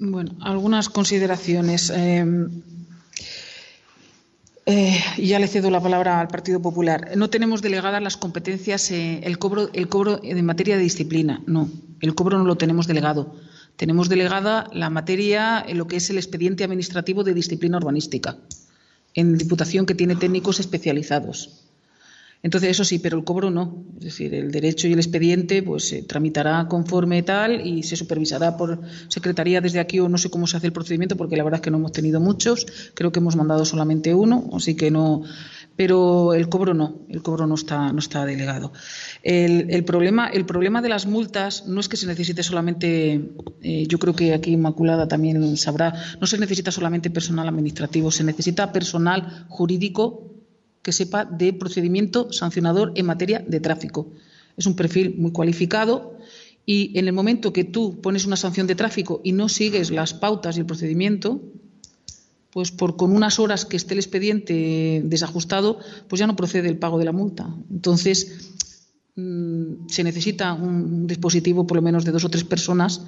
Bueno, 0.00 0.36
algunas 0.40 0.88
consideraciones. 0.88 1.90
Eh, 1.90 2.24
eh, 4.66 5.00
ya 5.16 5.38
le 5.38 5.48
cedo 5.48 5.70
la 5.70 5.80
palabra 5.80 6.20
al 6.20 6.28
Partido 6.28 6.60
Popular. 6.60 7.12
No 7.16 7.30
tenemos 7.30 7.62
delegadas 7.62 8.02
las 8.02 8.16
competencias, 8.16 8.90
eh, 8.90 9.20
el 9.24 9.38
cobro, 9.38 9.70
el 9.72 9.88
cobro 9.88 10.20
en 10.22 10.44
materia 10.44 10.76
de 10.76 10.82
disciplina. 10.82 11.42
No, 11.46 11.70
el 12.00 12.14
cobro 12.14 12.38
no 12.38 12.44
lo 12.44 12.56
tenemos 12.56 12.86
delegado. 12.86 13.34
Tenemos 13.76 14.08
delegada 14.08 14.68
la 14.72 14.90
materia, 14.90 15.64
en 15.66 15.78
lo 15.78 15.86
que 15.86 15.96
es 15.96 16.10
el 16.10 16.18
expediente 16.18 16.64
administrativo 16.64 17.24
de 17.24 17.32
disciplina 17.32 17.78
urbanística, 17.78 18.36
en 19.14 19.38
Diputación 19.38 19.86
que 19.86 19.94
tiene 19.94 20.16
técnicos 20.16 20.60
especializados. 20.60 21.67
Entonces, 22.42 22.70
eso 22.70 22.84
sí, 22.84 23.00
pero 23.00 23.18
el 23.18 23.24
cobro 23.24 23.50
no. 23.50 23.84
Es 23.98 24.04
decir, 24.04 24.32
el 24.34 24.52
derecho 24.52 24.86
y 24.86 24.92
el 24.92 25.00
expediente 25.00 25.62
pues 25.62 25.88
se 25.88 26.02
tramitará 26.02 26.66
conforme 26.68 27.22
tal 27.22 27.66
y 27.66 27.82
se 27.82 27.96
supervisará 27.96 28.56
por 28.56 28.80
secretaría 29.08 29.60
desde 29.60 29.80
aquí 29.80 29.98
o 29.98 30.08
no 30.08 30.18
sé 30.18 30.30
cómo 30.30 30.46
se 30.46 30.56
hace 30.56 30.68
el 30.68 30.72
procedimiento 30.72 31.16
porque 31.16 31.36
la 31.36 31.42
verdad 31.42 31.58
es 31.58 31.62
que 31.62 31.70
no 31.70 31.78
hemos 31.78 31.92
tenido 31.92 32.20
muchos. 32.20 32.66
Creo 32.94 33.10
que 33.10 33.18
hemos 33.18 33.34
mandado 33.34 33.64
solamente 33.64 34.14
uno, 34.14 34.48
así 34.52 34.76
que 34.76 34.90
no. 34.90 35.22
Pero 35.74 36.34
el 36.34 36.48
cobro 36.48 36.74
no, 36.74 37.06
el 37.08 37.22
cobro 37.22 37.46
no 37.46 37.54
está, 37.54 37.92
no 37.92 38.00
está 38.00 38.24
delegado. 38.24 38.72
El, 39.22 39.84
problema, 39.84 40.26
el 40.26 40.44
problema 40.44 40.82
de 40.82 40.88
las 40.88 41.06
multas 41.06 41.68
no 41.68 41.78
es 41.78 41.88
que 41.88 41.96
se 41.96 42.08
necesite 42.08 42.42
solamente, 42.42 43.30
eh, 43.62 43.86
yo 43.86 44.00
creo 44.00 44.12
que 44.14 44.34
aquí 44.34 44.50
Inmaculada 44.52 45.06
también 45.06 45.56
sabrá, 45.56 45.94
no 46.20 46.26
se 46.26 46.36
necesita 46.38 46.72
solamente 46.72 47.10
personal 47.10 47.46
administrativo, 47.46 48.10
se 48.10 48.24
necesita 48.24 48.72
personal 48.72 49.46
jurídico 49.48 50.27
que 50.88 50.96
sepa 50.96 51.28
de 51.28 51.52
procedimiento 51.52 52.32
sancionador 52.32 52.96
en 52.96 53.04
materia 53.04 53.44
de 53.44 53.60
tráfico. 53.60 54.08
Es 54.56 54.64
un 54.64 54.72
perfil 54.72 55.16
muy 55.18 55.32
cualificado 55.32 56.16
y 56.64 56.96
en 56.98 57.04
el 57.08 57.12
momento 57.12 57.52
que 57.52 57.64
tú 57.64 58.00
pones 58.00 58.24
una 58.24 58.40
sanción 58.40 58.66
de 58.66 58.74
tráfico 58.74 59.20
y 59.22 59.32
no 59.32 59.50
sigues 59.50 59.90
las 59.90 60.14
pautas 60.14 60.56
y 60.56 60.60
el 60.60 60.64
procedimiento, 60.64 61.42
pues 62.48 62.72
por 62.72 62.96
con 62.96 63.12
unas 63.12 63.38
horas 63.38 63.66
que 63.66 63.76
esté 63.76 63.92
el 63.92 64.00
expediente 64.00 65.02
desajustado, 65.04 65.78
pues 66.08 66.20
ya 66.20 66.26
no 66.26 66.36
procede 66.36 66.70
el 66.70 66.78
pago 66.78 66.98
de 66.98 67.04
la 67.04 67.12
multa. 67.12 67.54
Entonces, 67.70 68.48
mm, 69.14 69.88
se 69.92 70.04
necesita 70.04 70.54
un 70.54 71.06
dispositivo 71.06 71.66
por 71.66 71.76
lo 71.76 71.82
menos 71.82 72.06
de 72.06 72.12
dos 72.12 72.24
o 72.24 72.30
tres 72.30 72.44
personas 72.44 73.02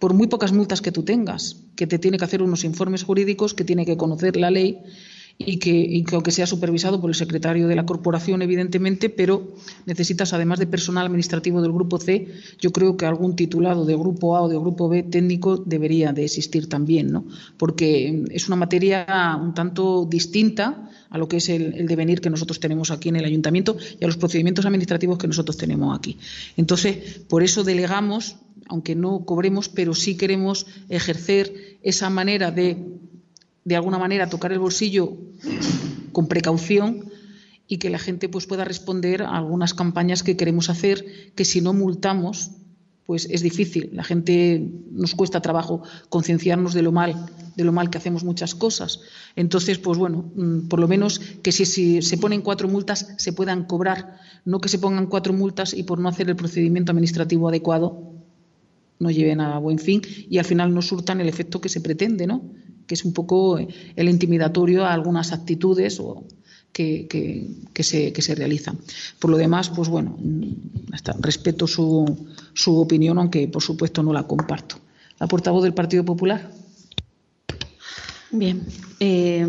por 0.00 0.14
muy 0.14 0.26
pocas 0.26 0.50
multas 0.50 0.80
que 0.82 0.90
tú 0.90 1.04
tengas, 1.04 1.62
que 1.76 1.86
te 1.86 2.00
tiene 2.00 2.18
que 2.18 2.24
hacer 2.24 2.42
unos 2.42 2.64
informes 2.64 3.04
jurídicos, 3.04 3.54
que 3.54 3.62
tiene 3.62 3.86
que 3.86 3.96
conocer 3.96 4.34
la 4.34 4.50
ley 4.50 4.82
y 5.42 5.56
que, 5.56 6.04
aunque 6.12 6.32
sea 6.32 6.46
supervisado 6.46 7.00
por 7.00 7.08
el 7.08 7.14
secretario 7.14 7.66
de 7.66 7.74
la 7.74 7.86
corporación, 7.86 8.42
evidentemente, 8.42 9.08
pero 9.08 9.54
necesitas, 9.86 10.34
además 10.34 10.58
de 10.58 10.66
personal 10.66 11.06
administrativo 11.06 11.62
del 11.62 11.72
grupo 11.72 11.98
C, 11.98 12.28
yo 12.60 12.72
creo 12.72 12.98
que 12.98 13.06
algún 13.06 13.36
titulado 13.36 13.86
de 13.86 13.96
grupo 13.96 14.36
A 14.36 14.42
o 14.42 14.48
de 14.50 14.58
grupo 14.58 14.90
B 14.90 15.02
técnico 15.02 15.56
debería 15.56 16.12
de 16.12 16.24
existir 16.24 16.68
también, 16.68 17.10
¿no? 17.10 17.24
Porque 17.56 18.24
es 18.30 18.48
una 18.48 18.56
materia 18.56 19.06
un 19.40 19.54
tanto 19.54 20.04
distinta 20.04 20.90
a 21.08 21.16
lo 21.16 21.26
que 21.26 21.38
es 21.38 21.48
el, 21.48 21.86
devenir 21.86 22.20
que 22.20 22.28
nosotros 22.28 22.60
tenemos 22.60 22.90
aquí 22.90 23.08
en 23.08 23.16
el 23.16 23.24
ayuntamiento 23.24 23.78
y 23.98 24.04
a 24.04 24.06
los 24.06 24.18
procedimientos 24.18 24.66
administrativos 24.66 25.16
que 25.16 25.26
nosotros 25.26 25.56
tenemos 25.56 25.96
aquí. 25.96 26.18
Entonces, 26.58 27.22
por 27.28 27.42
eso 27.42 27.64
delegamos, 27.64 28.36
aunque 28.68 28.94
no 28.94 29.24
cobremos, 29.24 29.70
pero 29.70 29.94
sí 29.94 30.18
queremos 30.18 30.66
ejercer 30.90 31.78
esa 31.82 32.10
manera 32.10 32.50
de 32.50 32.76
de 33.64 33.76
alguna 33.76 33.98
manera 33.98 34.28
tocar 34.28 34.52
el 34.52 34.58
bolsillo 34.58 35.16
con 36.12 36.28
precaución 36.28 37.10
y 37.66 37.78
que 37.78 37.90
la 37.90 37.98
gente 37.98 38.28
pues 38.28 38.46
pueda 38.46 38.64
responder 38.64 39.22
a 39.22 39.36
algunas 39.36 39.74
campañas 39.74 40.22
que 40.22 40.36
queremos 40.36 40.70
hacer 40.70 41.32
que 41.34 41.44
si 41.44 41.60
no 41.60 41.72
multamos 41.72 42.50
pues 43.06 43.26
es 43.28 43.42
difícil. 43.42 43.90
La 43.92 44.04
gente 44.04 44.70
nos 44.92 45.16
cuesta 45.16 45.42
trabajo 45.42 45.82
concienciarnos 46.10 46.74
de 46.74 46.82
lo 46.82 46.92
mal 46.92 47.26
de 47.56 47.64
lo 47.64 47.72
mal 47.72 47.90
que 47.90 47.98
hacemos 47.98 48.24
muchas 48.24 48.54
cosas. 48.54 49.00
Entonces 49.36 49.78
pues 49.78 49.98
bueno 49.98 50.30
mm, 50.34 50.68
por 50.68 50.80
lo 50.80 50.88
menos 50.88 51.18
que 51.18 51.52
si, 51.52 52.02
se 52.02 52.18
ponen 52.18 52.42
cuatro 52.42 52.68
multas 52.68 53.14
se 53.18 53.32
puedan 53.32 53.64
cobrar. 53.64 54.18
No 54.44 54.60
que 54.60 54.68
se 54.68 54.78
pongan 54.78 55.06
cuatro 55.06 55.32
multas 55.32 55.74
y 55.74 55.82
por 55.82 55.98
no 55.98 56.08
hacer 56.08 56.28
el 56.28 56.36
procedimiento 56.36 56.92
administrativo 56.92 57.48
adecuado 57.48 58.14
no 58.98 59.10
lleven 59.10 59.40
a 59.40 59.58
buen 59.58 59.78
fin 59.78 60.02
y 60.28 60.38
al 60.38 60.44
final 60.44 60.74
no 60.74 60.82
surtan 60.82 61.20
el 61.20 61.28
efecto 61.28 61.60
que 61.60 61.68
se 61.68 61.80
pretende 61.80 62.26
no 62.26 62.42
que 62.90 62.94
es 62.94 63.04
un 63.04 63.12
poco 63.12 63.56
el 63.56 64.08
intimidatorio 64.08 64.84
a 64.84 64.92
algunas 64.92 65.30
actitudes 65.30 66.00
o 66.00 66.24
que, 66.72 67.06
se, 67.84 68.12
que 68.12 68.20
se 68.20 68.34
realizan. 68.34 68.80
Por 69.20 69.30
lo 69.30 69.36
demás, 69.36 69.70
pues 69.70 69.88
bueno, 69.88 70.18
respeto 71.20 71.68
su, 71.68 72.26
su 72.52 72.80
opinión, 72.80 73.16
aunque 73.18 73.46
por 73.46 73.62
supuesto 73.62 74.02
no 74.02 74.12
la 74.12 74.24
comparto. 74.24 74.74
La 75.20 75.28
portavoz 75.28 75.62
del 75.62 75.72
Partido 75.72 76.04
Popular. 76.04 76.50
Bien, 78.32 78.66
eh, 78.98 79.46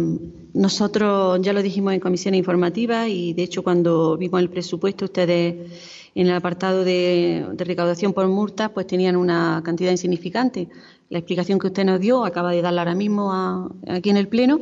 nosotros 0.54 1.40
ya 1.42 1.52
lo 1.52 1.64
dijimos 1.64 1.94
en 1.94 2.00
comisión 2.00 2.36
informativa 2.36 3.08
y 3.08 3.34
de 3.34 3.42
hecho 3.42 3.64
cuando 3.64 4.18
vimos 4.18 4.40
el 4.40 4.52
presupuesto 4.52 5.06
ustedes 5.06 5.72
en 6.14 6.28
el 6.28 6.34
apartado 6.34 6.84
de, 6.84 7.48
de 7.54 7.64
recaudación 7.64 8.14
por 8.14 8.28
multas 8.28 8.70
pues 8.70 8.86
tenían 8.86 9.16
una 9.16 9.64
cantidad 9.66 9.90
insignificante 9.90 10.68
la 11.12 11.20
explicación 11.20 11.60
que 11.60 11.68
usted 11.68 11.84
nos 11.84 12.00
dio, 12.00 12.24
acaba 12.24 12.52
de 12.52 12.62
darla 12.62 12.82
ahora 12.82 12.96
mismo 12.96 13.70
aquí 13.86 14.10
en 14.10 14.18
el 14.18 14.30
Pleno. 14.30 14.62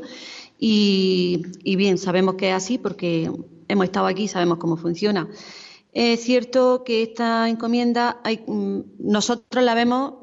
Y, 0.58 1.43
bien, 1.64 2.00
sabemos 2.00 2.36
que 2.36 2.50
es 2.50 2.56
así 2.56 2.80
porque 2.80 3.32
hemos 3.68 3.86
estado 3.86 4.08
aquí 4.08 4.24
y 4.24 4.28
sabemos 4.28 4.58
cómo 4.58 4.76
funciona. 4.76 5.30
Es 5.93 6.22
cierto 6.22 6.84
que 6.84 7.04
esta 7.04 7.47
encomienda 7.47 8.20
hay, 8.24 8.43
mm, 8.45 8.80
nosotros 8.97 9.64
la 9.64 9.76
vemos 9.76 10.16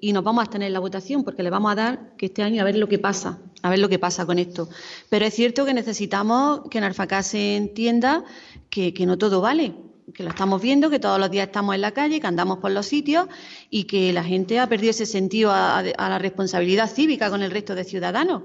y 0.00 0.12
nos 0.12 0.22
vamos 0.22 0.44
a 0.44 0.50
tener 0.50 0.70
la 0.70 0.80
votación 0.80 1.24
porque 1.24 1.42
le 1.42 1.50
vamos 1.50 1.72
a 1.72 1.74
dar 1.74 2.16
que 2.16 2.26
este 2.26 2.42
año 2.42 2.60
a 2.60 2.64
ver 2.64 2.76
lo 2.76 2.86
que 2.86 2.98
pasa, 2.98 3.40
a 3.62 3.70
ver 3.70 3.78
lo 3.78 3.88
que 3.88 3.98
pasa 3.98 4.26
con 4.26 4.38
esto. 4.38 4.68
Pero 5.08 5.24
es 5.24 5.32
cierto 5.32 5.64
que 5.64 5.72
necesitamos 5.72 6.60
que 6.70 6.76
en 6.78 6.84
Alfacá 6.84 7.22
se 7.22 7.56
entienda 7.56 8.22
que 8.68 9.06
no 9.06 9.16
todo 9.16 9.40
vale 9.40 9.74
que 10.12 10.22
lo 10.22 10.30
estamos 10.30 10.60
viendo, 10.60 10.90
que 10.90 10.98
todos 10.98 11.18
los 11.18 11.30
días 11.30 11.46
estamos 11.46 11.74
en 11.74 11.80
la 11.80 11.92
calle, 11.92 12.20
que 12.20 12.26
andamos 12.26 12.58
por 12.58 12.70
los 12.70 12.86
sitios 12.86 13.26
y 13.70 13.84
que 13.84 14.12
la 14.12 14.22
gente 14.22 14.58
ha 14.58 14.68
perdido 14.68 14.90
ese 14.90 15.06
sentido 15.06 15.50
a, 15.52 15.82
la 15.82 16.18
responsabilidad 16.18 16.90
cívica 16.90 17.30
con 17.30 17.42
el 17.42 17.50
resto 17.50 17.74
de 17.74 17.84
ciudadanos. 17.84 18.42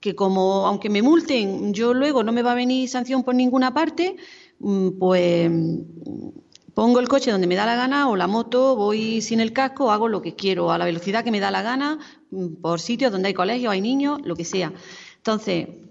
que 0.00 0.14
como 0.14 0.66
aunque 0.66 0.90
me 0.90 1.00
multen, 1.00 1.72
yo 1.72 1.94
luego 1.94 2.22
no 2.22 2.32
me 2.32 2.42
va 2.42 2.52
a 2.52 2.54
venir 2.54 2.88
sanción 2.90 3.22
por 3.24 3.34
ninguna 3.34 3.72
parte, 3.72 4.16
mm, 4.58 4.98
pues 4.98 5.50
pongo 6.74 7.00
el 7.00 7.08
coche 7.08 7.30
donde 7.30 7.46
me 7.46 7.54
da 7.54 7.64
la 7.64 7.76
gana 7.76 8.08
o 8.10 8.16
la 8.16 8.26
moto, 8.26 8.76
voy 8.76 9.22
sin 9.22 9.40
el 9.40 9.52
casco, 9.52 9.90
hago 9.90 10.08
lo 10.08 10.20
que 10.20 10.34
quiero, 10.34 10.72
a 10.72 10.78
la 10.78 10.84
velocidad 10.84 11.24
que 11.24 11.30
me 11.30 11.40
da 11.40 11.50
la 11.50 11.62
gana, 11.62 11.98
mm, 12.30 12.56
por 12.60 12.80
sitios 12.80 13.12
donde 13.12 13.28
hay 13.28 13.34
colegios, 13.34 13.72
hay 13.72 13.80
niños, 13.80 14.20
lo 14.24 14.36
que 14.36 14.44
sea. 14.44 14.72
Entonces, 15.16 15.68
mm, 15.68 15.83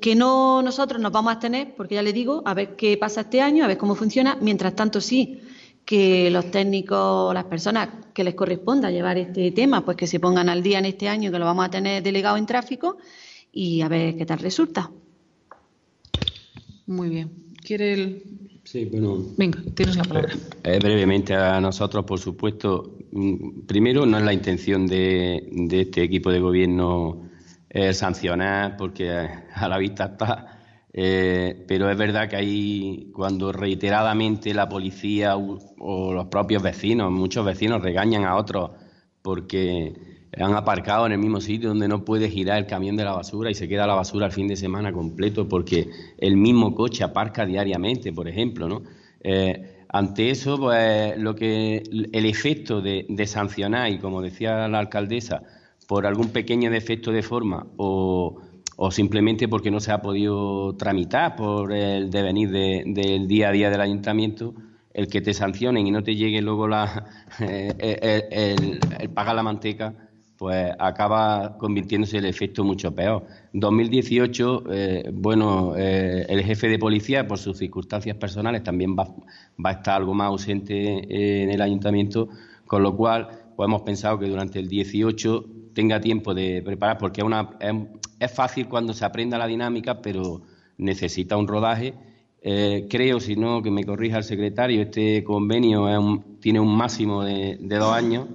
que 0.00 0.14
no 0.14 0.62
nosotros 0.62 1.00
nos 1.00 1.12
vamos 1.12 1.34
a 1.34 1.38
tener, 1.38 1.74
porque 1.74 1.96
ya 1.96 2.02
le 2.02 2.12
digo, 2.12 2.42
a 2.46 2.54
ver 2.54 2.76
qué 2.76 2.96
pasa 2.96 3.22
este 3.22 3.42
año, 3.42 3.64
a 3.64 3.68
ver 3.68 3.76
cómo 3.76 3.94
funciona. 3.94 4.38
Mientras 4.40 4.74
tanto, 4.74 5.00
sí, 5.00 5.40
que 5.84 6.30
los 6.30 6.50
técnicos, 6.50 7.34
las 7.34 7.44
personas 7.44 7.88
que 8.14 8.24
les 8.24 8.34
corresponda 8.34 8.90
llevar 8.90 9.18
este 9.18 9.50
tema, 9.52 9.84
pues 9.84 9.96
que 9.96 10.06
se 10.06 10.18
pongan 10.18 10.48
al 10.48 10.62
día 10.62 10.78
en 10.78 10.86
este 10.86 11.08
año, 11.08 11.30
que 11.30 11.38
lo 11.38 11.44
vamos 11.44 11.66
a 11.66 11.70
tener 11.70 12.02
delegado 12.02 12.36
en 12.38 12.46
tráfico 12.46 12.96
y 13.52 13.82
a 13.82 13.88
ver 13.88 14.16
qué 14.16 14.24
tal 14.24 14.38
resulta. 14.38 14.90
Muy 16.86 17.08
bien. 17.10 17.30
¿Quiere 17.62 17.92
el...? 17.92 18.22
Sí, 18.64 18.84
bueno. 18.84 19.18
Venga, 19.36 19.60
tienes 19.74 19.96
la 19.96 20.04
palabra. 20.04 20.32
Eh, 20.62 20.78
brevemente 20.80 21.34
a 21.34 21.60
nosotros, 21.60 22.04
por 22.04 22.20
supuesto, 22.20 22.98
mm, 23.10 23.62
primero 23.66 24.06
no 24.06 24.18
es 24.18 24.24
la 24.24 24.32
intención 24.32 24.86
de, 24.86 25.48
de 25.50 25.80
este 25.80 26.02
equipo 26.02 26.30
de 26.30 26.40
gobierno 26.40 27.29
eh, 27.70 27.94
sancionar, 27.94 28.76
porque 28.76 29.10
a 29.54 29.68
la 29.68 29.78
vista 29.78 30.04
está 30.06 30.60
eh, 30.92 31.64
pero 31.68 31.88
es 31.88 31.96
verdad 31.96 32.28
que 32.28 32.36
hay 32.36 33.10
cuando 33.14 33.52
reiteradamente 33.52 34.52
la 34.54 34.68
policía 34.68 35.36
o 35.36 36.12
los 36.12 36.26
propios 36.26 36.62
vecinos, 36.62 37.12
muchos 37.12 37.44
vecinos 37.44 37.82
regañan 37.82 38.24
a 38.24 38.36
otros 38.36 38.72
porque 39.22 39.94
han 40.36 40.54
aparcado 40.54 41.06
en 41.06 41.12
el 41.12 41.18
mismo 41.18 41.40
sitio 41.40 41.68
donde 41.68 41.88
no 41.88 42.04
puede 42.04 42.28
girar 42.28 42.58
el 42.58 42.66
camión 42.66 42.96
de 42.96 43.04
la 43.04 43.12
basura 43.12 43.50
y 43.50 43.54
se 43.54 43.68
queda 43.68 43.86
la 43.86 43.94
basura 43.94 44.26
el 44.26 44.32
fin 44.32 44.48
de 44.48 44.56
semana 44.56 44.92
completo 44.92 45.48
porque 45.48 45.90
el 46.18 46.36
mismo 46.36 46.74
coche 46.74 47.04
aparca 47.04 47.46
diariamente, 47.46 48.12
por 48.12 48.28
ejemplo, 48.28 48.68
¿no? 48.68 48.82
Eh, 49.22 49.76
ante 49.88 50.30
eso, 50.30 50.56
pues 50.58 51.18
lo 51.18 51.34
que 51.34 51.82
el 52.12 52.26
efecto 52.26 52.80
de 52.80 53.26
sancionar 53.26 53.90
y 53.90 53.98
como 53.98 54.22
decía 54.22 54.68
la 54.68 54.78
alcaldesa, 54.78 55.42
por 55.90 56.06
algún 56.06 56.28
pequeño 56.28 56.70
defecto 56.70 57.10
de 57.10 57.24
forma 57.24 57.66
o 57.76 58.38
o 58.82 58.90
simplemente 58.90 59.46
porque 59.46 59.70
no 59.70 59.78
se 59.78 59.92
ha 59.92 60.00
podido 60.00 60.74
tramitar 60.76 61.36
por 61.36 61.70
el 61.70 62.10
devenir 62.10 62.50
del 62.50 63.28
día 63.28 63.50
a 63.50 63.52
día 63.52 63.68
del 63.68 63.82
ayuntamiento, 63.82 64.54
el 64.94 65.06
que 65.06 65.20
te 65.20 65.34
sancionen 65.34 65.86
y 65.86 65.90
no 65.90 66.02
te 66.02 66.16
llegue 66.16 66.40
luego 66.40 66.66
la, 66.66 67.04
eh, 67.40 68.22
el, 68.30 69.10
pagar 69.10 69.36
la 69.36 69.42
manteca, 69.42 69.94
pues 70.38 70.72
acaba 70.78 71.58
convirtiéndose 71.58 72.16
el 72.16 72.24
efecto 72.24 72.64
mucho 72.64 72.94
peor. 72.94 73.26
2018, 73.52 74.64
eh, 74.72 75.10
bueno, 75.12 75.74
eh, 75.76 76.24
el 76.26 76.42
jefe 76.42 76.68
de 76.68 76.78
policía, 76.78 77.28
por 77.28 77.36
sus 77.36 77.58
circunstancias 77.58 78.16
personales, 78.16 78.62
también 78.62 78.96
va, 78.96 79.14
va, 79.62 79.70
a 79.70 79.72
estar 79.72 79.96
algo 79.96 80.14
más 80.14 80.28
ausente 80.28 81.42
en 81.42 81.50
el 81.50 81.60
ayuntamiento, 81.60 82.30
con 82.64 82.82
lo 82.82 82.96
cual 82.96 83.28
pues 83.56 83.66
hemos 83.68 83.82
pensado 83.82 84.18
que 84.18 84.26
durante 84.26 84.58
el 84.58 84.68
18 84.68 85.59
tenga 85.74 86.00
tiempo 86.00 86.34
de 86.34 86.62
preparar, 86.62 86.98
porque 86.98 87.22
es 87.22 87.74
es 88.18 88.32
fácil 88.32 88.68
cuando 88.68 88.92
se 88.92 89.04
aprenda 89.04 89.38
la 89.38 89.46
dinámica, 89.46 90.02
pero 90.02 90.42
necesita 90.76 91.36
un 91.36 91.48
rodaje. 91.48 91.94
Eh, 92.42 92.86
creo, 92.88 93.20
si 93.20 93.36
no, 93.36 93.62
que 93.62 93.70
me 93.70 93.84
corrija 93.84 94.18
el 94.18 94.24
secretario, 94.24 94.82
este 94.82 95.22
convenio 95.24 95.86
tiene 96.40 96.60
un 96.60 96.74
máximo 96.76 97.22
de, 97.22 97.58
dos 97.60 97.92
años, 97.92 98.26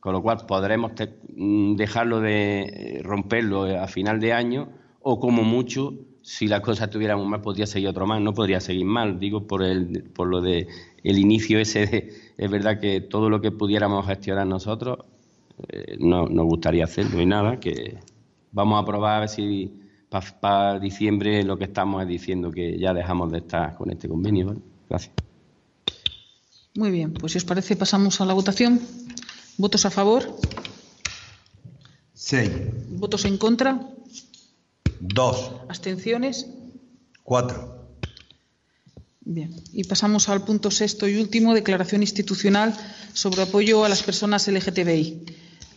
con 0.00 0.12
lo 0.12 0.22
cual 0.22 0.38
podremos 0.46 0.92
mm, 1.36 1.74
dejarlo 1.74 2.20
de 2.20 2.62
eh, 2.62 3.00
romperlo 3.02 3.64
a 3.80 3.88
final 3.88 4.20
de 4.20 4.32
año, 4.32 4.68
o 5.00 5.18
como 5.18 5.42
mucho, 5.42 5.94
si 6.22 6.46
las 6.46 6.60
cosas 6.60 6.88
estuviéramos 6.88 7.26
mal, 7.26 7.40
podría 7.40 7.66
seguir 7.66 7.88
otro 7.88 8.06
más, 8.06 8.20
no 8.20 8.32
podría 8.32 8.60
seguir 8.60 8.84
mal, 8.84 9.18
digo 9.18 9.46
por, 9.46 9.62
el, 9.64 10.04
por 10.14 10.28
lo 10.28 10.40
de 10.40 10.68
el 11.02 11.18
inicio 11.18 11.58
ese, 11.58 12.10
es 12.36 12.50
verdad 12.50 12.78
que 12.78 13.00
todo 13.00 13.28
lo 13.28 13.40
que 13.40 13.50
pudiéramos 13.50 14.06
gestionar 14.06 14.46
nosotros, 14.46 14.98
eh, 15.68 15.96
no, 15.98 16.26
nos 16.28 16.46
gustaría 16.46 16.84
hacerlo 16.84 17.20
y 17.20 17.26
nada, 17.26 17.60
que 17.60 17.98
vamos 18.52 18.82
a 18.82 18.86
probar 18.86 19.16
a 19.16 19.20
ver 19.20 19.28
si 19.28 19.82
para 20.40 20.78
diciembre 20.78 21.42
lo 21.42 21.56
que 21.56 21.64
estamos 21.64 22.02
es 22.02 22.08
diciendo 22.08 22.50
que 22.50 22.78
ya 22.78 22.92
dejamos 22.92 23.32
de 23.32 23.38
estar 23.38 23.74
con 23.76 23.90
este 23.90 24.08
convenio. 24.08 24.56
Gracias. 24.88 25.14
Muy 26.74 26.90
bien, 26.90 27.12
pues 27.12 27.32
si 27.32 27.38
os 27.38 27.44
parece 27.44 27.76
pasamos 27.76 28.20
a 28.20 28.26
la 28.26 28.34
votación. 28.34 28.80
¿Votos 29.58 29.84
a 29.84 29.90
favor? 29.90 30.36
Seis. 32.14 32.50
¿Votos 32.90 33.24
en 33.24 33.36
contra? 33.36 33.80
Dos. 35.00 35.52
¿Abstenciones? 35.68 36.48
Cuatro. 37.22 37.82
Bien, 39.24 39.54
y 39.72 39.84
pasamos 39.84 40.28
al 40.28 40.44
punto 40.44 40.70
sexto 40.70 41.06
y 41.08 41.16
último, 41.16 41.54
declaración 41.54 42.02
institucional 42.02 42.74
sobre 43.12 43.42
apoyo 43.42 43.84
a 43.84 43.88
las 43.88 44.02
personas 44.02 44.48
LGTBI. 44.48 45.24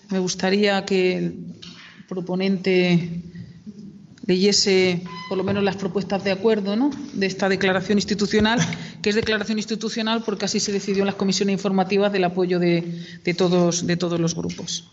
Me 0.09 0.19
gustaría 0.19 0.85
que 0.85 1.33
proponente 2.07 3.21
leyese 4.25 5.03
por 5.29 5.37
lo 5.37 5.43
menos 5.43 5.63
las 5.63 5.75
propuestas 5.75 6.23
de 6.23 6.31
acuerdo 6.31 6.75
¿no? 6.75 6.89
de 7.13 7.25
esta 7.25 7.49
declaración 7.49 7.97
institucional, 7.97 8.59
que 9.01 9.09
es 9.09 9.15
declaración 9.15 9.57
institucional 9.57 10.23
porque 10.25 10.45
así 10.45 10.59
se 10.59 10.71
decidió 10.71 11.03
en 11.03 11.07
las 11.07 11.15
comisiones 11.15 11.53
informativas 11.53 12.11
del 12.11 12.23
apoyo 12.23 12.59
de, 12.59 12.83
todos, 13.37 13.85
de 13.85 13.97
todos 13.97 14.19
los 14.19 14.35
grupos. 14.35 14.91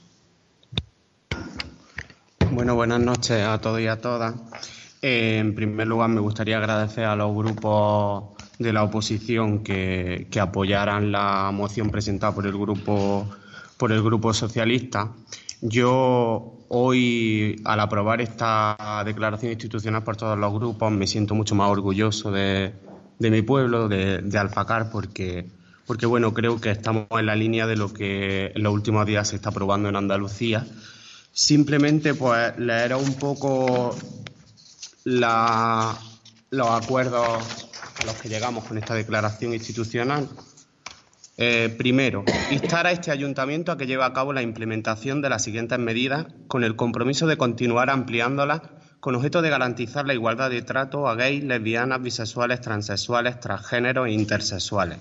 Bueno, 2.51 2.75
buenas 2.75 3.01
noches 3.01 3.43
a 3.43 3.59
todos 3.59 3.81
y 3.81 3.87
a 3.87 4.01
todas. 4.01 4.35
Eh, 5.01 5.39
en 5.39 5.55
primer 5.55 5.89
lugar, 5.89 6.11
me 6.11 6.21
gustaría 6.21 6.59
agradecer 6.59 7.05
a 7.05 7.17
los 7.17 7.35
grupos 7.35 8.25
de 8.59 8.73
la 8.73 8.85
oposición 8.85 9.65
que 9.65 10.29
apoyaran 10.39 11.11
la 11.11 11.51
moción 11.53 11.91
presentada 11.91 12.35
por 12.35 12.47
el 12.47 12.53
grupo 12.53 13.27
por 13.83 13.91
el 13.91 14.01
grupo 14.01 14.33
socialista. 14.33 15.11
Yo 15.61 16.55
hoy, 16.69 17.61
al 17.65 17.81
aprobar 17.81 18.21
esta 18.21 19.03
declaración 19.05 19.51
institucional 19.51 20.05
por 20.05 20.17
todos 20.17 20.39
los 20.39 20.53
grupos, 20.55 20.93
me 20.93 21.09
siento 21.09 21.35
mucho 21.35 21.57
más 21.57 21.69
orgulloso 21.69 22.31
de, 22.31 22.75
mi 23.19 23.43
pueblo, 23.43 23.89
de, 23.89 24.39
Alfacar, 24.39 24.89
porque, 24.89 25.51
porque 25.85 26.07
bueno, 26.07 26.33
creo 26.33 26.61
que 26.61 26.71
estamos 26.71 27.09
en 27.11 27.27
la 27.27 27.35
línea 27.35 27.67
de 27.67 27.75
lo 27.75 27.93
que 27.93 28.53
en 28.55 28.63
los 28.63 28.73
últimos 28.73 29.05
días 29.05 29.27
se 29.27 29.35
está 29.35 29.49
aprobando 29.49 29.89
en 29.89 29.97
Andalucía. 29.97 30.65
Simplemente, 31.33 32.15
pues, 32.15 32.57
leer 32.59 32.95
un 32.95 33.15
poco 33.15 33.97
los 35.03 36.71
acuerdos 36.71 37.69
a 38.01 38.07
los 38.07 38.15
que 38.15 38.29
llegamos 38.29 38.63
con 38.63 38.79
esta 38.79 38.95
declaración 38.95 39.53
institucional 39.55 40.29
eh, 41.39 41.75
primero, 41.79 42.25
instar 42.51 42.87
a 42.87 42.93
este 42.93 43.11
ayuntamiento 43.11 43.73
a 43.73 43.79
que 43.79 43.87
lleve 43.87 44.05
a 44.05 44.13
cabo 44.13 44.33
la 44.33 44.43
implementación 44.43 45.23
de 45.23 45.31
las 45.31 45.43
siguientes 45.43 45.79
medidas 45.79 46.27
con 46.47 46.63
el 46.63 46.77
compromiso 46.77 47.27
de 47.27 47.39
continuar 47.39 47.89
ampliándolas 47.89 48.61
con 49.01 49.17
objeto 49.17 49.43
de 49.43 49.51
garantizar 49.51 50.07
la 50.07 50.15
igualdad 50.15 50.51
de 50.51 50.63
trato 50.63 51.09
a 51.09 51.17
gays, 51.17 51.43
lesbianas, 51.43 52.03
bisexuales, 52.03 52.61
transexuales, 52.61 53.41
transgéneros 53.41 54.07
e 54.07 54.13
intersexuales. 54.13 54.99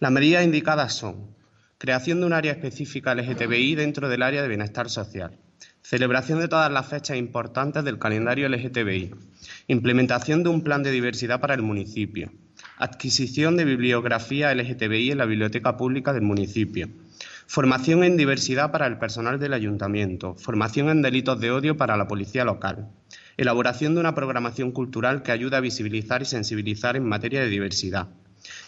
Las 0.00 0.12
medidas 0.12 0.44
indicadas 0.44 0.94
son 0.94 1.34
creación 1.78 2.20
de 2.20 2.26
un 2.26 2.32
área 2.32 2.52
específica 2.52 3.14
LGTBI 3.14 3.74
dentro 3.76 4.08
del 4.08 4.22
área 4.22 4.42
de 4.42 4.48
bienestar 4.48 4.90
social, 4.90 5.38
celebración 5.80 6.40
de 6.40 6.48
todas 6.48 6.70
las 6.70 6.86
fechas 6.86 7.16
importantes 7.16 7.84
del 7.84 7.98
calendario 7.98 8.48
LGTBI, 8.48 9.14
implementación 9.68 10.42
de 10.42 10.50
un 10.50 10.62
plan 10.62 10.82
de 10.82 10.90
diversidad 10.90 11.40
para 11.40 11.54
el 11.54 11.62
municipio, 11.62 12.32
adquisición 12.82 13.56
de 13.56 13.64
bibliografía 13.64 14.52
LGTBI 14.52 15.12
en 15.12 15.18
la 15.18 15.24
biblioteca 15.24 15.76
pública 15.76 16.12
del 16.12 16.22
municipio, 16.22 16.88
formación 17.46 18.02
en 18.02 18.16
diversidad 18.16 18.72
para 18.72 18.88
el 18.88 18.98
personal 18.98 19.38
del 19.38 19.52
ayuntamiento, 19.52 20.34
formación 20.34 20.88
en 20.88 21.00
delitos 21.00 21.38
de 21.38 21.52
odio 21.52 21.76
para 21.76 21.96
la 21.96 22.08
policía 22.08 22.44
local, 22.44 22.88
elaboración 23.36 23.94
de 23.94 24.00
una 24.00 24.16
programación 24.16 24.72
cultural 24.72 25.22
que 25.22 25.30
ayude 25.30 25.56
a 25.56 25.60
visibilizar 25.60 26.22
y 26.22 26.24
sensibilizar 26.24 26.96
en 26.96 27.04
materia 27.04 27.40
de 27.40 27.50
diversidad, 27.50 28.08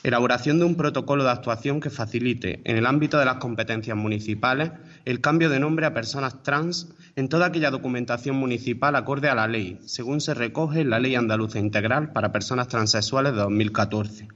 elaboración 0.02 0.58
de 0.58 0.64
un 0.64 0.76
protocolo 0.76 1.24
de 1.24 1.30
actuación 1.30 1.80
que 1.80 1.90
facilite, 1.90 2.60
en 2.64 2.76
el 2.76 2.86
ámbito 2.86 3.18
de 3.18 3.24
las 3.24 3.36
competencias 3.36 3.96
municipales, 3.96 4.70
el 5.04 5.20
cambio 5.20 5.48
de 5.50 5.60
nombre 5.60 5.86
a 5.86 5.94
personas 5.94 6.42
trans 6.42 6.88
en 7.16 7.28
toda 7.28 7.46
aquella 7.46 7.70
documentación 7.70 8.36
municipal 8.36 8.96
acorde 8.96 9.28
a 9.28 9.34
la 9.34 9.48
ley, 9.48 9.78
según 9.84 10.20
se 10.20 10.34
recoge 10.34 10.80
en 10.80 10.90
la 10.90 10.98
Ley 10.98 11.14
Andaluza 11.14 11.58
Integral 11.58 12.12
para 12.12 12.32
Personas 12.32 12.68
Transexuales 12.68 13.32
de 13.32 13.38
2014. 13.38 14.28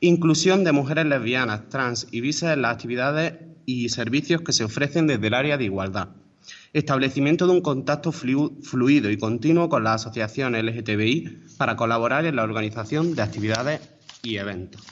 Inclusión 0.00 0.64
de 0.64 0.72
mujeres 0.72 1.06
lesbianas, 1.06 1.68
trans 1.68 2.06
y 2.10 2.20
visas 2.20 2.54
en 2.54 2.62
las 2.62 2.74
actividades 2.74 3.34
y 3.66 3.88
servicios 3.90 4.40
que 4.42 4.52
se 4.52 4.64
ofrecen 4.64 5.06
desde 5.06 5.26
el 5.26 5.34
área 5.34 5.58
de 5.58 5.64
igualdad. 5.64 6.08
Establecimiento 6.72 7.46
de 7.46 7.52
un 7.52 7.60
contacto 7.60 8.12
fluido 8.12 9.10
y 9.10 9.18
continuo 9.18 9.68
con 9.68 9.84
las 9.84 10.02
asociaciones 10.02 10.64
LGTBI 10.64 11.48
para 11.58 11.76
colaborar 11.76 12.24
en 12.26 12.36
la 12.36 12.44
organización 12.44 13.14
de 13.14 13.22
actividades 13.22 13.80
y 14.22 14.36
eventos. 14.36 14.82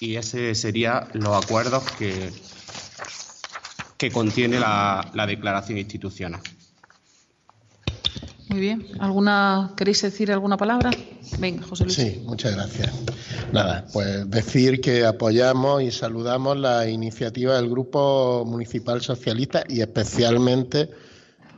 Y 0.00 0.16
ese 0.16 0.54
serían 0.54 1.08
los 1.14 1.44
acuerdos 1.44 1.82
que, 1.98 2.30
que 3.96 4.10
contiene 4.10 4.60
la, 4.60 5.26
declaración 5.26 5.78
institucional. 5.78 6.40
Muy 8.48 8.60
bien. 8.60 8.86
¿Alguna, 9.00 9.72
¿Queréis 9.76 10.00
decir 10.00 10.32
alguna 10.32 10.56
palabra? 10.56 10.90
Venga, 11.38 11.66
José 11.66 11.84
Luis. 11.84 11.96
Sí, 11.96 12.22
muchas 12.24 12.54
gracias. 12.54 12.94
Nada, 13.52 13.86
pues 13.92 14.30
decir 14.30 14.80
que 14.80 15.04
apoyamos 15.04 15.82
y 15.82 15.90
saludamos 15.90 16.56
la 16.56 16.88
iniciativa 16.88 17.56
del 17.56 17.68
Grupo 17.68 18.44
Municipal 18.46 19.02
Socialista 19.02 19.64
y 19.68 19.80
especialmente 19.80 20.88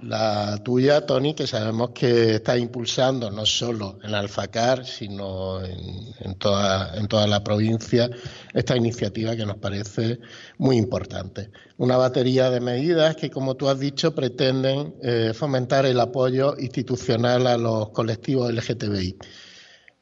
la 0.03 0.59
tuya, 0.62 1.05
Tony, 1.07 1.34
que 1.34 1.46
sabemos 1.46 1.90
que 1.90 2.36
está 2.36 2.57
impulsando 2.57 3.30
no 3.30 3.44
solo 3.44 3.98
en 4.03 4.14
Alfacar, 4.14 4.86
sino 4.86 5.62
en, 5.64 6.34
toda, 6.38 6.96
en 6.96 7.07
toda 7.07 7.26
la 7.26 7.42
provincia 7.44 8.09
esta 8.55 8.76
iniciativa 8.76 9.36
que 9.36 9.46
nos 9.46 9.57
parece 9.57 10.20
muy 10.59 10.76
importante. 10.76 11.51
Una 11.76 11.96
batería 11.96 12.51
de 12.51 12.61
medidas 12.61 13.16
que, 13.16 13.30
como 13.30 13.57
tú 13.57 13.68
has 13.68 13.78
dicho, 13.78 14.14
pretenden 14.14 14.94
eh, 15.03 15.32
fomentar 15.34 15.86
el 15.86 16.01
apoyo 16.01 16.55
institucional 16.59 17.46
a 17.46 17.57
los 17.57 17.90
colectivos 17.90 18.53
LGTBI. 18.53 19.16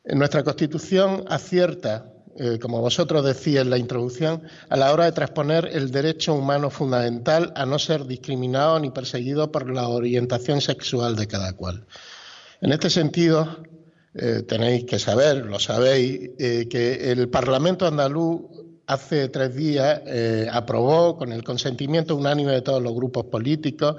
En 0.04 0.18
nuestra 0.18 0.42
Constitución 0.42 1.24
acierta 1.28 2.12
eh, 2.40 2.58
como 2.60 2.80
vosotros 2.80 3.24
decís 3.24 3.56
en 3.56 3.68
la 3.68 3.78
introducción, 3.78 4.42
a 4.68 4.76
la 4.76 4.92
hora 4.92 5.06
de 5.06 5.12
transponer 5.12 5.68
el 5.72 5.90
derecho 5.90 6.34
humano 6.34 6.70
fundamental 6.70 7.52
a 7.56 7.66
no 7.66 7.80
ser 7.80 8.06
discriminado 8.06 8.78
ni 8.78 8.90
perseguido 8.90 9.50
por 9.50 9.68
la 9.68 9.88
orientación 9.88 10.60
sexual 10.60 11.16
de 11.16 11.26
cada 11.26 11.52
cual. 11.54 11.84
En 12.60 12.72
este 12.72 12.90
sentido, 12.90 13.58
eh, 14.14 14.44
tenéis 14.46 14.84
que 14.84 15.00
saber, 15.00 15.46
lo 15.46 15.58
sabéis, 15.58 16.30
eh, 16.38 16.68
que 16.70 17.10
el 17.10 17.28
Parlamento 17.28 17.86
andaluz 17.86 18.42
hace 18.86 19.28
tres 19.28 19.54
días 19.54 20.00
aprobó, 20.50 21.18
con 21.18 21.32
el 21.32 21.42
consentimiento 21.44 22.16
unánime 22.16 22.52
de 22.52 22.62
todos 22.62 22.82
los 22.82 22.94
grupos 22.94 23.26
políticos, 23.26 23.96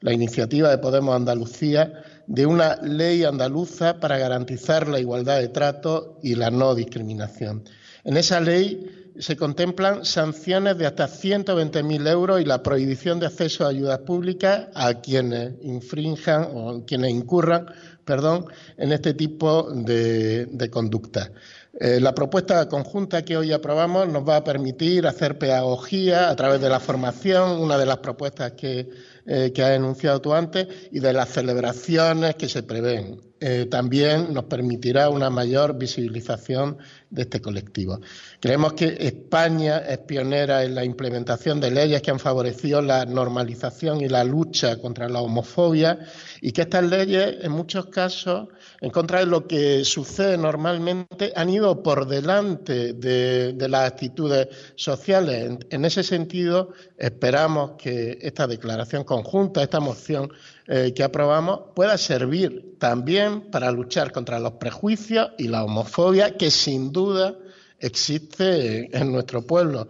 la 0.00 0.12
iniciativa 0.12 0.68
de 0.70 0.78
Podemos 0.78 1.14
Andalucía 1.14 1.92
de 2.26 2.46
una 2.46 2.76
ley 2.76 3.24
andaluza 3.24 4.00
para 4.00 4.18
garantizar 4.18 4.88
la 4.88 4.98
igualdad 4.98 5.38
de 5.38 5.48
trato 5.48 6.18
y 6.22 6.34
la 6.34 6.50
no 6.50 6.74
discriminación. 6.74 7.64
En 8.04 8.16
esa 8.16 8.40
ley 8.40 9.12
se 9.18 9.36
contemplan 9.36 10.04
sanciones 10.04 10.78
de 10.78 10.86
hasta 10.86 11.06
120.000 11.06 12.08
euros 12.08 12.40
y 12.40 12.44
la 12.44 12.62
prohibición 12.62 13.20
de 13.20 13.26
acceso 13.26 13.64
a 13.64 13.68
ayudas 13.68 13.98
públicas 14.00 14.68
a 14.74 15.00
quienes 15.00 15.54
infrinjan 15.62 16.48
o 16.52 16.84
quienes 16.86 17.10
incurran 17.10 17.66
perdón, 18.04 18.46
en 18.76 18.92
este 18.92 19.14
tipo 19.14 19.70
de, 19.72 20.68
conducta. 20.70 21.30
Eh, 21.78 22.00
la 22.00 22.14
propuesta 22.14 22.68
conjunta 22.68 23.24
que 23.24 23.36
hoy 23.36 23.52
aprobamos 23.52 24.08
nos 24.08 24.28
va 24.28 24.36
a 24.36 24.44
permitir 24.44 25.06
hacer 25.06 25.38
pedagogía 25.38 26.28
a 26.28 26.36
través 26.36 26.60
de 26.60 26.68
la 26.68 26.80
formación, 26.80 27.60
una 27.60 27.78
de 27.78 27.86
las 27.86 27.98
propuestas 27.98 28.52
que, 28.52 28.88
eh, 29.26 29.52
que 29.54 29.62
has 29.62 29.76
enunciado 29.76 30.20
tú 30.20 30.34
antes, 30.34 30.66
y 30.90 31.00
de 31.00 31.12
las 31.12 31.28
celebraciones 31.28 32.34
que 32.34 32.48
se 32.48 32.62
prevén. 32.62 33.20
Eh, 33.44 33.66
también 33.66 34.32
nos 34.32 34.44
permitirá 34.44 35.08
una 35.08 35.28
mayor 35.28 35.76
visibilización 35.76 36.78
de 37.10 37.22
este 37.22 37.40
colectivo. 37.40 38.00
Creemos 38.38 38.74
que 38.74 38.96
España 39.00 39.78
es 39.78 39.98
pionera 39.98 40.62
en 40.62 40.76
la 40.76 40.84
implementación 40.84 41.60
de 41.60 41.72
leyes 41.72 42.02
que 42.02 42.12
han 42.12 42.20
favorecido 42.20 42.80
la 42.82 43.04
normalización 43.04 44.00
y 44.00 44.08
la 44.08 44.22
lucha 44.22 44.76
contra 44.76 45.08
la 45.08 45.20
homofobia 45.20 45.98
y 46.40 46.52
que 46.52 46.62
estas 46.62 46.84
leyes, 46.84 47.38
en 47.42 47.50
muchos 47.50 47.86
casos, 47.86 48.46
en 48.82 48.90
contra 48.90 49.20
de 49.20 49.26
lo 49.26 49.46
que 49.46 49.84
sucede 49.84 50.36
normalmente, 50.36 51.32
han 51.36 51.48
ido 51.48 51.84
por 51.84 52.04
delante 52.04 52.92
de, 52.94 53.54
las 53.68 53.88
actitudes 53.88 54.48
sociales. 54.74 55.56
En, 55.70 55.84
ese 55.84 56.02
sentido, 56.02 56.70
esperamos 56.98 57.72
que 57.78 58.18
esta 58.20 58.48
declaración 58.48 59.04
conjunta, 59.04 59.62
esta 59.62 59.78
moción 59.78 60.32
eh, 60.66 60.92
que 60.92 61.04
aprobamos, 61.04 61.60
pueda 61.76 61.96
servir 61.96 62.74
también 62.80 63.52
para 63.52 63.70
luchar 63.70 64.10
contra 64.10 64.40
los 64.40 64.54
prejuicios 64.54 65.30
y 65.38 65.46
la 65.46 65.62
homofobia 65.62 66.36
que 66.36 66.50
sin 66.50 66.90
duda 66.90 67.36
existe 67.78 68.96
en 68.96 69.12
nuestro 69.12 69.46
pueblo. 69.46 69.86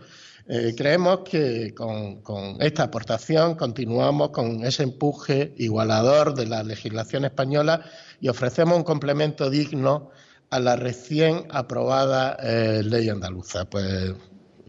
Eh, 0.49 0.75
creemos 0.77 1.21
que 1.21 1.73
con, 1.75 2.21
esta 2.61 2.85
aportación 2.85 3.55
continuamos 3.55 4.31
con 4.31 4.65
ese 4.65 4.83
empuje 4.83 5.55
igualador 5.59 6.35
de 6.35 6.47
la 6.47 6.63
legislación 6.63 7.25
española 7.25 7.85
y 8.21 8.29
ofrecemos 8.29 8.77
un 8.77 8.85
complemento 8.85 9.51
digno 9.51 10.11
a 10.51 10.59
la 10.59 10.77
recién 10.77 11.47
aprobada 11.51 12.37
eh, 12.43 12.83
ley 12.83 13.09
andaluza. 13.09 13.65
Pues 13.65 14.15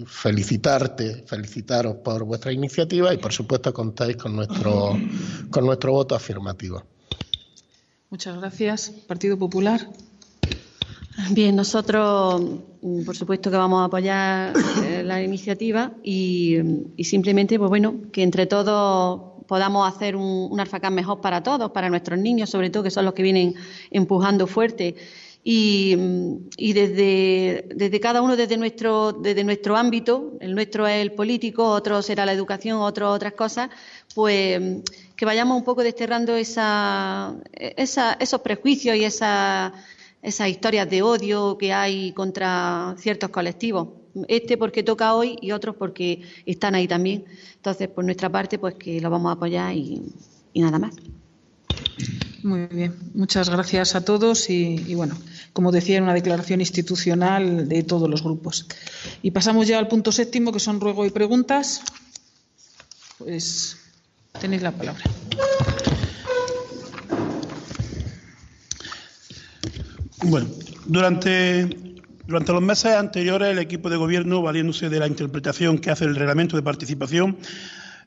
felicitarte, 0.06 1.24
felicitaros 1.28 1.98
por 1.98 2.24
vuestra 2.24 2.52
iniciativa 2.52 3.14
y 3.14 3.18
por 3.18 3.32
supuesto 3.32 3.74
contáis 3.74 4.18
con 4.18 4.36
nuestro, 4.36 4.98
con 5.50 5.66
nuestro 5.66 5.92
voto 5.92 6.16
afirmativo. 6.16 6.84
Muchas 8.10 8.38
gracias. 8.38 8.90
Partido 9.08 9.38
Popular. 9.38 9.88
Bien, 11.30 11.55
nosotros, 11.55 12.41
mm, 12.82 13.03
por 13.03 13.16
supuesto, 13.16 13.51
que 13.51 13.57
vamos 13.57 13.82
a 13.82 13.86
apoyar 13.86 14.53
eh, 14.84 15.03
la 15.03 15.22
iniciativa 15.22 15.91
y, 16.03 16.57
simplemente, 17.03 17.57
pues 17.59 17.70
bueno, 17.70 17.95
que 18.11 18.24
entre 18.24 18.45
todos 18.47 19.45
podamos 19.47 19.88
hacer 19.88 20.16
un, 20.16 20.49
un 20.51 20.93
mejor 20.93 21.22
para 21.22 21.43
todos, 21.43 21.72
para 21.72 21.89
nuestros 21.89 22.18
niños, 22.18 22.49
sobre 22.49 22.70
todo, 22.70 22.84
que 22.84 22.91
son 22.91 23.05
los 23.05 23.14
que 23.14 23.24
vienen 23.24 23.55
empujando 23.91 24.47
fuerte. 24.47 24.95
Y, 25.45 25.95
desde, 26.74 27.68
desde, 27.76 27.99
cada 27.99 28.22
uno 28.22 28.38
desde 28.38 28.55
nuestro, 28.55 29.11
desde 29.11 29.43
nuestro 29.43 29.76
ámbito, 29.76 30.38
el 30.39 30.55
nuestro 30.55 30.88
es 30.88 31.01
el 31.01 31.11
político, 31.11 31.66
otro 31.66 32.01
será 32.01 32.26
la 32.26 32.32
educación, 32.32 32.78
otro 32.80 33.11
otras 33.11 33.34
cosas, 33.34 33.70
pues 34.16 34.82
que 35.18 35.26
vayamos 35.26 35.57
un 35.57 35.66
poco 35.66 35.84
desterrando 35.84 36.36
esa, 36.38 37.36
esa, 37.51 38.14
esos 38.14 38.39
prejuicios 38.39 38.95
y 38.95 39.03
esa 39.03 39.74
esas 40.24 40.48
historias 40.48 40.90
de 40.90 41.02
odio 41.02 41.58
que 41.58 41.74
hay 41.74 42.14
contra 42.14 42.96
ciertos 42.98 43.30
colectivos. 43.30 43.90
Este 44.28 44.58
porque 44.58 44.82
toca 44.82 45.16
hoy 45.16 45.36
y 45.42 45.52
otros 45.52 45.76
porque 45.76 46.22
están 46.46 46.76
ahí 46.76 46.88
también. 46.88 47.26
Entonces, 47.56 47.90
por 47.90 48.06
nuestra 48.06 48.30
parte, 48.30 48.58
pues 48.58 48.76
que 48.76 49.02
lo 49.02 49.10
vamos 49.10 49.30
a 49.30 49.34
apoyar 49.34 49.76
y, 49.76 50.02
nada 50.56 50.80
más. 50.80 50.96
Muy 52.44 52.68
bien, 52.68 52.96
muchas 53.14 53.50
gracias 53.50 53.96
a 53.96 54.04
todos 54.06 54.50
y, 54.50 54.96
bueno, 54.96 55.18
como 55.52 55.72
decía, 55.72 56.02
una 56.02 56.14
declaración 56.14 56.62
institucional 56.62 57.68
de 57.68 57.84
todos 57.84 58.10
los 58.10 58.24
grupos. 58.24 58.68
Y 59.22 59.32
pasamos 59.32 59.68
ya 59.68 59.80
al 59.80 59.88
punto 59.88 60.12
séptimo, 60.12 60.52
que 60.52 60.60
son 60.60 60.80
ruego 60.80 61.06
y 61.06 61.10
preguntas. 61.10 61.82
Pues 63.18 63.78
tenéis 64.40 64.62
la 64.62 64.72
palabra. 64.72 65.04
Bueno, 70.26 70.48
durante, 70.86 71.66
durante 72.26 72.54
los 72.54 72.62
meses 72.62 72.94
anteriores 72.96 73.50
el 73.50 73.60
equipo 73.60 73.90
de 73.90 73.98
gobierno, 73.98 74.42
valiéndose 74.42 74.90
de 74.90 75.00
la 75.00 75.08
interpretación 75.08 75.78
que 75.78 75.92
hace 75.92 76.06
el 76.06 76.16
reglamento 76.16 76.56
de 76.56 76.64
participación, 76.64 77.38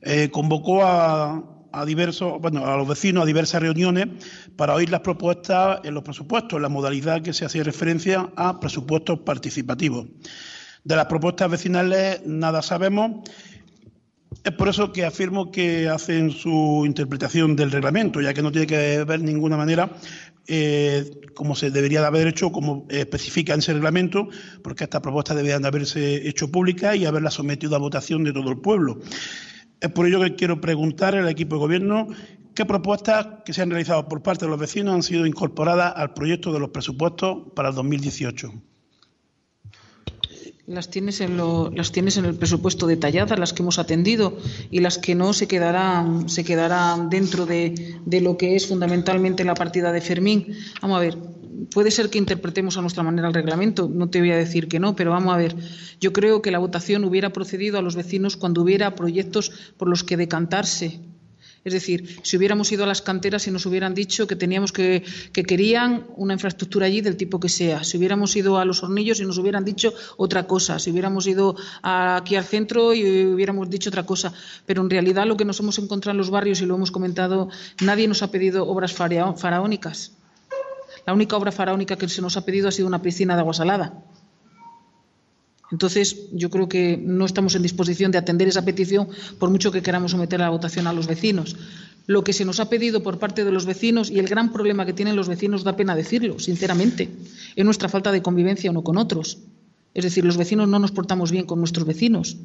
eh, 0.02 0.30
convocó 0.30 0.84
a, 0.84 1.44
a 1.72 1.84
diversos, 1.84 2.40
bueno, 2.40 2.64
a 2.64 2.76
los 2.76 2.88
vecinos 2.88 3.22
a 3.22 3.26
diversas 3.26 3.60
reuniones 3.60 4.06
para 4.56 4.74
oír 4.74 4.88
las 4.88 5.00
propuestas 5.00 5.80
en 5.84 5.92
los 5.92 6.02
presupuestos, 6.02 6.60
la 6.60 6.70
modalidad 6.70 7.20
que 7.20 7.34
se 7.34 7.44
hacía 7.44 7.62
referencia 7.62 8.30
a 8.34 8.58
presupuestos 8.60 9.20
participativos. 9.20 10.06
De 10.84 10.96
las 10.96 11.06
propuestas 11.06 11.50
vecinales 11.50 12.22
nada 12.24 12.62
sabemos. 12.62 13.28
Es 14.44 14.52
por 14.52 14.68
eso 14.68 14.92
que 14.92 15.04
afirmo 15.04 15.50
que 15.50 15.88
hacen 15.88 16.30
su 16.30 16.84
interpretación 16.86 17.56
del 17.56 17.72
reglamento, 17.72 18.20
ya 18.20 18.32
que 18.32 18.42
no 18.42 18.52
tiene 18.52 18.66
que 18.66 19.02
ver 19.04 19.20
ninguna 19.20 19.56
manera 19.56 19.90
eh, 20.48 21.10
como 21.34 21.54
se 21.54 21.70
debería 21.70 22.00
de 22.00 22.06
haber 22.06 22.26
hecho, 22.26 22.52
como 22.52 22.86
especifica 22.88 23.52
en 23.54 23.60
ese 23.60 23.72
reglamento, 23.72 24.28
porque 24.62 24.84
estas 24.84 25.00
propuestas 25.00 25.36
deberían 25.36 25.62
de 25.62 25.68
haberse 25.68 26.28
hecho 26.28 26.50
públicas 26.50 26.96
y 26.96 27.06
haberlas 27.06 27.34
sometido 27.34 27.76
a 27.76 27.78
votación 27.78 28.24
de 28.24 28.32
todo 28.32 28.50
el 28.50 28.58
pueblo. 28.58 29.00
Es 29.80 29.90
por 29.90 30.06
ello 30.06 30.20
que 30.20 30.34
quiero 30.34 30.60
preguntar 30.60 31.14
al 31.14 31.28
equipo 31.28 31.56
de 31.56 31.60
gobierno 31.60 32.08
qué 32.54 32.64
propuestas 32.64 33.28
que 33.44 33.52
se 33.52 33.62
han 33.62 33.70
realizado 33.70 34.08
por 34.08 34.22
parte 34.22 34.46
de 34.46 34.50
los 34.50 34.60
vecinos 34.60 34.94
han 34.94 35.02
sido 35.02 35.26
incorporadas 35.26 35.92
al 35.96 36.14
proyecto 36.14 36.52
de 36.52 36.60
los 36.60 36.70
presupuestos 36.70 37.52
para 37.54 37.68
el 37.68 37.74
2018 37.74 38.52
las 40.66 40.90
tienes 40.90 41.20
en 41.20 41.36
las 41.76 41.92
tienes 41.92 42.16
en 42.16 42.24
el 42.24 42.34
presupuesto 42.34 42.86
detalladas 42.86 43.38
las 43.38 43.52
que 43.52 43.62
hemos 43.62 43.78
atendido 43.78 44.36
y 44.70 44.80
las 44.80 44.98
que 44.98 45.14
no 45.14 45.32
se 45.32 45.46
quedarán 45.46 46.28
se 46.28 46.44
quedarán 46.44 47.08
dentro 47.08 47.46
de, 47.46 47.98
de, 48.04 48.20
lo 48.20 48.36
que 48.36 48.56
es 48.56 48.66
fundamentalmente 48.66 49.44
la 49.44 49.54
partida 49.54 49.92
de 49.92 50.00
Fermín. 50.00 50.56
Vamos 50.82 50.96
a 50.96 51.00
ver 51.00 51.16
puede 51.72 51.90
ser 51.90 52.10
que 52.10 52.18
interpretemos 52.18 52.76
a 52.76 52.82
nuestra 52.82 53.02
manera 53.02 53.28
el 53.28 53.34
reglamento 53.34 53.88
no 53.88 54.08
te 54.08 54.20
voy 54.20 54.32
a 54.32 54.36
decir 54.36 54.68
que 54.68 54.80
no 54.80 54.96
pero 54.96 55.12
vamos 55.12 55.34
a 55.34 55.38
ver. 55.38 55.56
Yo 56.00 56.12
creo 56.12 56.42
que 56.42 56.50
la 56.50 56.58
votación 56.58 57.04
hubiera 57.04 57.30
procedido 57.30 57.78
a 57.78 57.82
los 57.82 57.96
vecinos 57.96 58.36
cuando 58.36 58.62
hubiera 58.62 58.94
proyectos 58.94 59.52
por 59.76 59.88
los 59.88 60.04
que 60.04 60.16
decantarse 60.16 61.00
Es 61.66 61.72
decir, 61.72 62.20
si 62.22 62.36
hubiéramos 62.36 62.70
ido 62.70 62.84
a 62.84 62.86
las 62.86 63.02
canteras 63.02 63.48
y 63.48 63.50
nos 63.50 63.66
hubieran 63.66 63.92
dicho 63.92 64.28
que 64.28 64.36
teníamos 64.36 64.70
que, 64.70 65.02
que 65.32 65.42
querían 65.42 66.06
una 66.14 66.34
infraestructura 66.34 66.86
allí 66.86 67.00
del 67.00 67.16
tipo 67.16 67.40
que 67.40 67.48
sea, 67.48 67.82
si 67.82 67.98
hubiéramos 67.98 68.36
ido 68.36 68.60
a 68.60 68.64
los 68.64 68.84
hornillos 68.84 69.18
y 69.18 69.24
nos 69.24 69.36
hubieran 69.38 69.64
dicho 69.64 69.92
otra 70.16 70.46
cosa, 70.46 70.78
si 70.78 70.92
hubiéramos 70.92 71.26
ido 71.26 71.56
aquí 71.82 72.36
al 72.36 72.44
centro 72.44 72.94
y 72.94 73.26
hubiéramos 73.26 73.68
dicho 73.68 73.90
otra 73.90 74.06
cosa, 74.06 74.32
pero 74.64 74.80
en 74.80 74.88
realidad 74.88 75.26
lo 75.26 75.36
que 75.36 75.44
nos 75.44 75.58
hemos 75.58 75.76
encontrado 75.80 76.12
en 76.12 76.18
los 76.18 76.30
barrios 76.30 76.60
y 76.60 76.66
lo 76.66 76.76
hemos 76.76 76.92
comentado, 76.92 77.48
nadie 77.80 78.06
nos 78.06 78.22
ha 78.22 78.30
pedido 78.30 78.64
obras 78.68 78.92
faraónicas. 78.92 80.12
La 81.04 81.14
única 81.14 81.36
obra 81.36 81.50
faraónica 81.50 81.96
que 81.96 82.08
se 82.08 82.22
nos 82.22 82.36
ha 82.36 82.44
pedido 82.44 82.68
ha 82.68 82.70
sido 82.70 82.86
una 82.86 83.02
piscina 83.02 83.34
de 83.34 83.40
agua 83.40 83.54
salada. 83.54 84.04
Entonces, 85.72 86.28
yo 86.32 86.50
creo 86.50 86.68
que 86.68 86.96
no 86.96 87.26
estamos 87.26 87.54
en 87.54 87.62
disposición 87.62 88.12
de 88.12 88.18
atender 88.18 88.46
esa 88.48 88.64
petición 88.64 89.08
por 89.38 89.50
mucho 89.50 89.72
que 89.72 89.82
queramos 89.82 90.12
someter 90.12 90.40
a 90.40 90.44
la 90.44 90.50
votación 90.50 90.86
a 90.86 90.92
los 90.92 91.06
vecinos. 91.06 91.56
Lo 92.06 92.22
que 92.22 92.32
se 92.32 92.44
nos 92.44 92.60
ha 92.60 92.70
pedido 92.70 93.02
por 93.02 93.18
parte 93.18 93.44
de 93.44 93.50
los 93.50 93.66
vecinos 93.66 94.10
y 94.10 94.20
el 94.20 94.28
gran 94.28 94.52
problema 94.52 94.86
que 94.86 94.92
tienen 94.92 95.16
los 95.16 95.28
vecinos, 95.28 95.64
da 95.64 95.74
pena 95.74 95.96
decirlo, 95.96 96.38
sinceramente, 96.38 97.10
es 97.56 97.64
nuestra 97.64 97.88
falta 97.88 98.12
de 98.12 98.22
convivencia 98.22 98.70
uno 98.70 98.84
con 98.84 98.96
otros. 98.96 99.38
Es 99.92 100.04
decir, 100.04 100.24
los 100.24 100.36
vecinos 100.36 100.68
no 100.68 100.78
nos 100.78 100.92
portamos 100.92 101.32
bien 101.32 101.46
con 101.46 101.58
nuestros 101.58 101.86
vecinos. 101.86 102.36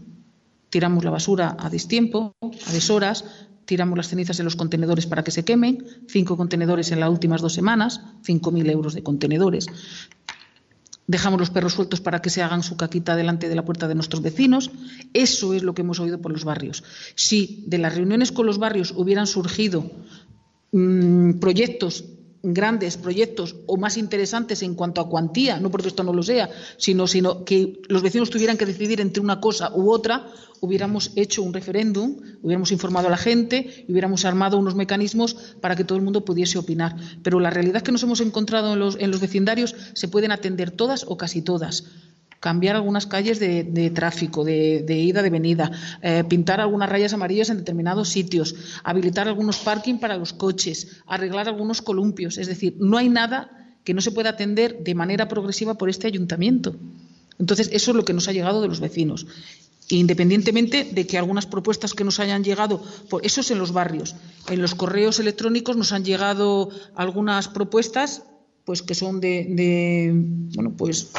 Tiramos 0.70 1.04
la 1.04 1.12
basura 1.12 1.58
a 1.60 1.70
destiempo, 1.70 2.34
a 2.42 2.72
deshoras, 2.74 3.26
tiramos 3.66 3.98
las 3.98 4.08
cenizas 4.08 4.40
en 4.40 4.46
los 4.46 4.56
contenedores 4.56 5.06
para 5.06 5.24
que 5.24 5.32
se 5.32 5.46
quemen, 5.46 5.86
cinco 6.08 6.38
contenedores 6.38 6.92
en 6.92 7.00
las 7.00 7.12
últimas 7.12 7.42
dos 7.42 7.54
semanas, 7.54 8.02
cinco 8.24 8.52
mil 8.52 8.68
euros 8.68 8.96
de 8.96 9.04
contenedores 9.04 9.68
dejamos 11.12 11.40
los 11.40 11.50
perros 11.50 11.74
sueltos 11.74 12.00
para 12.00 12.22
que 12.22 12.30
se 12.30 12.42
hagan 12.42 12.64
su 12.64 12.78
caquita 12.78 13.18
delante 13.18 13.50
de 13.50 13.56
la 13.56 13.66
puerta 13.66 13.90
de 13.90 13.96
nuestros 13.96 14.22
vecinos. 14.22 14.72
Eso 15.14 15.54
es 15.54 15.62
lo 15.62 15.74
que 15.74 15.82
hemos 15.82 16.00
oído 16.00 16.22
por 16.22 16.32
los 16.32 16.46
barrios. 16.46 16.84
Si 17.16 17.66
de 17.68 17.78
las 17.78 17.96
reuniones 17.96 18.32
con 18.32 18.46
los 18.46 18.58
barrios 18.58 18.94
hubieran 18.96 19.28
surgido 19.28 19.92
mm, 20.72 21.34
proyectos 21.40 22.06
grandes 22.44 22.98
proyectos 22.98 23.56
o 23.68 23.78
más 23.78 23.98
interesantes 23.98 24.64
en 24.64 24.76
cuanto 24.76 25.02
a 25.02 25.10
cuantía, 25.10 25.60
no 25.60 25.70
porque 25.70 25.90
esto 25.90 26.04
no 26.04 26.14
lo 26.14 26.24
sea, 26.24 26.50
sino, 26.78 27.08
sino 27.08 27.46
que 27.46 27.82
los 27.88 28.02
vecinos 28.02 28.30
tuvieran 28.30 28.58
que 28.58 28.66
decidir 28.66 29.02
entre 29.02 29.22
una 29.22 29.40
cosa 29.40 29.72
u 29.76 29.92
otra, 29.92 30.28
hubiéramos 30.60 31.12
hecho 31.16 31.44
un 31.44 31.54
referéndum, 31.54 32.18
hubiéramos 32.42 32.72
informado 32.72 33.08
a 33.08 33.12
la 33.12 33.18
gente 33.18 33.86
y 33.88 33.92
hubiéramos 33.92 34.26
armado 34.26 34.58
unos 34.58 34.76
mecanismos 34.76 35.36
para 35.60 35.76
que 35.76 35.84
todo 35.84 35.98
el 35.98 36.04
mundo 36.04 36.26
pudiese 36.26 36.58
opinar. 36.58 36.96
Pero 37.24 37.40
la 37.40 37.50
realidad 37.50 37.82
que 37.82 37.92
nos 37.92 38.04
hemos 38.04 38.22
encontrado 38.22 38.74
en 38.74 38.80
los, 38.80 38.98
en 39.00 39.12
los 39.12 39.20
vecindarios 39.20 39.76
se 39.94 40.08
pueden 40.08 40.32
atender 40.32 40.72
todas 40.72 41.06
o 41.08 41.18
casi 41.18 41.42
todas 41.42 41.84
cambiar 42.42 42.76
algunas 42.76 43.06
calles 43.06 43.40
de, 43.40 43.92
tráfico, 43.94 44.44
de, 44.44 44.84
ida, 44.90 45.22
de 45.22 45.30
venida, 45.30 45.72
eh, 46.02 46.24
pintar 46.28 46.60
algunas 46.60 46.90
rayas 46.90 47.14
amarillas 47.14 47.52
en 47.52 47.58
determinados 47.58 48.10
sitios, 48.10 48.56
habilitar 48.84 49.28
algunos 49.28 49.60
parking 49.60 50.00
para 50.00 50.18
los 50.18 50.34
coches, 50.34 51.02
arreglar 51.06 51.48
algunos 51.48 51.84
columpios. 51.84 52.40
Es 52.40 52.48
decir, 52.48 52.76
no 52.80 52.98
hay 52.98 53.10
nada 53.10 53.76
que 53.84 53.94
no 53.94 54.02
se 54.02 54.12
pueda 54.12 54.32
atender 54.32 54.84
de 54.84 54.96
manera 54.96 55.28
progresiva 55.28 55.76
por 55.76 55.90
este 55.90 56.08
ayuntamiento. 56.08 56.76
Entonces, 57.38 57.70
eso 57.74 57.92
es 57.92 57.98
lo 57.98 58.06
que 58.06 58.14
nos 58.14 58.28
ha 58.28 58.34
llegado 58.34 58.62
de 58.62 58.68
los 58.68 58.80
vecinos. 58.80 59.28
Independientemente 59.90 60.84
de 60.84 61.06
que 61.06 61.20
algunas 61.20 61.46
propuestas 61.46 61.94
que 61.94 62.04
nos 62.04 62.20
hayan 62.20 62.44
llegado, 62.44 62.84
eso 63.22 63.42
es 63.42 63.52
en 63.52 63.60
los 63.60 63.72
barrios. 63.72 64.16
En 64.50 64.64
los 64.64 64.74
correos 64.74 65.20
electrónicos 65.20 65.78
nos 65.78 65.92
han 65.92 66.04
llegado 66.04 66.70
algunas 66.96 67.50
propuestas, 67.50 68.24
pues 68.66 68.82
que 68.82 68.96
son 68.96 69.20
de, 69.20 69.46
de 69.50 70.12
bueno, 70.56 70.74
pues 70.76 71.12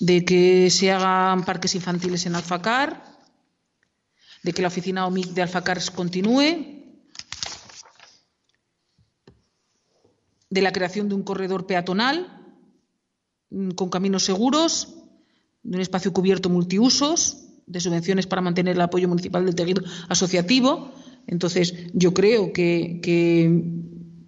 de 0.00 0.24
que 0.24 0.70
se 0.70 0.92
hagan 0.92 1.44
parques 1.44 1.74
infantiles 1.74 2.26
en 2.26 2.36
Alfacar, 2.36 3.02
de 4.42 4.52
que 4.52 4.62
la 4.62 4.68
oficina 4.68 5.06
OMIC 5.06 5.30
de 5.30 5.42
Alfacar 5.42 5.78
continúe, 5.94 6.78
de 10.50 10.62
la 10.62 10.72
creación 10.72 11.08
de 11.08 11.14
un 11.14 11.22
corredor 11.22 11.66
peatonal 11.66 12.26
mm, 13.50 13.70
con 13.70 13.90
caminos 13.90 14.24
seguros, 14.24 14.94
de 15.62 15.76
un 15.76 15.82
espacio 15.82 16.12
cubierto 16.12 16.48
multiusos, 16.48 17.44
de 17.66 17.80
subvenciones 17.80 18.26
para 18.26 18.40
mantener 18.40 18.76
el 18.76 18.80
apoyo 18.80 19.08
municipal 19.08 19.44
del 19.44 19.54
tejido 19.54 19.82
asociativo. 20.08 20.92
Entonces, 21.26 21.74
yo 21.92 22.14
creo 22.14 22.52
que, 22.52 23.00
que 23.02 23.48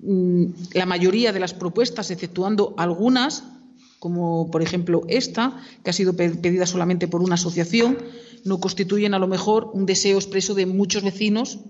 mm, 0.01 0.45
la 0.75 0.85
mayoría 0.85 1.33
de 1.33 1.41
las 1.41 1.55
propuestas, 1.55 2.11
exceptuando 2.11 2.75
algunas, 2.77 3.45
como 4.01 4.51
por 4.51 4.63
ejemplo 4.63 5.03
esta, 5.09 5.63
que 5.85 5.91
ha 5.91 5.93
sido 5.93 6.17
pedida 6.17 6.67
solamente 6.67 7.07
por 7.07 7.23
una 7.23 7.35
asociación, 7.35 7.99
no 8.45 8.59
constituyen 8.59 9.15
a 9.15 9.21
lo 9.21 9.29
mejor 9.29 9.71
un 9.73 9.87
deseo 9.87 10.17
expreso 10.17 10.55
de 10.55 10.67
muchos 10.67 11.05
vecinos 11.05 11.61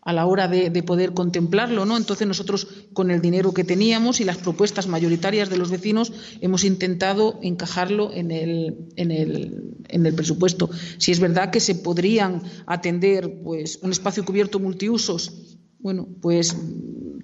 a 0.00 0.14
la 0.14 0.24
hora 0.24 0.48
de, 0.48 0.82
poder 0.82 1.12
contemplarlo, 1.12 1.84
¿no? 1.84 1.98
Entonces 1.98 2.26
nosotros 2.26 2.66
con 2.94 3.10
el 3.10 3.20
dinero 3.20 3.52
que 3.52 3.62
teníamos 3.62 4.20
y 4.20 4.24
las 4.24 4.38
propuestas 4.38 4.86
mayoritarias 4.86 5.50
de 5.50 5.58
los 5.58 5.70
vecinos 5.70 6.14
hemos 6.40 6.64
intentado 6.64 7.38
encajarlo 7.42 8.10
en 8.14 8.30
el, 8.30 8.88
en 8.96 9.10
el, 9.10 9.76
en 9.88 10.06
el 10.06 10.14
presupuesto. 10.14 10.70
Si 10.96 11.12
es 11.12 11.20
verdad 11.20 11.50
que 11.50 11.60
se 11.60 11.74
podrían 11.74 12.42
atender 12.66 13.42
pues 13.44 13.80
un 13.82 13.90
espacio 13.90 14.24
cubierto 14.24 14.58
multiusos, 14.58 15.57
bueno, 15.78 16.08
pues 16.20 16.56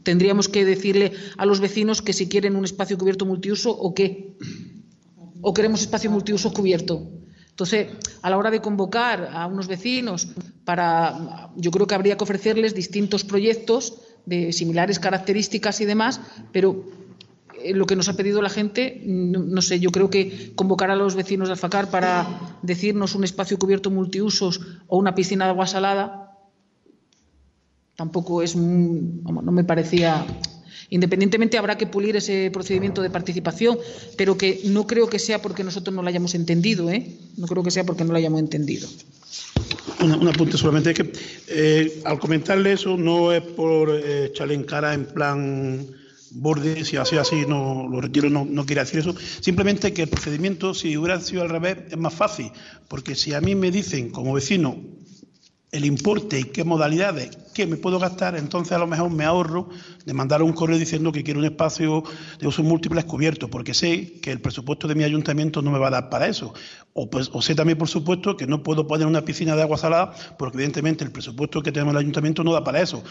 tendríamos 0.02 0.48
que 0.48 0.64
decirle 0.64 1.12
a 1.36 1.46
los 1.46 1.60
vecinos 1.60 2.02
que 2.02 2.12
si 2.12 2.28
quieren 2.28 2.56
un 2.56 2.64
espacio 2.64 2.98
cubierto 2.98 3.26
multiuso 3.26 3.70
o 3.70 3.94
qué. 3.94 4.36
O 5.40 5.52
queremos 5.52 5.80
espacio 5.80 6.10
multiuso 6.10 6.52
cubierto. 6.52 7.10
Entonces, 7.50 7.88
a 8.22 8.30
la 8.30 8.36
hora 8.36 8.50
de 8.50 8.60
convocar 8.60 9.30
a 9.32 9.46
unos 9.46 9.68
vecinos 9.68 10.28
para, 10.64 11.50
yo 11.56 11.70
creo 11.70 11.86
que 11.86 11.94
habría 11.94 12.16
que 12.16 12.24
ofrecerles 12.24 12.74
distintos 12.74 13.24
proyectos 13.24 14.00
de 14.26 14.52
similares 14.52 14.98
características 14.98 15.80
y 15.80 15.84
demás, 15.84 16.20
pero 16.50 16.84
eh, 17.62 17.74
lo 17.74 17.86
que 17.86 17.94
nos 17.94 18.08
ha 18.08 18.16
pedido 18.16 18.42
la 18.42 18.48
gente, 18.48 19.02
no, 19.04 19.62
sé, 19.62 19.78
yo 19.78 19.90
creo 19.90 20.10
que 20.10 20.52
convocar 20.56 20.90
a 20.90 20.96
los 20.96 21.14
vecinos 21.14 21.48
de 21.48 21.52
Alfacar 21.52 21.90
para 21.90 22.58
decirnos 22.62 23.14
un 23.14 23.24
espacio 23.24 23.58
cubierto 23.58 23.90
multiusos 23.90 24.60
o 24.88 24.98
una 24.98 25.14
piscina 25.14 25.44
de 25.44 25.52
agua 25.52 25.66
salada, 25.66 26.23
tampoco 27.96 28.42
es, 28.42 28.56
no 28.56 29.52
me 29.52 29.64
parecía. 29.64 30.26
Independientemente 30.90 31.58
habrá 31.58 31.76
que 31.78 31.86
pulir 31.86 32.16
ese 32.16 32.50
procedimiento 32.52 33.02
de 33.02 33.10
participación, 33.10 33.78
pero 34.16 34.36
que 34.36 34.60
no 34.66 34.86
creo 34.86 35.08
que 35.08 35.18
sea 35.18 35.40
porque 35.40 35.64
nosotros 35.64 35.94
no 35.94 36.02
lo 36.02 36.08
hayamos 36.08 36.34
entendido, 36.34 36.90
¿eh? 36.90 37.16
No 37.36 37.46
creo 37.46 37.62
que 37.62 37.70
sea 37.70 37.84
porque 37.84 38.04
no 38.04 38.12
lo 38.12 38.18
hayamos 38.18 38.40
entendido. 38.40 38.88
Un 40.00 40.28
apunte 40.28 40.58
solamente 40.58 40.92
que 40.92 41.12
eh, 41.48 42.02
al 42.04 42.18
comentarle 42.18 42.72
eso 42.72 42.96
no 42.96 43.32
es 43.32 43.40
por 43.40 43.90
eh, 43.90 44.26
echarle 44.26 44.54
en 44.54 44.64
cara 44.64 44.92
en 44.92 45.06
plan 45.06 45.86
borde, 46.30 46.84
si 46.84 46.96
así 46.96 47.16
así 47.16 47.44
no 47.48 47.88
lo 47.88 48.00
retiro, 48.00 48.28
no, 48.28 48.44
no 48.44 48.66
quiere 48.66 48.82
decir 48.82 49.00
eso. 49.00 49.14
Simplemente 49.40 49.92
que 49.92 50.02
el 50.02 50.08
procedimiento, 50.08 50.74
si 50.74 50.96
hubiera 50.96 51.20
sido 51.20 51.42
al 51.42 51.48
revés, 51.48 51.78
es 51.90 51.96
más 51.96 52.12
fácil, 52.12 52.50
porque 52.88 53.14
si 53.14 53.32
a 53.32 53.40
mí 53.40 53.54
me 53.54 53.70
dicen 53.70 54.10
como 54.10 54.34
vecino 54.34 54.76
el 55.74 55.84
importe 55.84 56.38
y 56.38 56.44
qué 56.44 56.62
modalidades 56.62 57.36
que 57.52 57.66
me 57.66 57.76
puedo 57.76 57.98
gastar, 57.98 58.36
entonces 58.36 58.72
a 58.72 58.78
lo 58.78 58.86
mejor 58.86 59.10
me 59.10 59.24
ahorro 59.24 59.68
de 60.06 60.14
mandar 60.14 60.40
un 60.40 60.52
correo 60.52 60.78
diciendo 60.78 61.10
que 61.10 61.24
quiero 61.24 61.40
un 61.40 61.46
espacio 61.46 62.04
de 62.38 62.46
usos 62.46 62.64
múltiples 62.64 63.04
cubierto, 63.06 63.50
porque 63.50 63.74
sé 63.74 64.20
que 64.20 64.30
el 64.30 64.40
presupuesto 64.40 64.86
de 64.86 64.94
mi 64.94 65.02
ayuntamiento 65.02 65.62
no 65.62 65.72
me 65.72 65.80
va 65.80 65.88
a 65.88 65.90
dar 65.90 66.10
para 66.10 66.28
eso. 66.28 66.54
O, 66.92 67.10
pues, 67.10 67.28
o 67.32 67.42
sé 67.42 67.56
también, 67.56 67.76
por 67.76 67.88
supuesto, 67.88 68.36
que 68.36 68.46
no 68.46 68.62
puedo 68.62 68.86
poner 68.86 69.08
una 69.08 69.24
piscina 69.24 69.56
de 69.56 69.62
agua 69.62 69.76
salada, 69.76 70.14
porque 70.38 70.58
evidentemente 70.58 71.02
el 71.02 71.10
presupuesto 71.10 71.60
que 71.60 71.72
tenemos 71.72 71.90
en 71.90 71.96
el 71.96 72.02
ayuntamiento 72.02 72.44
no 72.44 72.52
da 72.52 72.62
para 72.62 72.80
eso. 72.80 73.02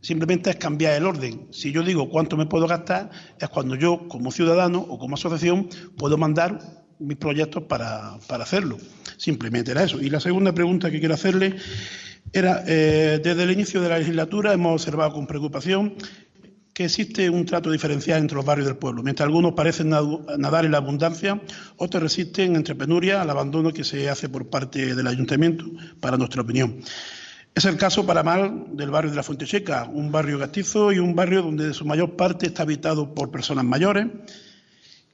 Simplemente 0.00 0.50
es 0.50 0.56
cambiar 0.56 0.94
el 0.94 1.06
orden. 1.06 1.48
Si 1.50 1.72
yo 1.72 1.82
digo 1.82 2.10
cuánto 2.10 2.36
me 2.36 2.46
puedo 2.46 2.68
gastar, 2.68 3.10
es 3.40 3.48
cuando 3.48 3.74
yo, 3.74 4.06
como 4.06 4.30
ciudadano 4.30 4.78
o 4.78 5.00
como 5.00 5.16
asociación, 5.16 5.68
puedo 5.96 6.16
mandar 6.16 6.60
mis 7.00 7.16
proyectos 7.16 7.64
para 7.64 8.20
hacerlo. 8.28 8.78
Simplemente 9.16 9.70
era 9.70 9.84
eso. 9.84 10.00
Y 10.00 10.10
la 10.10 10.20
segunda 10.20 10.52
pregunta 10.52 10.90
que 10.90 10.98
quiero 10.98 11.14
hacerle 11.14 11.56
era, 12.32 12.64
eh, 12.66 13.20
desde 13.22 13.42
el 13.42 13.50
inicio 13.50 13.80
de 13.80 13.88
la 13.88 13.98
legislatura 13.98 14.52
hemos 14.52 14.72
observado 14.72 15.12
con 15.12 15.26
preocupación 15.26 15.94
que 16.74 16.86
existe 16.86 17.30
un 17.30 17.46
trato 17.46 17.70
diferencial 17.70 18.20
entre 18.20 18.34
los 18.36 18.44
barrios 18.44 18.66
del 18.66 18.76
pueblo. 18.76 19.02
Mientras 19.04 19.26
algunos 19.26 19.52
parecen 19.52 19.90
nadar 19.90 20.64
en 20.64 20.72
la 20.72 20.78
abundancia, 20.78 21.40
otros 21.76 22.02
resisten 22.02 22.56
entre 22.56 22.74
penuria 22.74 23.22
al 23.22 23.30
abandono 23.30 23.72
que 23.72 23.84
se 23.84 24.10
hace 24.10 24.28
por 24.28 24.50
parte 24.50 24.96
del 24.96 25.06
ayuntamiento, 25.06 25.64
para 26.00 26.16
nuestra 26.16 26.42
opinión. 26.42 26.80
Es 27.54 27.64
el 27.66 27.76
caso 27.76 28.04
para 28.04 28.24
mal 28.24 28.64
del 28.72 28.90
barrio 28.90 29.12
de 29.12 29.16
la 29.16 29.22
Fuente 29.22 29.46
Checa, 29.46 29.84
un 29.84 30.10
barrio 30.10 30.40
gastizo 30.40 30.90
y 30.90 30.98
un 30.98 31.14
barrio 31.14 31.42
donde 31.42 31.72
su 31.72 31.84
mayor 31.84 32.16
parte 32.16 32.46
está 32.46 32.64
habitado 32.64 33.14
por 33.14 33.30
personas 33.30 33.64
mayores, 33.64 34.08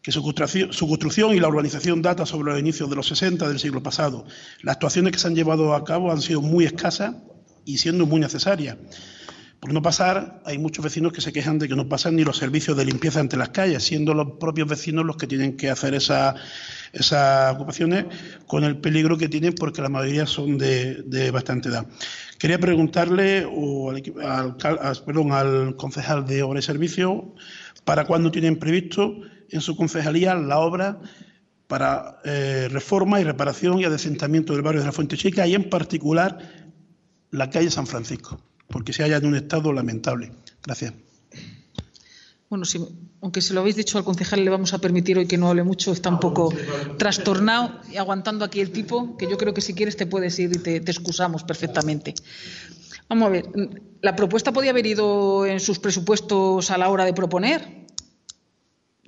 que 0.02 0.12
su 0.12 0.22
construcción, 0.22 1.34
y 1.34 1.40
la 1.40 1.48
urbanización 1.48 2.00
data 2.00 2.24
sobre 2.24 2.52
los 2.52 2.60
inicios 2.60 2.88
de 2.88 2.96
los 2.96 3.06
60 3.08 3.48
del 3.48 3.58
siglo 3.58 3.82
pasado. 3.82 4.24
Las 4.62 4.74
actuaciones 4.74 5.12
que 5.12 5.18
se 5.18 5.28
han 5.28 5.34
llevado 5.34 5.74
a 5.74 5.84
cabo 5.84 6.10
han 6.10 6.22
sido 6.22 6.40
muy 6.40 6.64
escasas 6.64 7.16
y 7.64 7.78
siendo 7.78 8.06
muy 8.06 8.20
necesarias. 8.20 8.76
Por 9.60 9.74
no 9.74 9.82
pasar, 9.82 10.40
hay 10.46 10.56
muchos 10.56 10.82
vecinos 10.82 11.12
que 11.12 11.20
se 11.20 11.34
quejan 11.34 11.58
de 11.58 11.68
que 11.68 11.76
no 11.76 11.86
pasan 11.86 12.16
ni 12.16 12.24
los 12.24 12.38
servicios 12.38 12.74
de 12.78 12.86
limpieza 12.86 13.20
entre 13.20 13.38
las 13.38 13.50
calles, 13.50 13.84
siendo 13.84 14.14
los 14.14 14.38
propios 14.40 14.66
vecinos 14.66 15.04
los 15.04 15.18
que 15.18 15.26
tienen 15.26 15.58
que 15.58 15.68
hacer 15.68 15.92
esas 15.92 16.34
ocupaciones 17.54 18.06
con 18.46 18.64
el 18.64 18.78
peligro 18.78 19.18
que 19.18 19.28
tienen 19.28 19.54
porque 19.54 19.82
la 19.82 19.90
mayoría 19.90 20.24
son 20.24 20.56
de, 20.56 21.30
bastante 21.30 21.68
edad. 21.68 21.86
Quería 22.38 22.58
preguntarle 22.58 23.46
al, 24.24 24.56
perdón, 25.04 25.32
al 25.32 25.76
concejal 25.76 26.24
de 26.24 26.42
Obra 26.42 26.60
y 26.60 26.62
Servicio 26.62 27.34
para 27.84 28.06
cuándo 28.06 28.30
tienen 28.30 28.58
previsto 28.58 29.20
en 29.50 29.60
su 29.60 29.76
concejalía 29.76 30.34
la 30.34 30.58
obra 30.58 31.00
para 31.66 32.20
eh, 32.24 32.68
reforma 32.70 33.20
y 33.20 33.24
reparación 33.24 33.80
y 33.80 33.84
adesentamiento 33.84 34.52
del 34.52 34.62
barrio 34.62 34.80
de 34.80 34.86
la 34.86 34.92
Fuente 34.92 35.16
Chica 35.16 35.46
y 35.46 35.54
en 35.54 35.70
particular 35.70 36.38
la 37.30 37.50
calle 37.50 37.70
San 37.70 37.86
Francisco 37.86 38.40
porque 38.70 38.92
se 38.92 39.02
halla 39.02 39.16
en 39.16 39.26
un 39.26 39.36
estado 39.36 39.72
lamentable. 39.72 40.32
Gracias. 40.64 40.94
Bueno, 42.48 42.64
aunque 43.20 43.42
se 43.42 43.54
lo 43.54 43.60
habéis 43.60 43.76
dicho 43.76 43.98
al 43.98 44.04
concejal, 44.04 44.44
le 44.44 44.50
vamos 44.50 44.74
a 44.74 44.78
permitir 44.78 45.18
hoy 45.18 45.26
que 45.26 45.38
no 45.38 45.48
hable 45.48 45.62
mucho, 45.62 45.92
está 45.92 46.08
un 46.08 46.18
poco 46.18 46.52
trastornado 46.98 47.80
y 47.92 47.96
aguantando 47.96 48.44
aquí 48.44 48.60
el 48.60 48.72
tipo, 48.72 49.16
que 49.16 49.30
yo 49.30 49.38
creo 49.38 49.54
que 49.54 49.60
si 49.60 49.72
quieres 49.72 49.96
te 49.96 50.06
puedes 50.06 50.36
ir 50.40 50.56
y 50.56 50.58
te, 50.58 50.76
excusamos 50.78 51.44
perfectamente. 51.44 52.14
Vamos 53.08 53.26
a 53.26 53.30
ver, 53.30 53.44
la 54.02 54.16
propuesta 54.16 54.52
podía 54.52 54.70
haber 54.70 54.86
ido 54.86 55.46
en 55.46 55.60
sus 55.60 55.78
presupuestos 55.78 56.70
a 56.72 56.78
la 56.78 56.88
hora 56.88 57.04
de 57.04 57.12
proponer. 57.12 57.79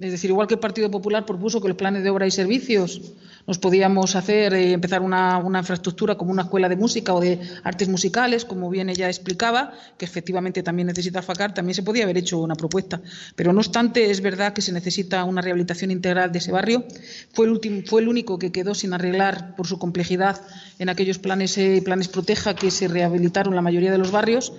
Es 0.03 0.11
decir, 0.11 0.31
igual 0.31 0.49
que 0.49 0.55
el 0.55 0.61
Partido 0.61 0.91
Popular 0.91 1.25
propuso 1.25 1.61
que 1.61 1.69
los 1.69 1.77
planes 1.77 2.03
de 2.03 2.11
obra 2.11 2.27
y 2.27 2.33
servicios 2.33 3.01
nos 3.47 3.59
podíamos 3.59 4.17
hacer, 4.17 4.53
eh, 4.55 4.73
empezar 4.73 5.01
una, 5.01 5.41
infraestructura 5.59 6.17
como 6.17 6.33
una 6.33 6.43
escuela 6.43 6.69
de 6.69 6.75
música 6.75 7.15
o 7.15 7.21
de 7.21 7.41
artes 7.63 7.89
musicales, 7.89 8.45
como 8.45 8.69
bien 8.69 8.89
ella 8.89 9.09
explicaba, 9.09 9.73
que 9.99 10.05
efectivamente 10.05 10.63
también 10.63 10.89
necesita 10.89 11.23
FACAR, 11.23 11.55
también 11.55 11.75
se 11.75 11.85
podía 11.85 12.03
haber 12.03 12.19
hecho 12.19 12.39
una 12.39 12.57
propuesta. 12.57 13.01
Pero 13.37 13.53
no 13.53 13.61
obstante, 13.61 14.11
es 14.11 14.21
verdad 14.21 14.53
que 14.53 14.61
se 14.61 14.73
necesita 14.73 15.23
una 15.25 15.41
rehabilitación 15.41 15.93
integral 15.93 16.33
de 16.33 16.39
ese 16.39 16.51
barrio. 16.51 16.85
Fue 17.33 17.47
el, 17.47 17.53
último, 17.53 17.83
fue 17.87 18.03
el 18.03 18.09
único 18.09 18.39
que 18.39 18.51
quedó 18.51 18.75
sin 18.75 18.93
arreglar 18.95 19.55
por 19.55 19.69
su 19.69 19.79
complejidad 19.79 20.41
en 20.81 20.89
aquellos 20.89 21.19
planes, 21.19 21.57
eh, 21.59 21.81
planes 21.85 22.09
Proteja 22.09 22.55
que 22.55 22.73
se 22.73 22.89
rehabilitaron 22.89 23.55
la 23.55 23.63
mayoría 23.63 23.93
de 23.93 23.99
los 23.99 24.11
barrios. 24.11 24.53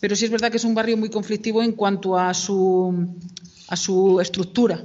Pero 0.00 0.16
sí 0.16 0.24
es 0.24 0.30
verdad 0.30 0.50
que 0.50 0.56
es 0.56 0.64
un 0.64 0.74
barrio 0.74 0.96
muy 0.96 1.10
conflictivo 1.10 1.62
en 1.62 1.72
cuanto 1.72 2.18
a 2.18 2.32
su, 2.32 3.06
a 3.70 3.76
su 3.76 4.20
estructura. 4.20 4.84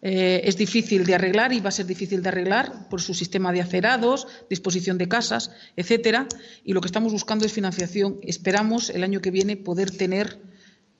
Eh, 0.00 0.42
es 0.44 0.56
difícil 0.56 1.04
de 1.04 1.14
arreglar 1.14 1.52
y 1.52 1.60
va 1.60 1.68
a 1.68 1.72
ser 1.72 1.86
difícil 1.86 2.22
de 2.22 2.28
arreglar 2.28 2.88
por 2.88 3.00
su 3.00 3.14
sistema 3.14 3.52
de 3.52 3.60
acerados, 3.60 4.26
disposición 4.50 4.98
de 4.98 5.08
casas, 5.08 5.50
etcétera. 5.76 6.26
Y 6.64 6.72
lo 6.72 6.80
que 6.80 6.88
estamos 6.88 7.12
buscando 7.12 7.44
es 7.44 7.52
financiación. 7.52 8.18
Esperamos 8.22 8.90
el 8.90 9.02
año 9.02 9.20
que 9.20 9.30
viene 9.30 9.56
poder 9.56 9.90
tener 9.90 10.38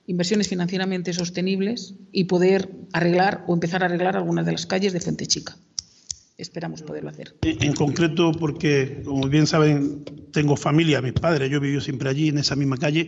inversiones 0.07 0.49
financieramente 0.49 1.13
sostenibles 1.13 1.95
y 2.13 2.25
poder 2.25 2.71
arreglar 2.93 3.45
o 3.47 3.55
empezar 3.55 3.83
a 3.83 3.87
arreglar 3.87 4.17
algunas 4.17 4.47
de 4.47 4.53
las 4.53 4.67
calles 4.67 4.93
de 4.93 5.01
Fuente 5.01 5.27
Chica 5.27 5.57
esperamos 6.37 6.83
poderlo 6.83 7.11
hacer. 7.11 7.35
En 7.43 7.73
concreto, 7.75 8.33
porque, 8.33 9.03
como 9.05 9.29
bien 9.29 9.47
saben, 9.47 10.05
tengo 10.33 10.57
familia, 10.57 11.01
mis 11.01 11.13
padres, 11.13 11.49
yo 11.49 11.59
he 11.59 11.61
vivido 11.61 11.81
siempre 11.81 12.09
allí, 12.09 12.29
en 12.29 12.39
esa 12.39 12.57
misma 12.57 12.77
calle, 12.77 13.07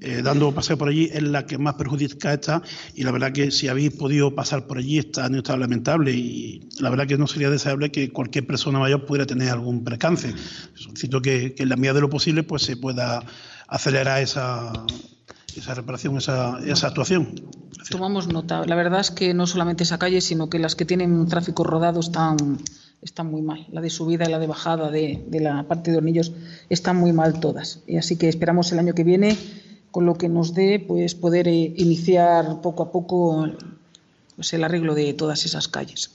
eh, 0.00 0.22
dando 0.22 0.52
paseo 0.52 0.76
por 0.76 0.88
allí, 0.88 1.08
es 1.12 1.22
la 1.22 1.46
que 1.46 1.56
más 1.56 1.74
perjudicada 1.74 2.34
está, 2.34 2.62
y 2.94 3.04
la 3.04 3.12
verdad 3.12 3.32
que 3.32 3.50
si 3.50 3.68
habéis 3.68 3.92
podido 3.92 4.34
pasar 4.34 4.66
por 4.66 4.78
allí 4.78 4.98
está 4.98 5.28
un 5.28 5.36
estado 5.36 5.58
lamentable, 5.58 6.12
y 6.12 6.68
la 6.80 6.90
verdad 6.90 7.06
que 7.06 7.16
no 7.16 7.28
sería 7.28 7.48
deseable 7.48 7.92
que 7.92 8.10
cualquier 8.10 8.46
persona 8.46 8.80
mayor 8.80 9.06
pudiera 9.06 9.26
tener 9.26 9.50
algún 9.50 9.84
percance. 9.84 10.34
Solicito 10.74 11.22
que, 11.22 11.54
que 11.54 11.62
en 11.62 11.68
la 11.68 11.76
medida 11.76 11.94
de 11.94 12.00
lo 12.00 12.10
posible 12.10 12.42
pues 12.42 12.62
se 12.62 12.76
pueda 12.76 13.24
acelerar 13.68 14.20
esa, 14.20 14.72
esa 15.56 15.74
reparación, 15.74 16.16
esa, 16.16 16.58
esa 16.64 16.88
actuación. 16.88 17.34
Tomamos 17.90 18.28
nota. 18.28 18.64
La 18.66 18.74
verdad 18.74 19.00
es 19.00 19.10
que 19.10 19.34
no 19.34 19.46
solamente 19.46 19.84
esa 19.84 19.98
calle, 19.98 20.20
sino 20.20 20.48
que 20.48 20.58
las 20.58 20.74
que 20.74 20.84
tienen 20.84 21.26
tráfico 21.26 21.64
rodado 21.64 22.00
están, 22.00 22.58
están 23.02 23.30
muy 23.30 23.42
mal. 23.42 23.66
La 23.70 23.80
de 23.80 23.90
subida 23.90 24.24
y 24.26 24.30
la 24.30 24.38
de 24.38 24.46
bajada 24.46 24.90
de, 24.90 25.24
la 25.32 25.64
parte 25.68 25.90
de 25.90 25.98
Hornillos 25.98 26.32
están 26.68 26.96
muy 26.96 27.12
mal 27.12 27.40
todas. 27.40 27.80
Y 27.86 27.96
así 27.96 28.16
que 28.16 28.28
esperamos 28.28 28.72
el 28.72 28.78
año 28.78 28.94
que 28.94 29.04
viene, 29.04 29.36
con 29.90 30.06
lo 30.06 30.14
que 30.14 30.28
nos 30.28 30.54
dé, 30.54 30.78
pues 30.80 31.14
poder 31.14 31.48
eh, 31.48 31.74
iniciar 31.76 32.60
poco 32.62 32.84
a 32.84 32.92
poco 32.92 33.46
pues, 34.34 34.52
el 34.54 34.64
arreglo 34.64 34.94
de 34.94 35.12
todas 35.14 35.44
esas 35.44 35.68
calles. 35.68 36.10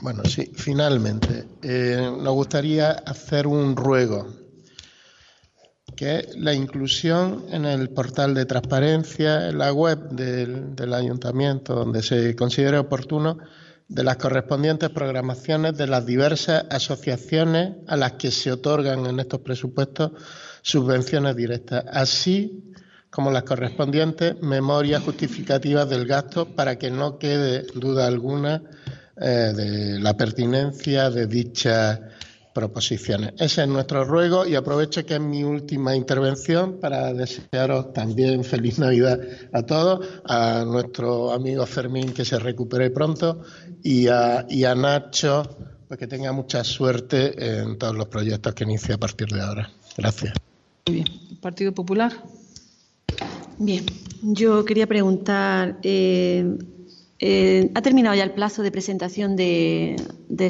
Bueno, 0.00 0.22
sí, 0.26 0.50
finalmente, 0.54 1.46
eh, 1.62 2.10
nos 2.20 2.34
gustaría 2.34 2.90
hacer 2.90 3.46
un 3.46 3.74
ruego 3.74 4.43
que 5.94 6.18
es 6.18 6.36
la 6.36 6.54
inclusión 6.54 7.44
en 7.50 7.64
el 7.64 7.90
portal 7.90 8.34
de 8.34 8.46
transparencia, 8.46 9.48
en 9.48 9.58
la 9.58 9.72
web 9.72 10.10
del, 10.10 10.94
ayuntamiento, 10.94 11.74
donde 11.74 12.02
se 12.02 12.34
considere 12.34 12.78
oportuno, 12.78 13.38
de 13.86 14.02
las 14.02 14.16
correspondientes 14.16 14.88
programaciones 14.90 15.76
de 15.76 15.86
las 15.86 16.06
diversas 16.06 16.64
asociaciones 16.70 17.74
a 17.86 17.96
las 17.96 18.12
que 18.12 18.30
se 18.30 18.50
otorgan 18.50 19.04
en 19.06 19.20
estos 19.20 19.40
presupuestos 19.40 20.12
subvenciones 20.62 21.36
directas, 21.36 21.84
así 21.92 22.72
como 23.10 23.30
las 23.30 23.44
correspondientes 23.44 24.40
memorias 24.40 25.02
justificativas 25.02 25.88
del 25.88 26.06
gasto 26.06 26.46
para 26.46 26.76
que 26.76 26.90
no 26.90 27.18
quede 27.18 27.66
duda 27.74 28.06
alguna 28.06 28.62
eh, 29.16 29.52
de 29.54 30.00
la 30.00 30.16
pertinencia 30.16 31.10
de 31.10 31.26
dichas 31.26 32.00
proposiciones. 32.54 33.34
Ese 33.38 33.62
es 33.62 33.68
nuestro 33.68 34.04
ruego 34.04 34.46
y 34.46 34.54
aprovecho 34.54 35.04
que 35.04 35.14
es 35.14 35.20
mi 35.20 35.42
última 35.42 35.94
intervención 35.94 36.78
para 36.80 37.12
desearos 37.12 37.92
también 37.92 38.44
feliz 38.44 38.78
Navidad 38.78 39.20
a 39.52 39.62
todos, 39.62 40.06
a 40.24 40.64
nuestro 40.64 41.32
amigo 41.32 41.66
Fermín 41.66 42.14
que 42.14 42.24
se 42.24 42.38
recupere 42.38 42.90
pronto 42.90 43.42
y 43.82 44.06
a, 44.08 44.46
y 44.48 44.64
a 44.64 44.74
Nacho 44.74 45.56
pues 45.88 45.98
que 45.98 46.06
tenga 46.06 46.32
mucha 46.32 46.64
suerte 46.64 47.60
en 47.60 47.76
todos 47.76 47.94
los 47.94 48.06
proyectos 48.06 48.54
que 48.54 48.64
inicie 48.64 48.94
a 48.94 48.98
partir 48.98 49.28
de 49.28 49.42
ahora. 49.42 49.70
Gracias. 49.98 50.32
Muy 50.86 50.96
bien. 50.96 51.06
Partido 51.40 51.72
Popular. 51.72 52.12
Bien, 53.58 53.84
yo 54.22 54.64
quería 54.64 54.86
preguntar, 54.86 55.78
eh, 55.82 56.56
eh, 57.20 57.70
¿Ha 57.74 57.82
terminado 57.82 58.16
ya 58.16 58.24
el 58.24 58.32
plazo 58.32 58.62
de 58.62 58.70
presentación 58.70 59.36
de, 59.36 59.96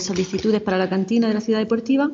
solicitudes 0.00 0.60
para 0.62 0.78
la 0.78 0.88
cantina 0.88 1.28
de 1.28 1.34
la 1.34 1.40
ciudad 1.40 1.58
deportiva? 1.58 2.10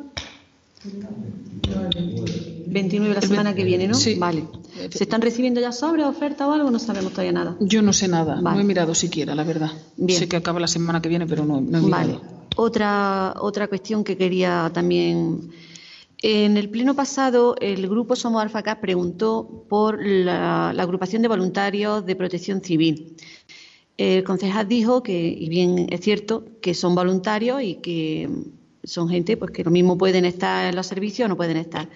29 2.66 3.14
la 3.14 3.20
semana 3.20 3.54
que 3.54 3.64
viene, 3.64 3.86
¿no? 3.86 3.94
Sí. 3.94 4.14
Vale. 4.14 4.44
¿Se 4.90 5.04
están 5.04 5.20
recibiendo 5.20 5.60
ya 5.60 5.72
sobres, 5.72 6.06
ofertas 6.06 6.48
o 6.48 6.52
algo? 6.52 6.70
No 6.70 6.78
sabemos 6.78 7.12
todavía 7.12 7.32
nada. 7.32 7.56
Yo 7.60 7.82
no 7.82 7.92
sé 7.92 8.08
nada, 8.08 8.40
no 8.40 8.58
he 8.58 8.64
mirado 8.64 8.94
siquiera, 8.94 9.34
la 9.34 9.44
verdad. 9.44 9.70
Sé 10.08 10.28
que 10.28 10.36
acaba 10.36 10.58
la 10.60 10.68
semana 10.68 11.02
que 11.02 11.08
viene, 11.08 11.26
pero 11.26 11.44
no, 11.44 11.58
he 11.58 11.62
mirado. 11.62 11.88
Vale. 11.88 12.18
Otra, 12.56 13.34
otra 13.40 13.68
cuestión 13.68 14.04
que 14.04 14.16
quería 14.16 14.70
también. 14.72 15.50
En 16.22 16.58
el 16.58 16.68
pleno 16.68 16.94
pasado, 16.94 17.56
el 17.60 17.88
grupo 17.88 18.14
Somos 18.14 18.42
Alfacá 18.42 18.78
preguntó 18.80 19.64
por 19.70 20.04
la 20.04 20.68
agrupación 20.70 21.22
de 21.22 21.28
voluntarios 21.28 22.04
de 22.04 22.14
protección 22.14 22.60
civil. 22.60 23.16
El 24.00 24.24
concejal 24.24 24.66
dijo 24.66 25.02
que, 25.02 25.28
y 25.28 25.50
bien 25.50 25.86
es 25.90 26.00
cierto, 26.00 26.46
que 26.62 26.72
son 26.72 26.94
voluntarios 26.94 27.62
y 27.62 27.74
que 27.74 28.30
son 28.82 29.10
gente 29.10 29.36
pues 29.36 29.50
que 29.50 29.62
lo 29.62 29.70
mismo 29.70 29.98
pueden 29.98 30.24
estar 30.24 30.64
en 30.64 30.74
los 30.74 30.86
servicios 30.86 31.26
o 31.26 31.28
no 31.28 31.36
pueden 31.36 31.58
estar. 31.58 31.86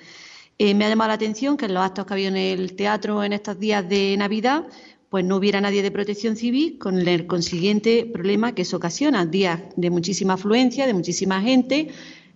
Eh, 0.58 0.74
me 0.74 0.84
ha 0.84 0.90
llamado 0.90 1.08
la 1.08 1.14
atención 1.14 1.56
que 1.56 1.64
en 1.64 1.72
los 1.72 1.82
actos 1.82 2.04
que 2.04 2.12
había 2.12 2.28
en 2.28 2.36
el 2.36 2.76
teatro 2.76 3.24
en 3.24 3.32
estos 3.32 3.58
días 3.58 3.88
de 3.88 4.18
Navidad, 4.18 4.66
pues 5.08 5.24
no 5.24 5.36
hubiera 5.36 5.62
nadie 5.62 5.82
de 5.82 5.90
protección 5.90 6.36
civil, 6.36 6.76
con 6.76 7.08
el 7.08 7.26
consiguiente 7.26 8.04
problema 8.04 8.54
que 8.54 8.62
eso 8.62 8.76
ocasiona, 8.76 9.24
días 9.24 9.60
de 9.74 9.88
muchísima 9.88 10.34
afluencia, 10.34 10.86
de 10.86 10.92
muchísima 10.92 11.40
gente, 11.40 11.88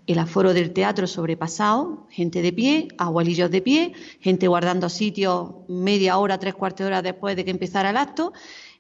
el 0.06 0.18
aforo 0.18 0.54
del 0.54 0.72
teatro 0.72 1.06
sobrepasado, 1.06 2.06
gente 2.08 2.40
de 2.40 2.54
pie, 2.54 2.88
abuelillos 2.96 3.50
de 3.50 3.60
pie, 3.60 3.92
gente 4.20 4.48
guardando 4.48 4.88
sitios 4.88 5.50
media 5.68 6.16
hora, 6.16 6.38
tres 6.38 6.54
cuartos 6.54 6.78
de 6.78 6.86
hora 6.86 7.02
después 7.02 7.36
de 7.36 7.44
que 7.44 7.50
empezara 7.50 7.90
el 7.90 7.98
acto 7.98 8.32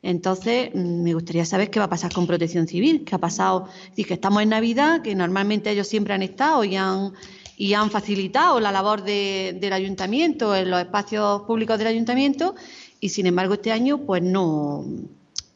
entonces, 0.02 0.70
mm, 0.74 1.02
me 1.02 1.14
gustaría 1.14 1.44
saber 1.44 1.70
qué 1.70 1.78
va 1.78 1.86
a 1.86 1.90
pasar 1.90 2.12
con 2.12 2.26
Protección 2.26 2.66
Civil, 2.68 3.04
qué 3.04 3.14
ha 3.14 3.18
pasado, 3.18 3.68
es 3.96 4.06
que 4.06 4.14
estamos 4.14 4.42
en 4.42 4.50
Navidad, 4.50 5.02
que 5.02 5.14
normalmente 5.14 5.70
ellos 5.70 5.88
siempre 5.88 6.14
han 6.14 6.22
estado 6.22 6.64
y 6.64 6.76
han, 6.76 7.12
y 7.56 7.74
han 7.74 7.90
facilitado 7.90 8.60
la 8.60 8.70
labor 8.70 9.02
del 9.02 9.72
ayuntamiento, 9.72 10.54
en 10.54 10.70
los 10.70 10.80
espacios 10.80 11.42
públicos 11.42 11.78
del 11.78 11.88
ayuntamiento, 11.88 12.54
y 13.00 13.08
sin 13.08 13.26
embargo 13.26 13.54
este 13.54 13.72
año 13.72 13.98
pues 13.98 14.22
no, 14.22 14.84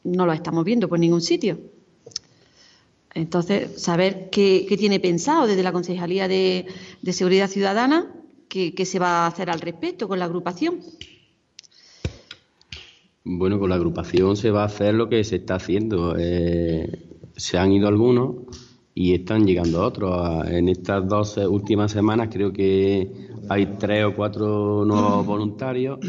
no 0.03 0.25
lo 0.25 0.33
estamos 0.33 0.65
viendo 0.65 0.89
por 0.89 0.99
ningún 0.99 1.21
sitio. 1.21 1.59
Entonces, 3.15 3.81
saber 3.81 4.29
qué, 4.31 4.65
tiene 4.77 4.99
pensado 4.99 5.45
desde 5.45 5.61
la 5.61 5.71
Concejalía 5.71 6.27
de, 6.27 6.65
Seguridad 7.11 7.47
Ciudadana, 7.47 8.11
qué 8.49 8.85
se 8.85 8.99
va 8.99 9.23
a 9.23 9.27
hacer 9.27 9.49
al 9.49 9.61
respecto 9.61 10.07
con 10.07 10.19
la 10.19 10.25
agrupación. 10.25 10.79
Bueno, 13.25 13.57
con 13.57 13.69
la 13.69 13.75
agrupación 13.75 14.35
se 14.35 14.51
va 14.51 14.63
a 14.63 14.65
hacer 14.65 14.93
lo 14.95 15.07
que 15.07 15.23
se 15.23 15.37
está 15.37 15.55
haciendo. 15.55 16.15
Eh, 16.17 17.07
se 17.37 17.57
han 17.57 17.71
ido 17.71 17.87
algunos 17.87 18.35
y 18.93 19.13
están 19.13 19.45
llegando 19.45 19.81
otros. 19.81 20.45
En 20.49 20.67
estas 20.67 21.07
dos 21.07 21.37
últimas 21.37 21.91
semanas 21.93 22.27
creo 22.29 22.51
que 22.51 23.09
hay 23.47 23.77
tres 23.79 24.03
o 24.03 24.13
cuatro 24.13 24.83
nuevos 24.83 25.25
voluntarios 25.25 25.99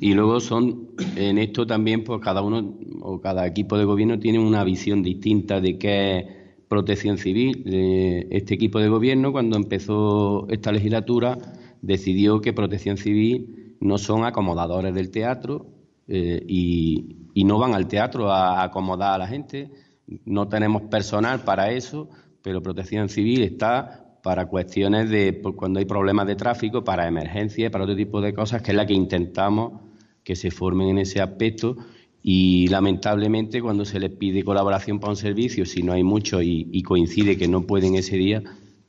y 0.00 0.14
luego 0.14 0.40
son, 0.40 0.88
en 1.14 1.38
esto 1.38 1.64
también, 1.64 2.02
pues 2.02 2.20
cada 2.20 2.42
uno 2.42 2.74
o 3.02 3.20
cada 3.20 3.46
equipo 3.46 3.78
de 3.78 3.84
gobierno 3.84 4.18
tiene 4.18 4.40
una 4.40 4.64
visión 4.64 5.04
distinta 5.04 5.60
de 5.60 5.78
qué 5.78 6.18
es 6.18 6.24
protección 6.68 7.18
civil. 7.18 7.62
Este 8.30 8.54
equipo 8.54 8.80
de 8.80 8.88
gobierno, 8.88 9.30
cuando 9.30 9.56
empezó 9.56 10.48
esta 10.48 10.72
legislatura, 10.72 11.38
decidió 11.82 12.40
que 12.40 12.52
protección 12.52 12.96
civil 12.96 13.76
no 13.80 13.96
son 13.96 14.24
acomodadores 14.24 14.92
del 14.92 15.10
teatro 15.12 15.77
eh, 16.08 16.42
y, 16.46 17.14
no 17.44 17.58
van 17.58 17.72
al 17.74 17.86
teatro 17.86 18.32
a 18.32 18.64
acomodar 18.64 19.14
a 19.14 19.18
la 19.18 19.28
gente. 19.28 19.70
No 20.24 20.48
tenemos 20.48 20.82
personal 20.82 21.44
para 21.44 21.70
eso, 21.70 22.10
pero 22.42 22.62
protección 22.62 23.08
civil 23.08 23.42
está 23.42 24.08
para 24.22 24.46
cuestiones 24.46 25.08
de 25.08 25.40
cuando 25.56 25.78
hay 25.78 25.84
problemas 25.84 26.26
de 26.26 26.34
tráfico, 26.34 26.82
para 26.82 27.06
emergencias, 27.06 27.70
para 27.70 27.84
otro 27.84 27.96
tipo 27.96 28.20
de 28.20 28.34
cosas, 28.34 28.60
que 28.60 28.72
es 28.72 28.76
la 28.76 28.86
que 28.86 28.94
intentamos 28.94 29.80
que 30.24 30.36
se 30.36 30.50
formen 30.50 30.88
en 30.88 30.98
ese 30.98 31.22
aspecto. 31.22 31.76
Y 32.22 32.66
lamentablemente, 32.68 33.62
cuando 33.62 33.84
se 33.84 34.00
les 34.00 34.10
pide 34.10 34.44
colaboración 34.44 35.00
para 35.00 35.12
un 35.12 35.16
servicio, 35.16 35.64
si 35.64 35.82
no 35.82 35.92
hay 35.92 36.02
mucho 36.02 36.42
y, 36.42 36.82
coincide 36.82 37.38
que 37.38 37.48
no 37.48 37.62
pueden 37.62 37.94
ese 37.94 38.16
día, 38.16 38.42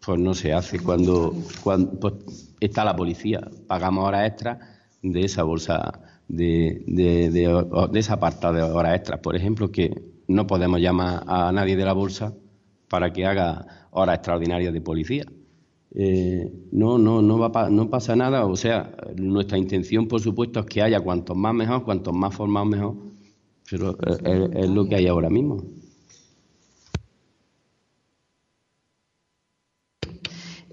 pues 0.05 0.19
no 0.19 0.33
se 0.33 0.51
hace. 0.51 0.79
Cuando, 0.79 1.33
cuando 1.63 1.99
pues, 1.99 2.53
está 2.59 2.83
la 2.83 2.95
policía, 2.95 3.39
pagamos 3.67 4.05
horas 4.05 4.27
extras 4.27 4.57
de 5.01 5.21
esa 5.21 5.43
bolsa, 5.43 6.01
de, 6.29 6.83
de, 6.87 7.29
de, 7.29 7.65
de 7.91 7.99
esa 7.99 8.13
apartado 8.13 8.53
de 8.53 8.61
horas 8.61 8.95
extras, 8.95 9.19
por 9.19 9.35
ejemplo, 9.35 9.71
que 9.71 10.01
no 10.27 10.47
podemos 10.47 10.79
llamar 10.79 11.23
a 11.27 11.51
nadie 11.51 11.75
de 11.75 11.83
la 11.83 11.93
bolsa 11.93 12.33
para 12.87 13.11
que 13.11 13.25
haga 13.25 13.87
horas 13.91 14.15
extraordinarias 14.15 14.71
de 14.71 14.81
policía. 14.81 15.25
Eh, 15.95 16.51
no, 16.71 16.99
no, 16.99 17.21
no, 17.21 17.39
va 17.39 17.69
no 17.69 17.89
pasa 17.89 18.15
nada. 18.15 18.45
O 18.45 18.55
sea, 18.55 18.95
nuestra 19.15 19.57
intención, 19.57 20.07
por 20.07 20.21
supuesto, 20.21 20.59
es 20.59 20.65
que 20.67 20.81
haya 20.81 20.99
cuantos 20.99 21.35
más 21.35 21.53
mejor, 21.53 21.83
cuantos 21.83 22.13
más 22.13 22.33
formados 22.33 22.69
mejor. 22.69 22.95
Pero 23.69 23.97
es, 24.23 24.69
lo 24.69 24.85
que 24.85 24.95
hay 24.95 25.07
ahora 25.07 25.29
mismo. 25.29 25.63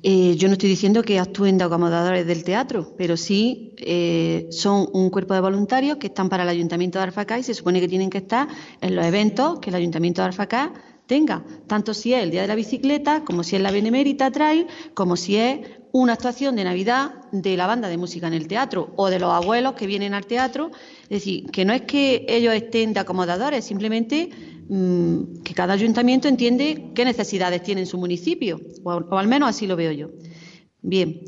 Eh, 0.02 0.36
yo 0.36 0.48
no 0.48 0.52
estoy 0.52 0.68
diciendo 0.68 1.02
que 1.02 1.18
actúen 1.18 1.58
de 1.58 1.64
acomodadores 1.64 2.26
del 2.26 2.44
teatro, 2.44 2.94
pero 2.96 3.16
sí 3.16 3.74
eh, 3.78 4.46
son 4.50 4.88
un 4.92 5.10
cuerpo 5.10 5.34
de 5.34 5.40
voluntarios 5.40 5.96
que 5.96 6.08
están 6.08 6.28
para 6.28 6.42
el 6.42 6.48
Ayuntamiento 6.48 6.98
de 6.98 7.04
Arfacá 7.04 7.38
y 7.38 7.42
se 7.42 7.54
supone 7.54 7.80
que 7.80 7.88
tienen 7.88 8.10
que 8.10 8.18
estar 8.18 8.48
en 8.80 8.94
los 8.94 9.04
eventos 9.04 9.58
que 9.58 9.70
el 9.70 9.76
Ayuntamiento 9.76 10.22
de 10.22 10.28
Arfacá 10.28 10.72
tenga, 11.06 11.44
tanto 11.66 11.94
si 11.94 12.12
es 12.12 12.22
el 12.22 12.30
Día 12.30 12.42
de 12.42 12.48
la 12.48 12.54
Bicicleta, 12.56 13.24
como 13.24 13.42
si 13.44 13.56
es 13.56 13.62
la 13.62 13.70
Benemérita 13.70 14.30
Trail, 14.30 14.66
como 14.94 15.16
si 15.16 15.36
es 15.36 15.60
una 15.92 16.14
actuación 16.14 16.56
de 16.56 16.64
Navidad 16.64 17.14
de 17.32 17.56
la 17.56 17.66
banda 17.66 17.88
de 17.88 17.96
música 17.96 18.26
en 18.26 18.34
el 18.34 18.48
teatro 18.48 18.92
o 18.96 19.08
de 19.08 19.18
los 19.18 19.30
abuelos 19.32 19.74
que 19.74 19.86
vienen 19.86 20.14
al 20.14 20.26
teatro. 20.26 20.70
Es 21.04 21.08
decir, 21.08 21.50
que 21.50 21.64
no 21.64 21.72
es 21.72 21.82
que 21.82 22.26
ellos 22.28 22.54
estén 22.54 22.92
de 22.92 23.00
acomodadores, 23.00 23.64
simplemente 23.64 24.30
que 24.68 25.54
cada 25.54 25.74
ayuntamiento 25.74 26.28
entiende 26.28 26.92
qué 26.94 27.04
necesidades 27.04 27.62
tiene 27.62 27.82
en 27.82 27.86
su 27.86 27.98
municipio, 27.98 28.60
o, 28.82 29.16
al 29.16 29.28
menos 29.28 29.48
así 29.48 29.66
lo 29.66 29.76
veo 29.76 29.92
yo. 29.92 30.10
Bien. 30.82 31.20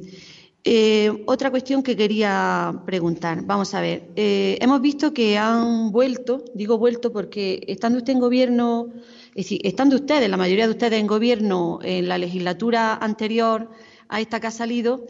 Eh, 0.64 1.24
otra 1.26 1.51
cuestión 1.51 1.82
que 1.82 1.97
quería 1.97 2.82
preguntar. 2.84 3.43
Vamos 3.45 3.72
a 3.74 3.80
ver. 3.80 4.11
Eh, 4.16 4.59
hemos 4.61 4.82
visto 4.82 5.14
que 5.14 5.39
han 5.39 5.93
vuelto, 5.93 6.45
digo 6.55 6.76
vuelto 6.78 7.12
porque 7.12 7.64
estando 7.68 7.99
usted 7.99 8.12
en 8.12 8.20
gobierno 8.20 8.93
es 9.39 9.45
decir, 9.45 9.61
estando 9.62 9.95
ustedes, 9.95 10.28
la 10.28 10.36
mayoría 10.36 10.66
de 10.66 10.72
ustedes 10.72 10.99
en 10.99 11.07
gobierno, 11.07 11.78
en 11.84 12.09
la 12.09 12.18
legislatura 12.18 12.95
anterior 12.97 13.70
a 14.09 14.20
esta 14.20 14.41
que 14.41 14.49
ha 14.49 14.51
salido, 14.51 15.05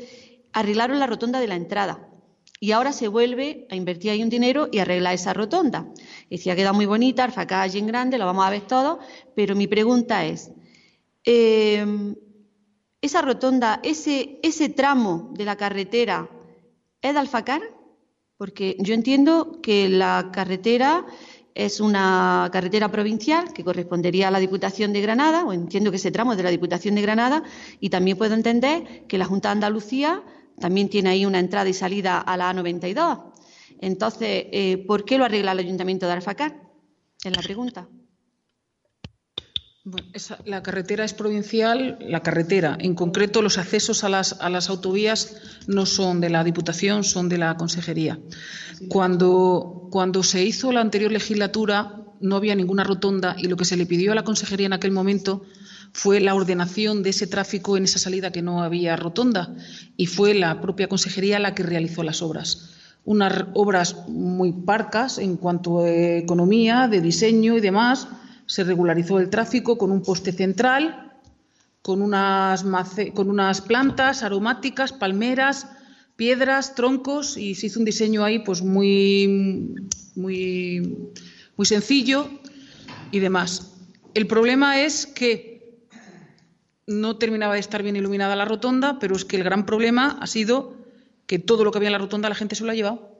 arreglaron 0.53 0.99
la 0.99 1.07
rotonda 1.07 1.41
de 1.41 1.47
la 1.47 1.57
entrada. 1.57 2.11
Y 2.61 2.73
ahora 2.73 2.93
se 2.93 3.09
vuelve 3.09 3.67
a 3.71 3.77
invertir 3.77 4.11
ahí 4.11 4.23
un 4.23 4.29
dinero 4.29 4.69
y 4.73 4.79
arreglar 4.79 5.15
esa 5.15 5.33
rotonda. 5.33 5.87
Decía, 6.29 6.57
queda 6.57 6.73
muy 6.73 6.87
bonita, 6.87 7.25
Alfacalle 7.25 7.79
en 7.79 7.87
grande, 7.87 8.19
lo 8.19 8.27
vamos 8.27 8.45
a 8.45 8.51
ver 8.51 8.63
todo, 8.63 8.99
pero 9.37 9.55
mi 9.55 9.67
pregunta 9.67 10.25
es, 10.25 10.51
em, 11.25 12.17
¿esa 13.01 13.23
rotonda, 13.23 13.81
ese, 13.85 14.41
ese 14.43 14.69
tramo 14.69 15.31
de 15.35 15.45
la 15.45 15.57
carretera 15.57 16.29
es 17.01 17.13
de 17.13 17.19
Alfacar? 17.19 17.63
Porque 18.37 18.77
yo 18.81 18.95
entiendo 18.95 19.61
que 19.63 19.89
la 19.89 20.31
carretera 20.33 21.07
es 21.55 21.81
una 21.81 22.49
carretera 22.53 22.89
provincial 22.89 23.53
que 23.53 23.65
correspondería 23.65 24.29
a 24.29 24.31
la 24.31 24.39
Diputación 24.39 24.93
de 24.93 25.01
Granada, 25.01 25.45
o 25.45 25.53
entiendo 25.53 25.91
que 25.91 25.97
ese 25.97 26.13
tramo 26.13 26.33
es 26.33 26.39
de 26.39 26.45
la 26.45 26.51
Diputación 26.51 26.95
de 26.95 27.03
Granada, 27.03 27.43
y 27.81 27.91
también 27.91 28.17
puedo 28.17 28.35
entender 28.35 29.07
que 29.09 29.19
la 29.19 29.25
Junta 29.25 29.49
de 29.49 29.55
Andalucía 29.55 30.23
también 30.61 30.89
tiene 30.89 31.11
ahí 31.11 31.27
una 31.27 31.39
entrada 31.39 31.69
y 31.69 31.75
salida 31.75 32.19
a 32.19 32.37
la 32.37 32.53
A92. 32.53 33.33
Entonces, 33.81 34.47
eh, 34.53 34.85
¿por 34.87 35.05
qué 35.05 35.19
lo 35.19 35.25
arregla 35.25 35.53
el 35.53 35.61
Ayuntamiento 35.61 36.07
de 36.07 36.13
Alfacar? 36.13 36.63
Es 37.25 37.37
la 37.37 37.43
pregunta 37.43 37.89
la 40.45 40.63
carretera 40.63 41.05
es 41.05 41.15
provincial, 41.15 41.99
la 42.01 42.21
carretera, 42.21 42.77
en 42.81 42.95
concreto 42.95 43.43
los 43.43 43.59
accesos 43.59 44.05
a 44.05 44.09
las, 44.09 44.37
a 44.41 44.51
las 44.51 44.69
autovías 44.69 45.37
no 45.67 45.87
son 45.87 46.21
de 46.21 46.31
la 46.31 46.45
Diputación, 46.45 47.05
son 47.05 47.29
de 47.29 47.39
la 47.39 47.57
Consejería. 47.57 48.19
Cuando, 48.89 49.89
cuando 49.91 50.23
se 50.23 50.45
hizo 50.45 50.73
la 50.73 50.81
anterior 50.81 51.13
legislatura 51.13 51.97
no 52.21 52.37
había 52.37 52.55
ninguna 52.55 52.85
rotonda 52.85 53.37
y 53.39 53.47
lo 53.47 53.57
que 53.57 53.65
se 53.65 53.77
le 53.77 53.87
pidió 53.87 54.13
a 54.13 54.15
la 54.15 54.25
Consejería 54.25 54.67
en 54.67 54.73
aquel 54.73 54.93
momento 54.93 55.43
fue 55.93 56.21
la 56.21 56.35
ordenación 56.35 57.03
de 57.03 57.11
ese 57.11 57.27
tráfico 57.27 57.77
en 57.77 57.85
esa 57.85 57.99
salida 57.99 58.33
que 58.33 58.43
no 58.43 58.63
había 58.63 58.97
rotonda 58.97 59.55
y 59.97 60.07
fue 60.07 60.35
la 60.35 60.61
propia 60.61 60.89
Consejería 60.89 61.39
la 61.39 61.55
que 61.55 61.63
realizó 61.63 62.03
las 62.03 62.23
obras. 62.23 62.75
Unas 63.05 63.47
obras 63.55 64.09
muy 64.09 64.53
parcas 64.53 65.19
en 65.19 65.37
cuanto 65.37 65.81
a 65.81 65.91
economía, 65.91 66.89
de 66.89 67.01
diseño 67.01 67.57
y 67.57 67.61
demás, 67.61 68.09
se 68.47 68.65
regularizó 68.65 69.19
el 69.19 69.31
tráfico 69.31 69.79
con 69.79 69.91
un 69.91 70.03
poste 70.03 70.33
central, 70.33 71.09
con 71.83 72.03
unas, 72.03 73.61
plantas 73.63 74.23
aromáticas, 74.23 74.93
palmeras, 74.93 75.69
piedras, 76.17 76.75
troncos 76.75 77.37
y 77.37 77.55
se 77.55 77.69
hizo 77.69 77.79
un 77.79 77.85
diseño 77.87 78.25
ahí 78.25 78.41
pues 78.41 78.63
muy, 78.63 79.75
muy, 80.15 81.11
muy 81.57 81.67
sencillo 81.67 82.29
y 83.11 83.21
demás. 83.21 83.73
El 84.15 84.27
problema 84.27 84.83
es 84.83 85.07
que 85.07 85.48
no 86.89 87.17
terminaba 87.17 87.55
de 87.55 87.61
estar 87.61 87.83
bien 87.83 87.97
iluminada 87.97 88.35
la 88.35 88.47
rotonda, 88.47 88.99
pero 88.99 89.15
es 89.15 89.27
que 89.27 89.37
el 89.37 89.45
gran 89.45 89.67
problema 89.67 90.19
ha 90.21 90.27
sido 90.27 90.75
que 91.27 91.39
todo 91.39 91.63
lo 91.63 91.71
que 91.71 91.79
había 91.79 91.89
en 91.89 91.93
la 91.93 91.99
rotonda 91.99 92.31
la 92.31 92.35
gente 92.35 92.57
se 92.57 92.65
lo 92.65 92.71
ha 92.71 92.75
llevado. 92.75 93.15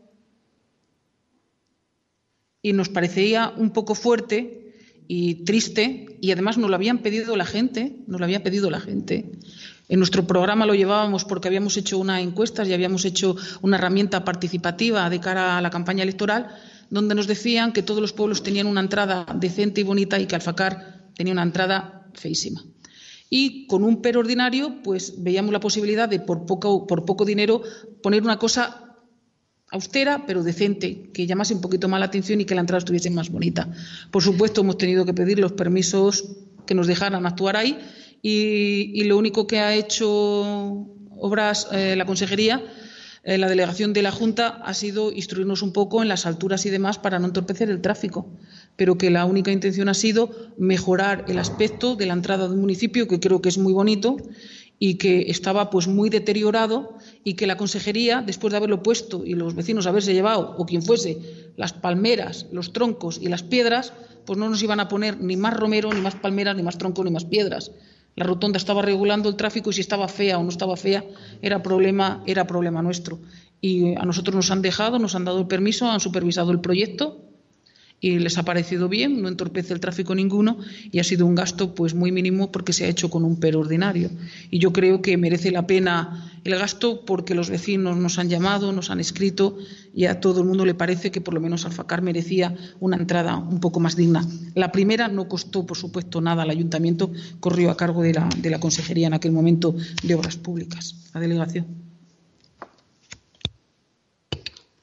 Y 2.63 2.73
nos 2.73 2.89
parecía 2.89 3.53
un 3.55 3.71
poco 3.71 3.95
fuerte 3.95 4.75
y 5.07 5.45
triste 5.45 6.19
y 6.21 6.33
además 6.33 6.57
nos 6.57 6.71
lo 6.71 6.77
habían 6.77 6.99
pedido 6.99 7.37
la 7.37 7.45
gente, 7.45 7.97
nos 8.07 8.19
lo 8.19 8.25
había 8.25 8.43
pedido 8.43 8.71
la 8.71 8.81
gente. 8.81 9.31
En 9.91 9.99
nuestro 9.99 10.27
programa 10.27 10.65
lo 10.65 10.75
llevábamos 10.75 11.27
porque 11.27 11.49
habíamos 11.49 11.77
hecho 11.77 11.99
una 11.99 12.23
encuesta 12.23 12.65
y 12.65 12.73
habíamos 12.73 13.05
hecho 13.05 13.37
una 13.61 13.77
herramienta 13.77 14.25
participativa 14.25 15.09
de 15.11 15.21
cara 15.21 15.59
a 15.59 15.61
la 15.61 15.71
campaña 15.71 16.03
electoral 16.03 16.57
donde 16.89 17.15
nos 17.15 17.27
decían 17.27 17.73
que 17.73 17.83
todos 17.83 18.01
los 18.01 18.15
pueblos 18.15 18.43
tenían 18.43 18.67
una 18.67 18.81
entrada 18.81 19.27
decente 19.35 19.83
y 19.83 19.85
bonita 19.85 20.19
y 20.19 20.27
que 20.27 20.37
Alfacar 20.37 21.11
tenía 21.15 21.35
una 21.35 21.43
entrada 21.43 22.07
feísima. 22.15 22.63
Y 23.31 23.67
con 23.67 23.85
un 23.85 24.01
pero 24.01 24.21
ordinario, 24.21 24.83
pues 24.83 25.23
veíamos 25.23 25.53
la 25.53 25.61
posibilidad 25.61 26.09
de 26.09 26.21
por 26.21 26.47
poco, 26.47 26.87
por 26.87 27.05
poco 27.05 27.25
dinero 27.25 27.63
poner 28.03 28.23
una 28.23 28.39
cosa 28.39 28.89
austera, 29.71 30.25
pero 30.27 30.43
decente, 30.43 31.11
que 31.13 31.27
llamase 31.27 31.55
un 31.55 31.61
poquito 31.61 31.89
más 31.89 32.01
la 32.01 32.07
atención 32.07 32.41
y 32.41 32.45
que 32.45 32.55
la 32.55 32.63
entrada 32.63 32.79
estuviese 32.79 33.11
más 33.11 33.31
bonita. 33.31 33.69
Por 34.11 34.23
supuesto, 34.23 34.63
hemos 34.63 34.79
tenido 34.79 35.05
que 35.05 35.13
pedir 35.13 35.39
los 35.39 35.53
permisos 35.53 36.37
que 36.67 36.75
nos 36.75 36.87
dejaran 36.87 37.27
actuar 37.27 37.57
ahí 37.57 37.79
y, 38.23 39.05
lo 39.05 39.17
único 39.17 39.47
que 39.47 39.59
ha 39.61 39.75
hecho 39.75 40.87
obras 41.17 41.69
eh, 41.73 41.95
la 41.97 42.07
Consejería, 42.07 42.63
eh, 43.25 43.39
la 43.39 43.49
delegación 43.49 43.93
de 43.93 44.03
la 44.03 44.13
Junta, 44.13 44.61
ha 44.65 44.75
sido 44.75 45.13
instruirnos 45.13 45.63
un 45.63 45.73
poco 45.73 46.03
en 46.03 46.09
las 46.09 46.27
alturas 46.27 46.65
y 46.67 46.71
demás 46.71 46.99
para 46.99 47.19
no 47.19 47.27
entorpecer 47.27 47.71
el 47.71 47.81
tráfico, 47.81 48.31
pero 48.79 48.97
que 48.97 49.11
la 49.11 49.25
única 49.25 49.51
intención 49.51 49.89
ha 49.89 49.95
sido 49.95 50.31
mejorar 50.57 51.25
el 51.27 51.41
aspecto 51.41 51.97
de 51.97 52.07
la 52.07 52.13
entrada 52.13 52.47
del 52.47 52.59
municipio, 52.59 53.09
que 53.09 53.19
creo 53.19 53.43
que 53.43 53.49
es 53.49 53.59
muy 53.59 53.73
bonito 53.73 54.19
y 54.79 54.95
que 54.95 55.33
estaba 55.33 55.69
pues 55.69 55.89
muy 55.89 56.11
deteriorado 56.11 56.95
y 57.25 57.35
que 57.35 57.49
la 57.49 57.57
consejería, 57.57 58.23
después 58.25 58.53
de 58.53 58.59
haberlo 58.59 58.85
puesto 58.85 59.25
y 59.27 59.35
los 59.35 59.57
vecinos 59.57 59.89
haberse 59.89 60.15
llevado, 60.15 60.55
o 60.57 60.65
quien 60.65 60.85
fuese, 60.85 61.19
las 61.57 61.73
palmeras, 61.73 62.47
los 62.53 62.73
troncos 62.73 63.19
y 63.21 63.27
las 63.27 63.43
piedras, 63.43 63.93
pues 64.25 64.39
no 64.39 64.49
nos 64.49 64.63
iban 64.63 64.79
a 64.79 64.87
poner 64.87 65.21
ni 65.21 65.37
más 65.37 65.55
romero, 65.55 65.93
ni 65.93 66.01
más 66.01 66.15
palmeras, 66.15 66.55
ni 66.55 66.63
más 66.63 66.79
troncos, 66.79 67.05
ni 67.05 67.11
más 67.11 67.25
piedras. 67.25 67.73
La 68.15 68.27
rotonda 68.27 68.59
estaba 68.59 68.83
regulando 68.83 69.29
el 69.29 69.35
tráfico 69.35 69.71
y 69.71 69.73
si 69.73 69.81
estaba 69.81 70.07
fea 70.07 70.39
o 70.39 70.45
no 70.45 70.51
estaba 70.51 70.77
fea 70.77 71.05
era 71.43 71.65
problema, 71.65 72.23
era 72.27 72.47
problema 72.47 72.81
nuestro. 72.81 73.19
Y 73.61 73.97
a 73.97 74.05
nosotros 74.05 74.37
nos 74.37 74.53
han 74.53 74.63
dejado, 74.63 75.01
nos 75.01 75.17
han 75.17 75.25
dado 75.25 75.41
el 75.41 75.49
permiso, 75.49 75.91
han 75.91 75.99
supervisado 75.99 76.53
el 76.53 76.61
proyecto 76.61 77.28
y 78.01 78.19
les 78.19 78.39
ha 78.39 78.45
parecido 78.45 78.89
bien, 78.89 79.23
no 79.23 79.29
entorpece 79.29 79.75
el 79.75 79.81
tráfico 79.81 80.15
ninguno 80.15 80.59
y 80.93 81.01
ha 81.01 81.05
sido 81.05 81.27
un 81.27 81.35
gasto 81.35 81.75
pues 81.75 81.95
muy 81.95 82.13
mínimo 82.13 82.53
porque 82.53 82.73
se 82.73 82.85
ha 82.85 82.89
hecho 82.89 83.11
con 83.11 83.25
un 83.25 83.41
pero 83.41 83.61
ordinario. 83.61 84.11
Y 84.51 84.61
yo 84.61 84.73
creo 84.73 85.03
que 85.03 85.17
merece 85.17 85.51
la 85.51 85.67
pena 85.67 86.31
el 86.45 86.57
gasto 86.57 87.05
porque 87.05 87.35
los 87.35 87.51
vecinos 87.51 87.97
nos 87.97 88.19
han 88.19 88.29
llamado, 88.29 88.73
nos 88.73 88.91
han 88.91 89.01
escrito 89.01 89.59
y 89.95 90.07
a 90.07 90.21
todo 90.21 90.43
el 90.43 90.47
mundo 90.47 90.65
le 90.65 90.75
parece 90.75 91.11
que 91.11 91.21
por 91.21 91.35
lo 91.35 91.41
menos 91.41 91.65
Alfacar 91.65 92.03
merecía 92.03 92.55
una 92.79 92.97
entrada 92.97 93.37
un 93.37 93.59
poco 93.59 93.81
más 93.81 93.97
digna. 93.97 94.25
La 94.55 94.71
primera 94.71 95.09
no 95.09 95.29
costó, 95.29 95.67
por 95.67 95.77
supuesto, 95.77 96.21
nada 96.21 96.45
al 96.45 96.51
ayuntamiento, 96.51 97.13
corrió 97.41 97.71
a 97.71 97.77
cargo 97.77 98.03
de 98.03 98.15
la, 98.15 98.29
de 98.39 98.51
la 98.51 98.61
Consejería 98.61 99.09
en 99.09 99.15
aquel 99.15 99.33
momento 99.33 99.75
de 100.05 100.15
Obras 100.15 100.37
Públicas, 100.37 100.95
la 101.13 101.21
delegación. 101.21 101.67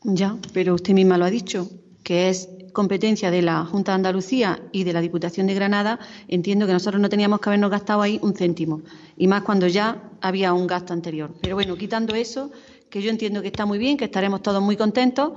Ya, 0.03 0.37
pero 0.53 0.75
usted 0.75 0.93
misma 0.93 1.17
lo 1.17 1.25
ha 1.25 1.31
dicho, 1.31 1.71
que 2.03 2.29
es 2.29 2.47
competencia 2.75 3.31
de 3.31 3.41
la 3.41 3.65
Junta 3.65 3.93
de 3.93 3.95
Andalucía 3.95 4.61
y 4.71 4.83
de 4.83 4.93
la 4.93 5.01
Diputación 5.01 5.47
de 5.47 5.55
Granada, 5.55 5.97
entiendo 6.27 6.67
que 6.67 6.73
nosotros 6.73 7.01
no 7.01 7.09
teníamos 7.09 7.39
que 7.39 7.49
habernos 7.49 7.71
gastado 7.71 8.03
ahí 8.03 8.19
un 8.21 8.35
céntimo, 8.35 8.83
y 9.17 9.25
más 9.25 9.41
cuando 9.41 9.65
ya 9.65 10.11
había 10.21 10.53
un 10.53 10.67
gasto 10.67 10.93
anterior. 10.93 11.33
Pero 11.41 11.55
bueno, 11.55 11.75
quitando 11.75 12.13
eso, 12.13 12.51
que 12.91 13.01
yo 13.01 13.09
entiendo 13.09 13.41
que 13.41 13.47
está 13.47 13.65
muy 13.65 13.79
bien, 13.79 13.97
que 13.97 14.05
estaremos 14.05 14.43
todos 14.43 14.61
muy 14.61 14.77
contentos, 14.77 15.33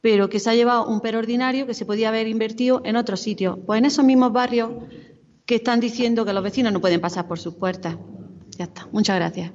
pero 0.00 0.28
que 0.28 0.40
se 0.40 0.50
ha 0.50 0.54
llevado 0.54 0.88
un 0.88 1.00
pero 1.00 1.18
ordinario 1.18 1.66
que 1.66 1.74
se 1.74 1.86
podía 1.86 2.08
haber 2.08 2.26
invertido 2.26 2.82
en 2.84 2.96
otros 2.96 3.20
sitios, 3.20 3.58
pues 3.64 3.78
en 3.78 3.84
esos 3.84 4.04
mismos 4.04 4.32
barrios 4.32 4.70
que 5.46 5.56
están 5.56 5.78
diciendo 5.78 6.24
que 6.24 6.32
los 6.32 6.42
vecinos 6.42 6.72
no 6.72 6.80
pueden 6.80 7.00
pasar 7.00 7.28
por 7.28 7.38
sus 7.38 7.54
puertas. 7.54 7.96
Ya 8.58 8.64
está. 8.64 8.88
Muchas 8.90 9.16
gracias. 9.16 9.52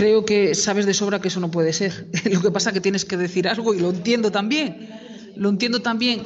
Creo 0.00 0.24
que 0.24 0.54
sabes 0.54 0.86
de 0.86 0.94
sobra 0.94 1.20
que 1.20 1.28
eso 1.28 1.40
no 1.40 1.50
puede 1.50 1.72
ser. 1.72 2.08
Lo 2.32 2.40
que 2.40 2.50
pasa 2.50 2.70
es 2.70 2.74
que 2.74 2.80
tienes 2.80 3.04
que 3.04 3.16
decir 3.16 3.46
algo 3.48 3.74
y 3.74 3.80
lo 3.80 3.90
entiendo 3.90 4.30
también. 4.32 4.88
Lo 5.36 5.48
entiendo 5.50 5.80
también. 5.82 6.22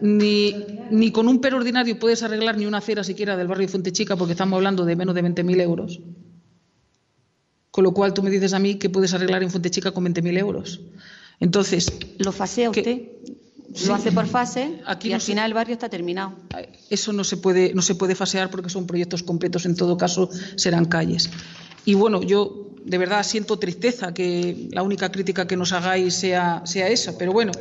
Ni, 0.00 0.54
ni 0.90 1.10
con 1.12 1.28
un 1.28 1.40
pero 1.40 1.56
ordinario 1.56 1.98
puedes 1.98 2.22
arreglar 2.22 2.56
ni 2.58 2.66
una 2.66 2.78
acera 2.78 3.02
siquiera 3.04 3.36
del 3.36 3.48
barrio 3.48 3.68
Fuente 3.68 3.90
Chica 3.92 4.16
porque 4.16 4.32
estamos 4.32 4.56
hablando 4.56 4.84
de 4.84 4.96
menos 4.96 5.14
de 5.14 5.22
20.000 5.24 5.60
euros. 5.60 6.00
Con 7.70 7.84
lo 7.84 7.92
cual 7.92 8.14
tú 8.14 8.22
me 8.22 8.30
dices 8.30 8.52
a 8.52 8.58
mí 8.58 8.76
que 8.76 8.90
puedes 8.90 9.12
arreglar 9.14 9.42
en 9.42 9.50
Fuente 9.50 9.70
Chica 9.70 9.90
con 9.92 10.04
20.000 10.04 10.38
euros. 10.38 10.80
Entonces. 11.40 11.92
¿Lo 12.18 12.32
fasea 12.32 12.70
usted? 12.70 13.02
Sí. 13.74 13.86
Lo 13.88 13.94
hace 13.94 14.12
por 14.12 14.26
fase 14.26 14.80
Aquí 14.86 15.08
y 15.08 15.10
no 15.10 15.14
al 15.16 15.20
se- 15.20 15.32
final 15.32 15.46
el 15.50 15.54
barrio 15.54 15.72
está 15.72 15.88
terminado. 15.88 16.34
Eso 16.90 17.12
no 17.12 17.24
se 17.24 17.36
puede, 17.38 17.74
no 17.74 17.82
se 17.82 17.96
puede 17.96 18.14
fasear 18.14 18.48
porque 18.50 18.68
son 18.70 18.86
proyectos 18.86 19.24
completos, 19.24 19.66
en 19.66 19.74
todo 19.74 19.96
caso 19.96 20.30
serán 20.54 20.84
calles. 20.84 21.28
Y 21.84 21.94
bueno, 21.94 22.22
yo 22.22 22.73
de 22.84 22.98
verdad 22.98 23.22
siento 23.22 23.58
tristeza 23.58 24.12
que 24.12 24.68
la 24.70 24.82
única 24.82 25.10
crítica 25.10 25.46
que 25.46 25.56
nos 25.56 25.72
hagáis 25.72 26.14
sea, 26.14 26.62
sea 26.64 26.88
esa, 26.88 27.16
pero 27.16 27.32
bueno, 27.32 27.52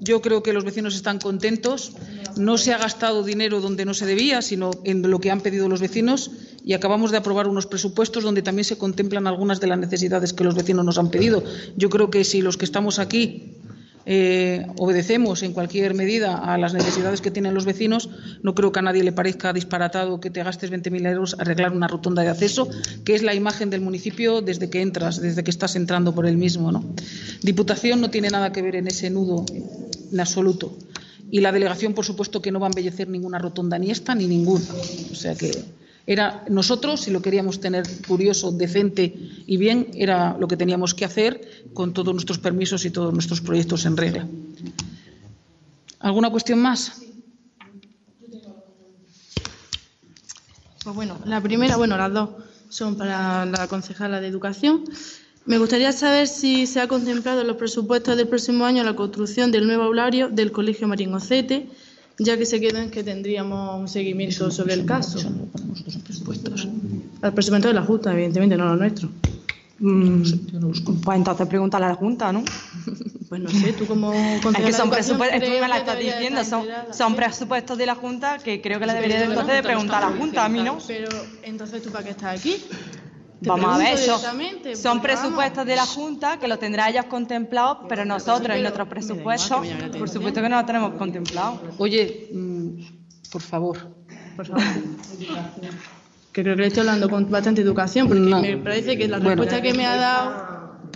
yo 0.00 0.20
creo 0.20 0.42
que 0.42 0.52
los 0.52 0.64
vecinos 0.64 0.94
están 0.94 1.18
contentos, 1.18 1.92
no 2.36 2.58
se 2.58 2.72
ha 2.72 2.78
gastado 2.78 3.22
dinero 3.22 3.60
donde 3.60 3.84
no 3.84 3.94
se 3.94 4.06
debía, 4.06 4.42
sino 4.42 4.70
en 4.84 5.02
lo 5.02 5.18
que 5.18 5.30
han 5.30 5.40
pedido 5.40 5.68
los 5.68 5.80
vecinos 5.80 6.30
y 6.64 6.74
acabamos 6.74 7.10
de 7.10 7.18
aprobar 7.18 7.48
unos 7.48 7.66
presupuestos 7.66 8.22
donde 8.22 8.42
también 8.42 8.64
se 8.64 8.78
contemplan 8.78 9.26
algunas 9.26 9.60
de 9.60 9.68
las 9.68 9.78
necesidades 9.78 10.32
que 10.32 10.44
los 10.44 10.54
vecinos 10.54 10.84
nos 10.84 10.98
han 10.98 11.10
pedido. 11.10 11.42
Yo 11.76 11.88
creo 11.90 12.10
que 12.10 12.24
si 12.24 12.42
los 12.42 12.56
que 12.56 12.64
estamos 12.64 12.98
aquí 12.98 13.54
eh, 14.08 14.66
obedecemos 14.78 15.42
en 15.42 15.52
cualquier 15.52 15.92
medida 15.94 16.38
a 16.38 16.56
las 16.58 16.72
necesidades 16.74 17.20
que 17.20 17.32
tienen 17.32 17.54
los 17.54 17.64
vecinos, 17.64 18.08
no 18.40 18.54
creo 18.54 18.70
que 18.70 18.78
a 18.78 18.82
nadie 18.82 19.02
le 19.02 19.10
parezca 19.10 19.52
disparatado 19.52 20.20
que 20.20 20.30
te 20.30 20.44
gastes 20.44 20.70
20.000 20.70 21.10
euros 21.10 21.36
arreglar 21.40 21.72
una 21.72 21.88
rotonda 21.88 22.22
de 22.22 22.28
acceso, 22.28 22.68
que 23.04 23.16
es 23.16 23.24
la 23.24 23.34
imagen 23.34 23.68
del 23.68 23.80
municipio 23.80 24.42
desde 24.42 24.70
que 24.70 24.80
entras, 24.80 25.20
desde 25.20 25.42
que 25.42 25.50
estás 25.50 25.74
entrando 25.74 26.14
por 26.14 26.26
el 26.26 26.36
mismo. 26.36 26.70
¿no? 26.70 26.84
Diputación 27.42 28.00
no 28.00 28.08
tiene 28.10 28.30
nada 28.30 28.52
que 28.52 28.62
ver 28.62 28.76
en 28.76 28.86
ese 28.86 29.10
nudo 29.10 29.44
en 30.12 30.20
absoluto. 30.20 30.76
Y 31.28 31.40
la 31.40 31.50
delegación, 31.50 31.92
por 31.92 32.04
supuesto, 32.04 32.40
que 32.40 32.52
no 32.52 32.60
va 32.60 32.68
a 32.68 32.70
embellecer 32.70 33.08
ninguna 33.08 33.40
rotonda, 33.40 33.76
ni 33.78 33.90
esta 33.90 34.14
ni 34.14 34.28
ninguna. 34.28 34.66
O 35.10 35.14
sea 35.16 35.34
que 35.34 35.50
era 36.06 36.44
nosotros, 36.48 37.00
si 37.00 37.10
lo 37.10 37.20
queríamos 37.20 37.60
tener 37.60 37.84
curioso, 38.06 38.52
decente 38.52 39.12
y 39.46 39.56
bien, 39.56 39.88
era 39.94 40.36
lo 40.38 40.46
que 40.46 40.56
teníamos 40.56 40.94
que 40.94 41.04
hacer 41.04 41.66
con 41.74 41.92
todos 41.92 42.14
nuestros 42.14 42.38
permisos 42.38 42.84
y 42.84 42.90
todos 42.90 43.12
nuestros 43.12 43.40
proyectos 43.40 43.84
en 43.86 43.96
regla. 43.96 44.26
¿Alguna 45.98 46.30
cuestión 46.30 46.60
más? 46.60 47.02
Pues 50.84 50.94
bueno, 50.94 51.18
la 51.24 51.40
primera, 51.40 51.76
bueno, 51.76 51.96
las 51.96 52.12
dos 52.12 52.30
son 52.68 52.96
para 52.96 53.44
la 53.44 53.66
concejala 53.66 54.20
de 54.20 54.28
Educación. 54.28 54.84
Me 55.44 55.58
gustaría 55.58 55.90
saber 55.90 56.28
si 56.28 56.66
se 56.66 56.80
ha 56.80 56.86
contemplado 56.86 57.40
en 57.40 57.48
los 57.48 57.56
presupuestos 57.56 58.16
del 58.16 58.28
próximo 58.28 58.64
año 58.64 58.84
la 58.84 58.94
construcción 58.94 59.50
del 59.50 59.66
nuevo 59.66 59.82
aulario 59.84 60.28
del 60.28 60.52
Colegio 60.52 60.86
Maringocete, 60.86 61.68
ya 62.18 62.36
que 62.36 62.46
se 62.46 62.60
quedó 62.60 62.78
en 62.78 62.90
que 62.90 63.04
tendríamos 63.04 63.80
un 63.80 63.88
seguimiento 63.88 64.50
sobre 64.50 64.74
el 64.74 64.86
caso. 64.86 65.18
Al 67.22 67.32
presupuesto 67.32 67.68
de 67.68 67.74
la 67.74 67.82
Junta, 67.82 68.12
evidentemente, 68.12 68.56
no 68.56 68.66
los 68.66 68.78
nuestros. 68.78 69.10
Mm, 69.78 70.22
pues 71.04 71.18
entonces 71.18 71.46
pregúntale 71.48 71.84
a 71.84 71.88
la 71.88 71.94
Junta, 71.94 72.32
¿no? 72.32 72.42
Pues 73.28 73.40
no 73.40 73.48
sé, 73.50 73.72
tú 73.72 73.86
como 73.86 74.12
Es 74.12 74.64
que 74.64 74.72
son 74.72 74.88
presupuestos, 74.88 75.40
tú 75.40 75.46
¿crees 75.46 75.60
me 75.60 75.66
la 75.66 75.78
estás 75.78 75.98
diciendo, 75.98 76.44
son, 76.44 76.64
son 76.92 77.16
presupuestos 77.16 77.76
de 77.76 77.84
la 77.84 77.96
Junta 77.96 78.38
que 78.38 78.62
creo 78.62 78.78
que 78.78 78.86
la 78.86 78.94
debería 78.94 79.18
Pero 79.18 79.32
entonces 79.32 79.56
de 79.56 79.62
preguntar 79.64 80.04
a 80.04 80.10
la 80.10 80.16
Junta, 80.16 80.44
a 80.44 80.48
mí 80.48 80.62
no. 80.62 80.78
Pero 80.86 81.08
entonces, 81.42 81.82
¿tú 81.82 81.90
para 81.90 82.04
qué 82.04 82.10
estás 82.10 82.38
aquí? 82.38 82.62
Vamos 83.40 83.74
a 83.74 83.78
ver, 83.78 83.94
pregunto 83.96 84.76
son, 84.76 84.98
vamos, 84.98 85.02
presupuestos 85.02 85.66
de 85.66 85.76
la 85.76 85.86
Junta 85.86 86.38
que 86.38 86.48
lo 86.48 86.58
tendrá 86.58 86.88
ellos 86.88 87.04
contemplados, 87.04 87.78
pero 87.88 88.04
nosotros 88.04 88.56
en 88.56 88.62
nuestros 88.62 88.88
presupuestos, 88.88 89.66
por 89.98 90.08
supuesto 90.08 90.40
que 90.40 90.48
no 90.48 90.60
lo 90.60 90.64
tenemos 90.66 90.94
contemplado. 90.94 91.60
Oye, 91.78 92.30
mm, 92.32 92.68
por 93.30 93.42
favor. 93.42 93.78
Por 94.36 94.46
favor. 94.46 94.62
Que 96.32 96.42
creo 96.42 96.54
que 96.56 96.62
le 96.62 96.68
estoy 96.68 96.80
hablando 96.80 97.08
con 97.08 97.30
bastante 97.30 97.62
educación, 97.62 98.08
porque 98.08 98.20
me 98.20 98.56
parece 98.58 98.96
que 98.98 99.08
la 99.08 99.18
Bueno. 99.18 99.42
respuesta 99.42 99.62
que 99.62 99.74
me 99.74 99.86
ha 99.86 99.96
dado, 99.96 100.45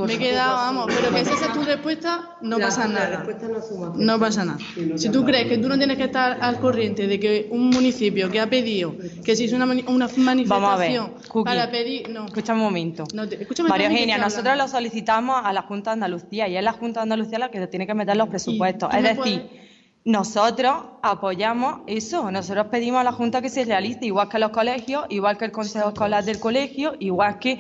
me 0.07 0.15
he 0.15 0.19
quedado, 0.19 0.55
vamos, 0.57 0.87
pero 0.89 1.15
que 1.15 1.25
si 1.25 1.33
esa 1.33 1.47
es 1.47 1.53
tu 1.53 1.63
respuesta, 1.63 2.37
no 2.43 2.59
pasa 2.59 2.87
nada. 2.89 3.25
No 3.97 4.19
pasa 4.19 4.45
nada. 4.45 4.59
Si 4.97 5.09
tú 5.11 5.25
crees 5.25 5.47
que 5.49 5.59
tú 5.59 5.69
no 5.69 5.77
tienes 5.79 5.97
que 5.97 6.05
estar 6.05 6.39
al 6.41 6.59
corriente 6.61 7.07
de 7.07 7.19
que 7.21 7.49
un 7.51 7.71
municipio 7.71 8.31
que 8.31 8.41
ha 8.41 8.49
pedido 8.49 8.95
que 9.25 9.37
se 9.37 9.45
hizo 9.45 9.57
una, 9.57 9.67
mani- 9.67 9.85
una 9.89 10.09
manifestación 10.17 10.49
Vamos 10.49 10.73
a 10.75 10.77
ver, 10.77 11.01
Cookie. 11.29 11.45
para 11.45 11.71
pedir. 11.71 12.09
No, 12.11 12.27
Escúchame 12.27 12.61
un 12.61 12.65
momento. 12.67 13.05
no 13.15 13.29
te, 13.29 13.41
escúchame 13.43 13.69
María 13.69 13.89
Eugenia, 13.89 14.19
nosotros 14.19 14.57
lo 14.57 14.69
solicitamos 14.69 15.41
a 15.45 15.53
la 15.53 15.63
Junta 15.63 15.91
de 15.91 15.95
Andalucía 15.95 16.49
y 16.49 16.57
es 16.57 16.63
la 16.65 16.73
Junta 16.73 17.01
de 17.01 17.05
Andalucía 17.05 17.39
la 17.39 17.51
que 17.51 17.67
tiene 17.67 17.87
que 17.87 17.95
meter 17.95 18.17
los 18.17 18.29
presupuestos. 18.29 18.93
Es 18.95 19.03
decir, 19.03 19.49
nosotros 20.05 20.75
apoyamos 21.03 21.81
eso, 21.87 22.31
nosotros 22.31 22.67
pedimos 22.71 23.01
a 23.01 23.05
la 23.05 23.13
Junta 23.13 23.43
que 23.43 23.51
se 23.51 23.65
realice, 23.65 24.07
igual 24.07 24.29
que 24.29 24.39
los 24.39 24.51
colegios, 24.51 25.05
igual 25.11 25.37
que 25.37 25.45
el 25.45 25.53
Consejo 25.53 25.89
Escolar 25.89 26.25
del 26.25 26.41
colegio, 26.41 26.95
igual 27.01 27.39
que, 27.39 27.59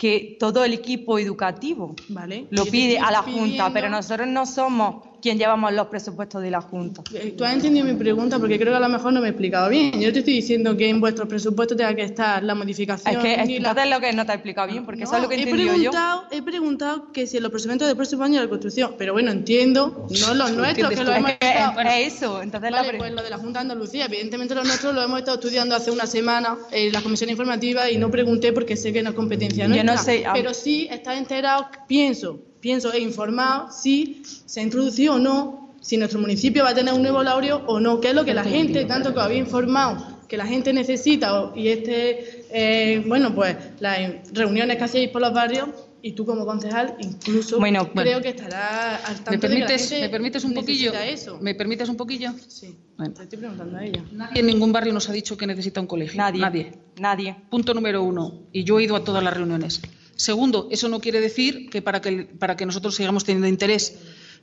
que 0.00 0.38
todo 0.40 0.64
el 0.64 0.72
equipo 0.72 1.18
educativo. 1.18 1.94
Vale. 2.08 2.46
Lo 2.48 2.64
pide 2.64 2.98
a 2.98 3.10
la 3.10 3.22
Junta, 3.22 3.70
pero 3.70 3.90
nosotros 3.90 4.26
no 4.26 4.46
somos 4.46 5.09
quien 5.20 5.38
llevamos 5.38 5.72
los 5.72 5.86
presupuestos 5.88 6.42
de 6.42 6.50
la 6.50 6.60
Junta. 6.60 7.02
Eh, 7.14 7.34
Tú 7.36 7.44
has 7.44 7.54
entendido 7.54 7.86
mi 7.86 7.94
pregunta 7.94 8.38
porque 8.38 8.58
creo 8.58 8.72
que 8.72 8.76
a 8.76 8.80
lo 8.80 8.88
mejor 8.88 9.12
no 9.12 9.20
me 9.20 9.26
he 9.28 9.30
explicado 9.30 9.68
bien. 9.68 10.00
Yo 10.00 10.12
te 10.12 10.20
estoy 10.20 10.34
diciendo 10.34 10.76
que 10.76 10.88
en 10.88 11.00
vuestros 11.00 11.28
presupuestos 11.28 11.76
tenga 11.76 11.94
que 11.94 12.02
estar 12.02 12.42
la 12.42 12.54
modificación. 12.54 13.14
Es 13.14 13.20
que 13.22 13.60
la- 13.60 13.86
lo 13.86 14.00
que 14.00 14.12
no 14.12 14.24
te 14.26 14.32
he 14.32 14.34
explicado 14.34 14.68
bien, 14.68 14.84
porque 14.84 15.04
eso 15.04 15.16
es 15.16 15.22
lo 15.22 15.28
que 15.28 15.36
he 15.36 15.38
entendido 15.40 15.68
yo. 15.74 15.90
preguntado, 15.90 16.24
he 16.30 16.42
preguntado 16.42 17.12
que 17.12 17.26
si 17.26 17.36
en 17.38 17.42
los 17.42 17.52
presupuestos 17.52 17.88
del 17.88 17.96
próximo 17.96 18.24
año 18.24 18.36
de 18.40 18.44
la 18.46 18.50
construcción, 18.50 18.94
pero 18.98 19.12
bueno, 19.12 19.30
entiendo, 19.30 20.06
no 20.20 20.34
los 20.34 20.52
nuestros, 20.56 20.90
que 20.90 21.04
lo 21.04 21.10
Es 21.12 21.18
hemos 21.18 21.30
que 21.32 21.46
es- 21.46 21.54
estado- 21.54 21.80
es 21.80 22.14
eso, 22.14 22.42
entonces 22.42 22.70
la 22.70 22.76
Vale, 22.78 22.88
pre- 22.90 22.98
pues 22.98 23.12
lo 23.12 23.22
de 23.22 23.30
la 23.30 23.38
Junta 23.38 23.58
de 23.60 23.62
Andalucía, 23.62 24.06
evidentemente 24.06 24.54
los 24.54 24.64
nuestros 24.66 24.94
lo 24.94 25.02
hemos 25.02 25.18
estado 25.18 25.36
estudiando 25.38 25.74
hace 25.74 25.90
una 25.90 26.06
semana 26.06 26.56
en 26.70 26.92
la 26.92 27.00
comisión 27.02 27.30
informativa 27.30 27.90
y 27.90 27.98
no 27.98 28.10
pregunté 28.10 28.52
porque 28.52 28.76
sé 28.76 28.92
que 28.92 29.02
no 29.02 29.10
es 29.10 29.16
competencia 29.16 29.66
Yo 29.66 29.76
no 29.76 29.92
nuestra. 29.92 29.98
sé. 30.14 30.24
Pero 30.32 30.54
sí 30.54 30.88
está 30.90 31.16
enterado, 31.16 31.66
pienso, 31.86 32.40
pienso 32.60 32.92
e 32.92 33.00
informado 33.00 33.70
si 33.72 34.22
se 34.24 34.60
ha 34.60 34.62
introducido 34.62 35.14
o 35.14 35.18
no, 35.18 35.70
si 35.80 35.96
nuestro 35.96 36.20
municipio 36.20 36.62
va 36.64 36.70
a 36.70 36.74
tener 36.74 36.92
un 36.94 37.02
nuevo 37.02 37.22
laurio 37.22 37.62
o 37.66 37.80
no, 37.80 38.00
que 38.00 38.08
es 38.08 38.14
lo 38.14 38.24
que 38.24 38.34
la 38.34 38.44
gente, 38.44 38.84
tanto 38.84 39.14
que 39.14 39.20
había 39.20 39.38
informado, 39.38 40.18
que 40.28 40.36
la 40.36 40.46
gente 40.46 40.72
necesita 40.72 41.52
y 41.56 41.68
este, 41.68 42.44
eh, 42.50 43.02
bueno, 43.06 43.34
pues 43.34 43.56
las 43.80 43.98
reuniones 44.32 44.76
que 44.76 44.84
hacéis 44.84 45.08
por 45.08 45.20
los 45.22 45.32
barrios 45.32 45.68
y 46.02 46.12
tú 46.12 46.24
como 46.24 46.46
concejal 46.46 46.96
incluso 47.00 47.58
Bueno, 47.58 47.90
creo 47.92 48.04
bueno. 48.04 48.20
que 48.22 48.28
estarás 48.30 49.04
al 49.06 49.16
tanto 49.16 49.30
¿Me 49.32 49.36
de 49.36 49.40
que 49.40 49.48
la 49.48 49.54
permites, 49.66 49.88
gente 49.90 50.04
¿Me 50.06 50.08
permites 50.10 50.44
un 50.44 50.54
poquillo? 50.54 50.92
necesita 50.92 51.06
eso. 51.12 51.38
¿Me 51.42 51.54
permites 51.54 51.88
un 51.90 51.96
poquillo? 51.96 52.30
Sí, 52.46 52.74
Bueno. 52.96 53.12
te 53.14 53.22
estoy 53.24 53.38
preguntando 53.38 53.76
a 53.76 53.84
ella. 53.84 54.02
Nadie 54.12 54.40
en 54.40 54.46
ningún 54.46 54.72
barrio 54.72 54.92
nos 54.94 55.08
ha 55.10 55.12
dicho 55.12 55.36
que 55.36 55.46
necesita 55.46 55.80
un 55.80 55.86
colegio. 55.86 56.16
Nadie. 56.16 56.40
Nadie. 56.40 56.72
Nadie. 56.98 57.36
Punto 57.50 57.74
número 57.74 58.02
uno. 58.02 58.44
Y 58.52 58.64
yo 58.64 58.78
he 58.78 58.84
ido 58.84 58.96
a 58.96 59.04
todas 59.04 59.22
las 59.22 59.34
reuniones. 59.34 59.82
Segundo, 60.20 60.68
eso 60.70 60.90
no 60.90 61.00
quiere 61.00 61.18
decir 61.18 61.70
que 61.70 61.80
para 61.80 62.02
que, 62.02 62.28
para 62.38 62.54
que 62.54 62.66
nosotros 62.66 62.94
sigamos 62.94 63.24
teniendo 63.24 63.48
interés. 63.48 63.96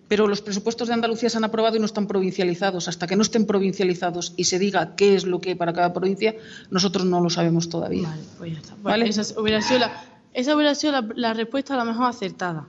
Pero 0.08 0.28
los 0.28 0.42
presupuestos 0.42 0.88
de 0.88 0.96
Andalucía 0.96 1.30
se 1.30 1.38
han 1.38 1.44
aprobado 1.44 1.76
y 1.76 1.80
no 1.80 1.86
están 1.86 2.08
provincializados. 2.08 2.88
Hasta 2.88 3.06
que 3.06 3.16
no 3.16 3.22
estén 3.22 3.46
provincializados 3.46 4.34
y 4.38 4.46
se 4.46 4.58
diga 4.58 4.96
qué 4.96 5.14
es 5.14 5.26
lo 5.26 5.40
que 5.40 5.50
hay 5.50 5.56
para 5.56 5.74
cada 5.74 5.94
provincia, 5.94 6.34
nosotros 6.72 7.06
no 7.06 7.22
lo 7.22 7.30
sabemos 7.30 7.70
todavía. 7.70 8.10
Vale, 8.10 8.24
pues 8.40 8.54
ya 8.54 8.58
está. 8.58 8.76
¿Vale? 8.82 9.08
Esa 9.08 9.40
hubiera 9.40 9.62
sido, 9.62 9.82
la, 9.82 10.04
esa 10.34 10.56
hubiera 10.56 10.74
sido 10.74 10.94
la, 10.94 11.08
la 11.16 11.34
respuesta 11.36 11.76
a 11.76 11.78
lo 11.78 11.86
mejor 11.86 12.08
acertada. 12.08 12.68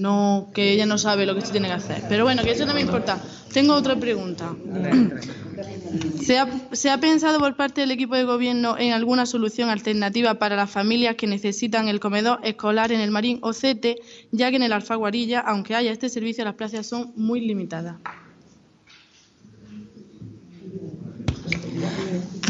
No 0.00 0.50
que 0.54 0.72
ella 0.72 0.86
no 0.86 0.98
sabe 0.98 1.26
lo 1.26 1.34
que 1.34 1.42
se 1.42 1.52
tiene 1.52 1.68
que 1.68 1.74
hacer. 1.74 2.02
Pero 2.08 2.24
bueno, 2.24 2.42
que 2.42 2.52
eso 2.52 2.66
no 2.66 2.74
me 2.74 2.80
importa. 2.80 3.20
Tengo 3.52 3.74
otra 3.74 3.96
pregunta. 3.96 4.54
¿Se 6.22 6.38
ha, 6.38 6.48
¿Se 6.72 6.90
ha 6.90 6.98
pensado 6.98 7.38
por 7.38 7.56
parte 7.56 7.82
del 7.82 7.90
equipo 7.90 8.14
de 8.14 8.24
gobierno 8.24 8.78
en 8.78 8.92
alguna 8.92 9.26
solución 9.26 9.68
alternativa 9.68 10.34
para 10.34 10.56
las 10.56 10.70
familias 10.70 11.16
que 11.16 11.26
necesitan 11.26 11.88
el 11.88 12.00
comedor 12.00 12.40
escolar 12.42 12.92
en 12.92 13.00
el 13.00 13.10
Marín 13.10 13.38
o 13.42 13.52
CETE, 13.52 13.96
ya 14.30 14.50
que 14.50 14.56
en 14.56 14.62
el 14.62 14.72
Alfaguarilla, 14.72 15.40
aunque 15.40 15.74
haya 15.74 15.92
este 15.92 16.08
servicio, 16.08 16.44
las 16.44 16.54
plazas 16.54 16.86
son 16.86 17.12
muy 17.16 17.40
limitadas? 17.40 17.96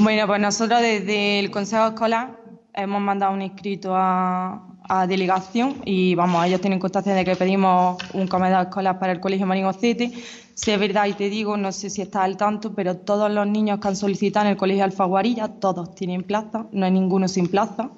Bueno, 0.00 0.26
pues 0.26 0.40
nosotros 0.40 0.80
desde 0.80 1.38
el 1.40 1.50
Consejo 1.50 1.88
Escolar 1.88 2.38
hemos 2.74 3.00
mandado 3.00 3.32
un 3.34 3.42
escrito 3.42 3.94
a, 3.94 4.69
a 4.92 5.06
delegación 5.06 5.76
y 5.84 6.16
vamos, 6.16 6.44
ellos 6.44 6.60
tienen 6.60 6.80
constancia 6.80 7.14
de 7.14 7.24
que 7.24 7.36
pedimos 7.36 7.96
un 8.12 8.26
comedor 8.26 8.62
escolar 8.62 8.98
para 8.98 9.12
el 9.12 9.20
Colegio 9.20 9.46
Marín 9.46 9.66
Ocete. 9.66 10.10
Si 10.54 10.72
es 10.72 10.80
verdad 10.80 11.06
y 11.06 11.12
te 11.12 11.30
digo, 11.30 11.56
no 11.56 11.70
sé 11.70 11.90
si 11.90 12.02
estás 12.02 12.24
al 12.24 12.36
tanto, 12.36 12.74
pero 12.74 12.96
todos 12.96 13.30
los 13.30 13.46
niños 13.46 13.78
que 13.78 13.86
han 13.86 13.94
solicitado 13.94 14.46
en 14.46 14.52
el 14.52 14.56
Colegio 14.56 14.82
Alfaguarilla, 14.82 15.46
todos 15.46 15.94
tienen 15.94 16.24
plaza, 16.24 16.66
no 16.72 16.86
hay 16.86 16.90
ninguno 16.90 17.28
sin 17.28 17.46
plaza. 17.46 17.90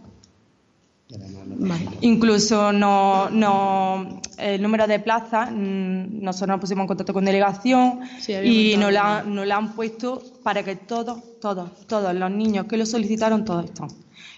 Incluso 2.03 2.73
no, 2.75 3.31
no, 3.31 4.21
el 4.37 4.61
número 4.61 4.87
de 4.87 4.99
plazas, 5.01 5.51
mm, 5.51 6.23
nosotros 6.23 6.49
nos 6.49 6.61
pusimos 6.61 6.83
en 6.83 6.89
contacto 6.89 7.15
con 7.15 7.25
delegación 7.25 8.01
Sí, 8.21 8.35
y 8.35 8.77
nos 8.77 8.93
la, 8.93 9.23
nos 9.23 9.47
la 9.47 9.57
han 9.57 9.73
puesto 9.73 10.23
para 10.43 10.63
que 10.63 10.77
todos, 10.77 11.41
todos, 11.41 11.87
todos 11.87 12.15
los 12.15 12.31
niños 12.31 12.67
que 12.67 12.77
lo 12.77 12.85
solicitaron, 12.85 13.47
todos 13.47 13.65
están. 13.65 13.89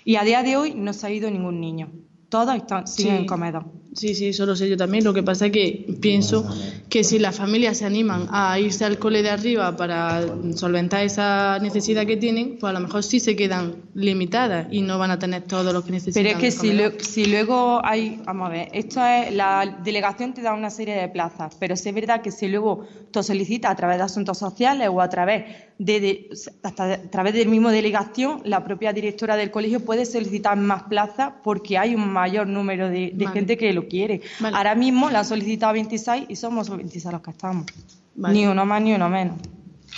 Y 0.05 0.17
a 0.17 0.23
día 0.23 0.45
de 0.45 0.57
hoy 0.57 0.75
no 0.75 0.93
se 0.93 1.09
ha 1.09 1.11
ido 1.11 1.29
ningún 1.29 1.61
niño. 1.61 1.91
Todos 2.29 2.55
están, 2.57 2.87
siguen 2.87 3.15
Sí. 3.17 3.21
en 3.23 3.27
comedor. 3.27 3.67
Sí, 3.95 4.15
sí, 4.15 4.29
eso 4.29 4.45
lo 4.45 4.57
sé 4.57 4.69
yo 4.69 4.77
también. 4.77 5.05
Lo 5.05 5.15
que 5.15 5.23
pasa 5.23 5.47
es 5.47 5.53
que 5.53 5.87
pienso 6.01 6.45
que 6.89 7.05
si 7.05 7.19
las 7.19 7.37
familias 7.37 7.79
se 7.79 7.85
animan 7.85 8.27
a 8.31 8.59
irse 8.59 8.85
al 8.85 8.99
cole 8.99 9.23
de 9.23 9.31
arriba 9.31 9.77
para 9.77 10.27
solventar 10.55 11.05
esa 11.05 11.59
necesidad 11.61 12.05
que 12.07 12.17
tienen, 12.17 12.57
pues 12.59 12.71
a 12.71 12.73
lo 12.75 12.81
mejor 12.81 13.03
sí 13.05 13.21
se 13.21 13.37
quedan 13.37 13.77
limitadas 13.95 14.67
y 14.71 14.83
no 14.83 14.99
van 14.99 15.11
a 15.13 15.19
tener 15.19 15.43
todo 15.43 15.73
lo 15.73 15.85
que 15.85 15.93
necesitan. 15.93 16.23
Pero 16.25 16.37
es 16.37 16.41
que 16.43 16.51
si, 16.51 16.73
lue- 16.73 17.01
si 17.01 17.25
luego 17.27 17.81
hay, 17.85 18.21
vamos 18.25 18.49
a 18.49 18.53
ver, 18.53 18.69
esto 18.73 19.05
es, 19.05 19.33
la 19.35 19.79
delegación 19.85 20.35
te 20.35 20.43
da 20.43 20.55
una 20.55 20.71
serie 20.71 20.95
de 20.95 21.09
plazas, 21.09 21.57
pero 21.59 21.77
sí 21.77 21.89
es 21.89 21.95
verdad 21.95 22.21
que 22.21 22.31
si 22.31 22.49
luego 22.49 22.85
tú 23.13 23.23
solicitas 23.23 23.71
a 23.71 23.77
través 23.77 23.99
de 23.99 24.03
asuntos 24.05 24.39
sociales 24.39 24.89
o 24.93 25.01
a 25.01 25.09
través 25.09 25.45
de, 25.79 26.01
de- 26.01 26.29
hasta 26.63 26.95
a 26.95 26.99
través 27.11 27.35
del 27.35 27.49
mismo 27.49 27.71
delegación, 27.71 28.41
la 28.45 28.65
propia 28.65 28.93
directora 28.93 29.37
del 29.37 29.51
colegio 29.51 29.81
puede 29.85 30.05
solicitar 30.07 30.57
más 30.57 30.85
plazas 30.85 31.33
porque 31.43 31.79
hay 31.79 31.95
un 31.95 32.13
mayor 32.13 32.47
número 32.47 32.89
de, 32.89 33.11
de 33.15 33.25
Vale. 33.25 33.35
gente 33.39 33.57
que 33.57 33.73
lo 33.73 33.84
quiere. 33.87 34.21
Vale. 34.41 34.57
Ahora 34.57 34.75
mismo 34.75 35.11
la 35.11 35.21
han 35.21 35.25
solicitado 35.25 35.73
26 35.73 36.27
y 36.29 36.37
somos 36.37 36.69
26 36.69 37.13
los 37.13 37.23
que 37.23 37.31
estamos. 37.31 37.67
Vale. 38.15 38.35
Ni 38.35 38.47
uno 38.47 38.65
más 38.65 38.83
ni 38.83 38.93
uno 38.93 39.09
menos. 39.09 39.39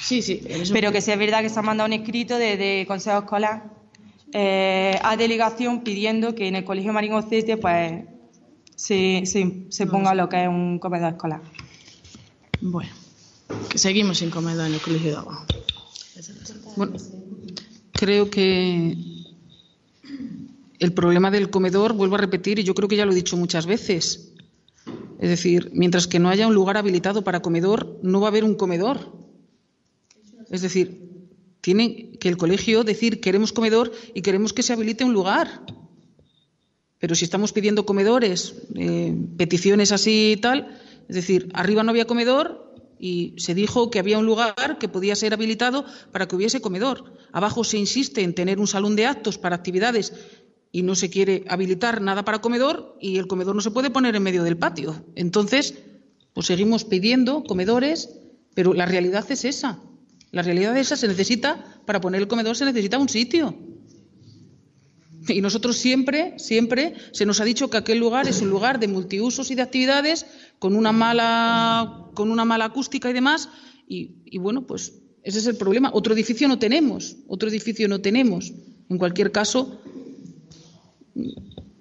Sí, 0.01 0.23
sí. 0.23 0.43
Pero 0.73 0.93
que 0.93 1.01
sí 1.01 1.11
es 1.11 1.19
verdad 1.19 1.43
que 1.43 1.49
se 1.49 1.59
ha 1.59 1.63
mandado 1.63 1.87
un 1.87 1.93
escrito 1.93 2.39
de, 2.39 2.57
de 2.57 2.85
Consejo 2.87 3.19
Escolar 3.19 3.77
eh, 4.33 4.99
a 5.03 5.17
delegación 5.17 5.83
pidiendo 5.83 6.35
que 6.35 6.49
en 6.49 6.57
el 6.57 6.65
Colegio 6.65 6.93
Marín 6.93 7.15
Ocete 7.15 7.57
pues 7.57 8.05
se, 8.75 9.23
se, 9.25 9.67
se 9.71 9.87
ponga 9.87 10.15
lo 10.15 10.29
que 10.29 10.43
es 10.43 10.49
un 10.49 10.79
comedor 10.79 11.13
escolar. 11.13 11.41
Bueno, 12.61 12.91
que 13.71 13.79
seguimos 13.79 14.19
sin 14.19 14.31
comedor 14.31 14.67
en 14.67 14.75
el 14.75 14.81
colegio 14.81 15.11
de 15.11 15.17
abajo. 15.17 15.47
Bueno, 16.77 16.97
creo 17.93 18.29
que 18.29 18.95
el 20.79 20.93
problema 20.93 21.31
del 21.31 21.51
comedor, 21.51 21.93
vuelvo 21.93 22.17
a 22.17 22.19
repetir, 22.19 22.59
y 22.59 22.65
yo 22.65 22.75
creo 22.75 22.89
que 22.89 22.97
ya 22.97 23.07
lo 23.07 23.13
he 23.13 23.17
dicho 23.17 23.37
muchas 23.37 23.67
veces. 23.67 24.33
Es 25.19 25.29
decir, 25.31 25.71
mientras 25.73 26.07
que 26.07 26.19
no 26.19 26.29
haya 26.29 26.47
un 26.47 26.55
lugar 26.55 26.77
habilitado 26.77 27.25
para 27.25 27.41
comedor, 27.41 27.99
no 28.03 28.21
va 28.21 28.29
a 28.29 28.31
haber 28.31 28.45
un 28.45 28.55
comedor. 28.55 29.13
Es 30.51 30.63
decir, 30.63 31.07
tiene 31.61 32.13
que 32.21 32.29
el 32.29 32.37
colegio 32.37 32.85
decir 32.85 33.21
queremos 33.21 33.53
comedor 33.53 33.93
y 34.15 34.23
queremos 34.23 34.53
que 34.53 34.63
se 34.63 34.73
habilite 34.73 35.05
un 35.05 35.13
lugar. 35.13 35.63
Pero 36.99 37.15
si 37.15 37.25
estamos 37.25 37.53
pidiendo 37.53 37.87
comedores, 37.87 38.55
eh, 38.75 39.15
peticiones 39.37 39.93
así 39.93 40.33
y 40.33 40.37
tal, 40.37 40.79
es 41.09 41.17
decir, 41.17 41.49
arriba 41.55 41.83
no 41.83 41.91
había 41.91 42.07
comedor 42.07 42.75
y 42.99 43.35
se 43.39 43.55
dijo 43.55 43.91
que 43.91 43.99
había 43.99 44.19
un 44.19 44.27
lugar 44.27 44.79
que 44.79 44.89
podía 44.89 45.17
ser 45.17 45.35
habilitado 45.35 45.85
para 46.13 46.29
que 46.29 46.37
hubiese 46.37 46.61
comedor. 46.61 47.13
Abajo 47.33 47.65
se 47.65 47.79
insiste 47.79 48.23
en 48.23 48.35
tener 48.35 48.59
un 48.59 48.67
salón 48.67 48.97
de 48.97 49.07
actos 49.07 49.39
para 49.39 49.57
actividades 49.57 50.13
y 50.77 50.83
no 50.83 50.95
se 50.95 51.09
quiere 51.09 51.43
habilitar 51.49 52.03
nada 52.03 52.23
para 52.23 52.43
comedor 52.43 52.99
y 53.01 53.17
el 53.17 53.27
comedor 53.27 53.55
no 53.55 53.63
se 53.63 53.71
puede 53.71 53.89
poner 53.89 54.15
en 54.15 54.23
medio 54.23 54.45
del 54.45 54.59
patio. 54.59 55.07
Entonces, 55.15 55.73
pues 56.35 56.49
seguimos 56.49 56.85
pidiendo 56.85 57.45
comedores, 57.45 58.11
pero 58.55 58.75
la 58.75 58.85
realidad 58.85 59.25
es 59.31 59.47
esa. 59.47 59.81
La 60.33 60.43
realidad 60.43 60.77
es 60.77 60.89
esa, 60.89 60.97
se 60.99 61.09
necesita, 61.09 61.81
para 61.87 62.03
poner 62.03 62.21
el 62.21 62.29
comedor 62.29 62.59
se 62.59 62.67
necesita 62.67 62.99
un 62.99 63.09
sitio. 63.09 63.57
Y 65.29 65.41
nosotros 65.41 65.79
siempre, 65.79 66.39
siempre 66.39 66.93
se 67.13 67.25
nos 67.25 67.41
ha 67.41 67.47
dicho 67.47 67.71
que 67.71 67.79
aquel 67.79 67.97
lugar 67.97 68.29
es 68.29 68.43
un 68.43 68.51
lugar 68.51 68.79
de 68.79 68.89
multiusos 68.89 69.51
y 69.51 69.55
de 69.55 69.63
actividades 69.63 70.27
con 70.59 70.77
una 70.77 70.93
mala, 70.93 72.11
con 72.13 72.31
una 72.31 72.45
mala 72.45 72.67
acústica 72.67 73.09
y 73.09 73.15
demás. 73.15 73.49
Y, 73.89 74.17
y 74.27 74.37
bueno, 74.37 74.67
pues 74.67 74.93
ese 75.23 75.39
es 75.39 75.47
el 75.47 75.57
problema. 75.57 75.91
Otro 75.95 76.13
edificio 76.13 76.47
no 76.49 76.59
tenemos, 76.59 77.17
otro 77.29 77.49
edificio 77.49 77.89
no 77.89 78.03
tenemos. 78.03 78.53
En 78.91 78.99
cualquier 78.99 79.33
caso, 79.33 79.81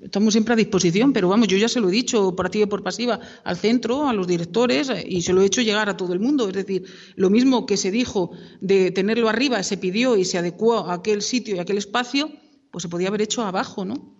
estamos 0.06 0.34
siempre 0.34 0.53
a 0.53 0.57
disposición, 0.57 1.14
pero 1.14 1.30
vamos, 1.30 1.48
yo 1.48 1.57
ya 1.57 1.68
se 1.68 1.80
lo 1.80 1.90
he 1.90 1.91
dicho 1.91 2.36
por 2.36 2.45
activa 2.45 2.66
y 2.66 2.70
por 2.70 2.84
pasiva 2.84 3.20
al 3.44 3.57
centro, 3.57 4.07
a 4.07 4.14
los 4.14 4.28
directores, 4.28 4.90
eh, 4.90 5.03
y 5.07 5.22
se 5.24 5.34
lo 5.34 5.41
he 5.41 5.45
hecho 5.45 5.62
llegar 5.62 5.90
a 5.90 5.98
todo 5.98 6.14
el 6.14 6.20
mundo. 6.20 6.48
Es 6.48 6.53
decir, 6.53 6.86
lo 7.16 7.30
mismo 7.30 7.66
que 7.66 7.76
se 7.76 7.91
dijo 7.91 8.32
de 8.62 8.91
tenerlo 8.91 9.30
arriba, 9.30 9.62
se 9.64 9.78
pidió 9.78 10.16
y 10.16 10.26
se 10.26 10.38
adecuó 10.38 10.80
a 10.80 10.94
aquel 10.94 11.22
sitio 11.22 11.56
y 11.56 11.60
a 11.60 11.64
aquel 11.64 11.78
espacio, 11.78 12.30
pues 12.72 12.84
se 12.84 12.90
podía 12.90 13.07
haber 13.07 13.22
hecho 13.22 13.41
abajo, 13.41 13.84
¿no? 13.84 14.14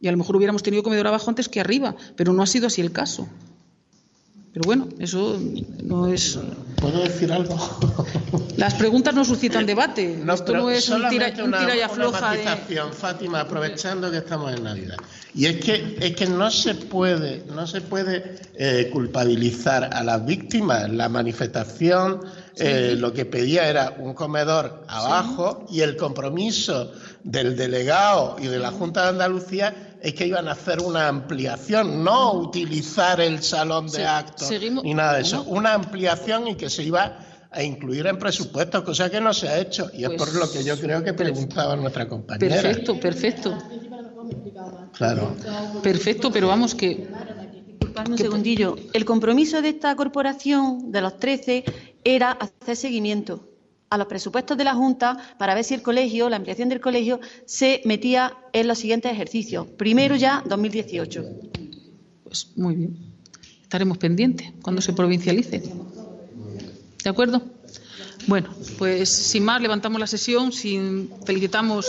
Y 0.00 0.08
a 0.08 0.12
lo 0.12 0.18
mejor 0.18 0.36
hubiéramos 0.36 0.62
tenido 0.62 0.82
comedor 0.82 1.06
abajo 1.06 1.28
antes 1.30 1.48
que 1.48 1.60
arriba, 1.60 1.94
pero 2.16 2.32
no 2.32 2.42
ha 2.42 2.46
sido 2.46 2.66
así 2.66 2.80
el 2.80 2.90
caso. 2.90 3.28
Pero 4.52 4.64
bueno, 4.66 4.88
eso 4.98 5.40
no 5.82 6.08
es. 6.08 6.38
¿Puedo 6.76 7.02
decir 7.02 7.32
algo? 7.32 7.56
Las 8.56 8.74
preguntas 8.74 9.14
no 9.14 9.24
suscitan 9.24 9.64
debate. 9.64 10.12
Esto 10.20 10.44
pero 10.44 10.58
no 10.60 10.70
es 10.70 10.88
un 10.90 11.08
tira, 11.08 11.28
solamente 11.28 11.42
un 11.42 11.48
una- 11.48 11.58
tira 11.60 11.74
y 11.74 11.78
una 11.78 11.86
afloja 11.86 12.32
de. 12.32 12.44
matización, 12.44 12.92
Fátima, 12.92 13.40
aprovechando 13.40 14.10
que 14.10 14.18
estamos 14.18 14.52
en 14.54 14.64
Navidad. 14.64 14.96
Y 15.34 15.46
es 15.46 15.64
que 15.64 15.96
es 15.98 16.14
que 16.14 16.26
no 16.26 16.50
se 16.50 16.74
puede 16.74 17.44
no 17.48 17.66
se 17.66 17.80
puede 17.80 18.36
eh, 18.54 18.90
culpabilizar 18.92 19.88
a 19.90 20.04
las 20.04 20.24
víctimas. 20.26 20.90
La 20.90 21.08
manifestación 21.08 22.20
eh, 22.56 22.94
lo 22.98 23.14
que 23.14 23.24
pedía 23.24 23.66
era 23.70 23.96
un 23.98 24.12
comedor 24.12 24.84
abajo 24.86 25.64
y 25.70 25.80
el 25.80 25.96
compromiso 25.96 26.92
del 27.24 27.56
delegado 27.56 28.36
y 28.38 28.48
de 28.48 28.58
la 28.58 28.70
Junta 28.70 29.04
de 29.04 29.08
Andalucía 29.08 29.91
es 30.02 30.14
que 30.14 30.26
iban 30.26 30.48
a 30.48 30.52
hacer 30.52 30.80
una 30.80 31.06
ampliación, 31.08 32.02
no 32.02 32.32
utilizar 32.34 33.20
el 33.20 33.42
salón 33.42 33.86
de 33.88 34.04
actos 34.04 34.48
seguimos- 34.48 34.82
ni 34.82 34.94
nada 34.94 35.14
de 35.14 35.22
eso, 35.22 35.36
no. 35.44 35.50
una 35.50 35.74
ampliación 35.74 36.48
y 36.48 36.56
que 36.56 36.68
se 36.68 36.82
iba 36.82 37.18
a 37.50 37.62
incluir 37.62 38.06
en 38.06 38.18
presupuestos, 38.18 38.82
cosa 38.82 39.08
que 39.10 39.20
no 39.20 39.32
se 39.32 39.48
ha 39.48 39.58
hecho. 39.60 39.90
Y 39.94 40.02
es 40.04 40.08
Pues- 40.10 40.18
por 40.18 40.34
lo 40.34 40.50
que 40.50 40.64
yo 40.64 40.76
creo 40.80 41.04
que 41.04 41.12
preguntaba 41.14 41.76
nuestra 41.76 42.08
compañera. 42.08 42.62
Perfecto, 42.62 42.98
perfecto. 42.98 43.56
Claro. 44.96 45.36
Perfecto, 45.82 46.30
pero 46.32 46.48
vamos 46.48 46.74
que. 46.74 47.06
Un 48.08 48.16
segundillo. 48.16 48.76
El 48.94 49.04
compromiso 49.04 49.60
de 49.60 49.68
esta 49.68 49.94
corporación, 49.96 50.90
de 50.90 51.00
los 51.02 51.18
13, 51.18 51.64
era 52.04 52.32
hacer 52.32 52.74
seguimiento 52.76 53.48
a 53.92 53.98
los 53.98 54.06
presupuestos 54.06 54.56
de 54.56 54.64
la 54.64 54.74
Junta 54.74 55.18
para 55.36 55.54
ver 55.54 55.64
si 55.64 55.74
el 55.74 55.82
colegio, 55.82 56.30
la 56.30 56.36
ampliación 56.36 56.70
del 56.70 56.80
colegio, 56.80 57.20
se 57.44 57.82
metía 57.84 58.34
en 58.54 58.66
los 58.66 58.78
siguientes 58.78 59.12
ejercicios. 59.12 59.66
Primero 59.76 60.16
ya 60.16 60.42
2018. 60.46 61.24
Pues 62.24 62.52
muy 62.56 62.74
bien. 62.74 62.96
Estaremos 63.62 63.98
pendientes 63.98 64.50
cuando 64.62 64.80
se 64.80 64.94
provincialice. 64.94 65.62
¿De 67.04 67.10
acuerdo? 67.10 67.42
Bueno, 68.26 68.48
pues 68.78 69.10
sin 69.10 69.44
más 69.44 69.60
levantamos 69.60 70.00
la 70.00 70.06
sesión, 70.06 70.52
sin 70.52 71.10
felicitamos 71.26 71.86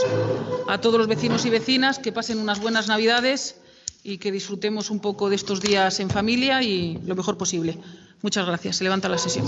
a 0.67 0.81
todos 0.81 0.97
los 0.97 1.07
vecinos 1.07 1.45
y 1.45 1.51
vecinas 1.51 1.99
que 1.99 2.11
pasen 2.11 2.37
unas 2.37 2.59
buenas 2.59 2.89
Navidades 2.89 3.55
y 4.03 4.17
que 4.17 4.33
disfrutemos 4.33 4.89
un 4.89 4.99
poco 4.99 5.29
de 5.29 5.37
estos 5.37 5.61
días 5.61 6.01
en 6.01 6.09
familia 6.09 6.61
y 6.63 6.99
lo 7.05 7.15
mejor 7.15 7.37
posible. 7.37 7.77
Muchas 8.21 8.45
gracias. 8.45 8.75
Se 8.75 8.83
levanta 8.83 9.07
la 9.07 9.17
sesión. 9.17 9.45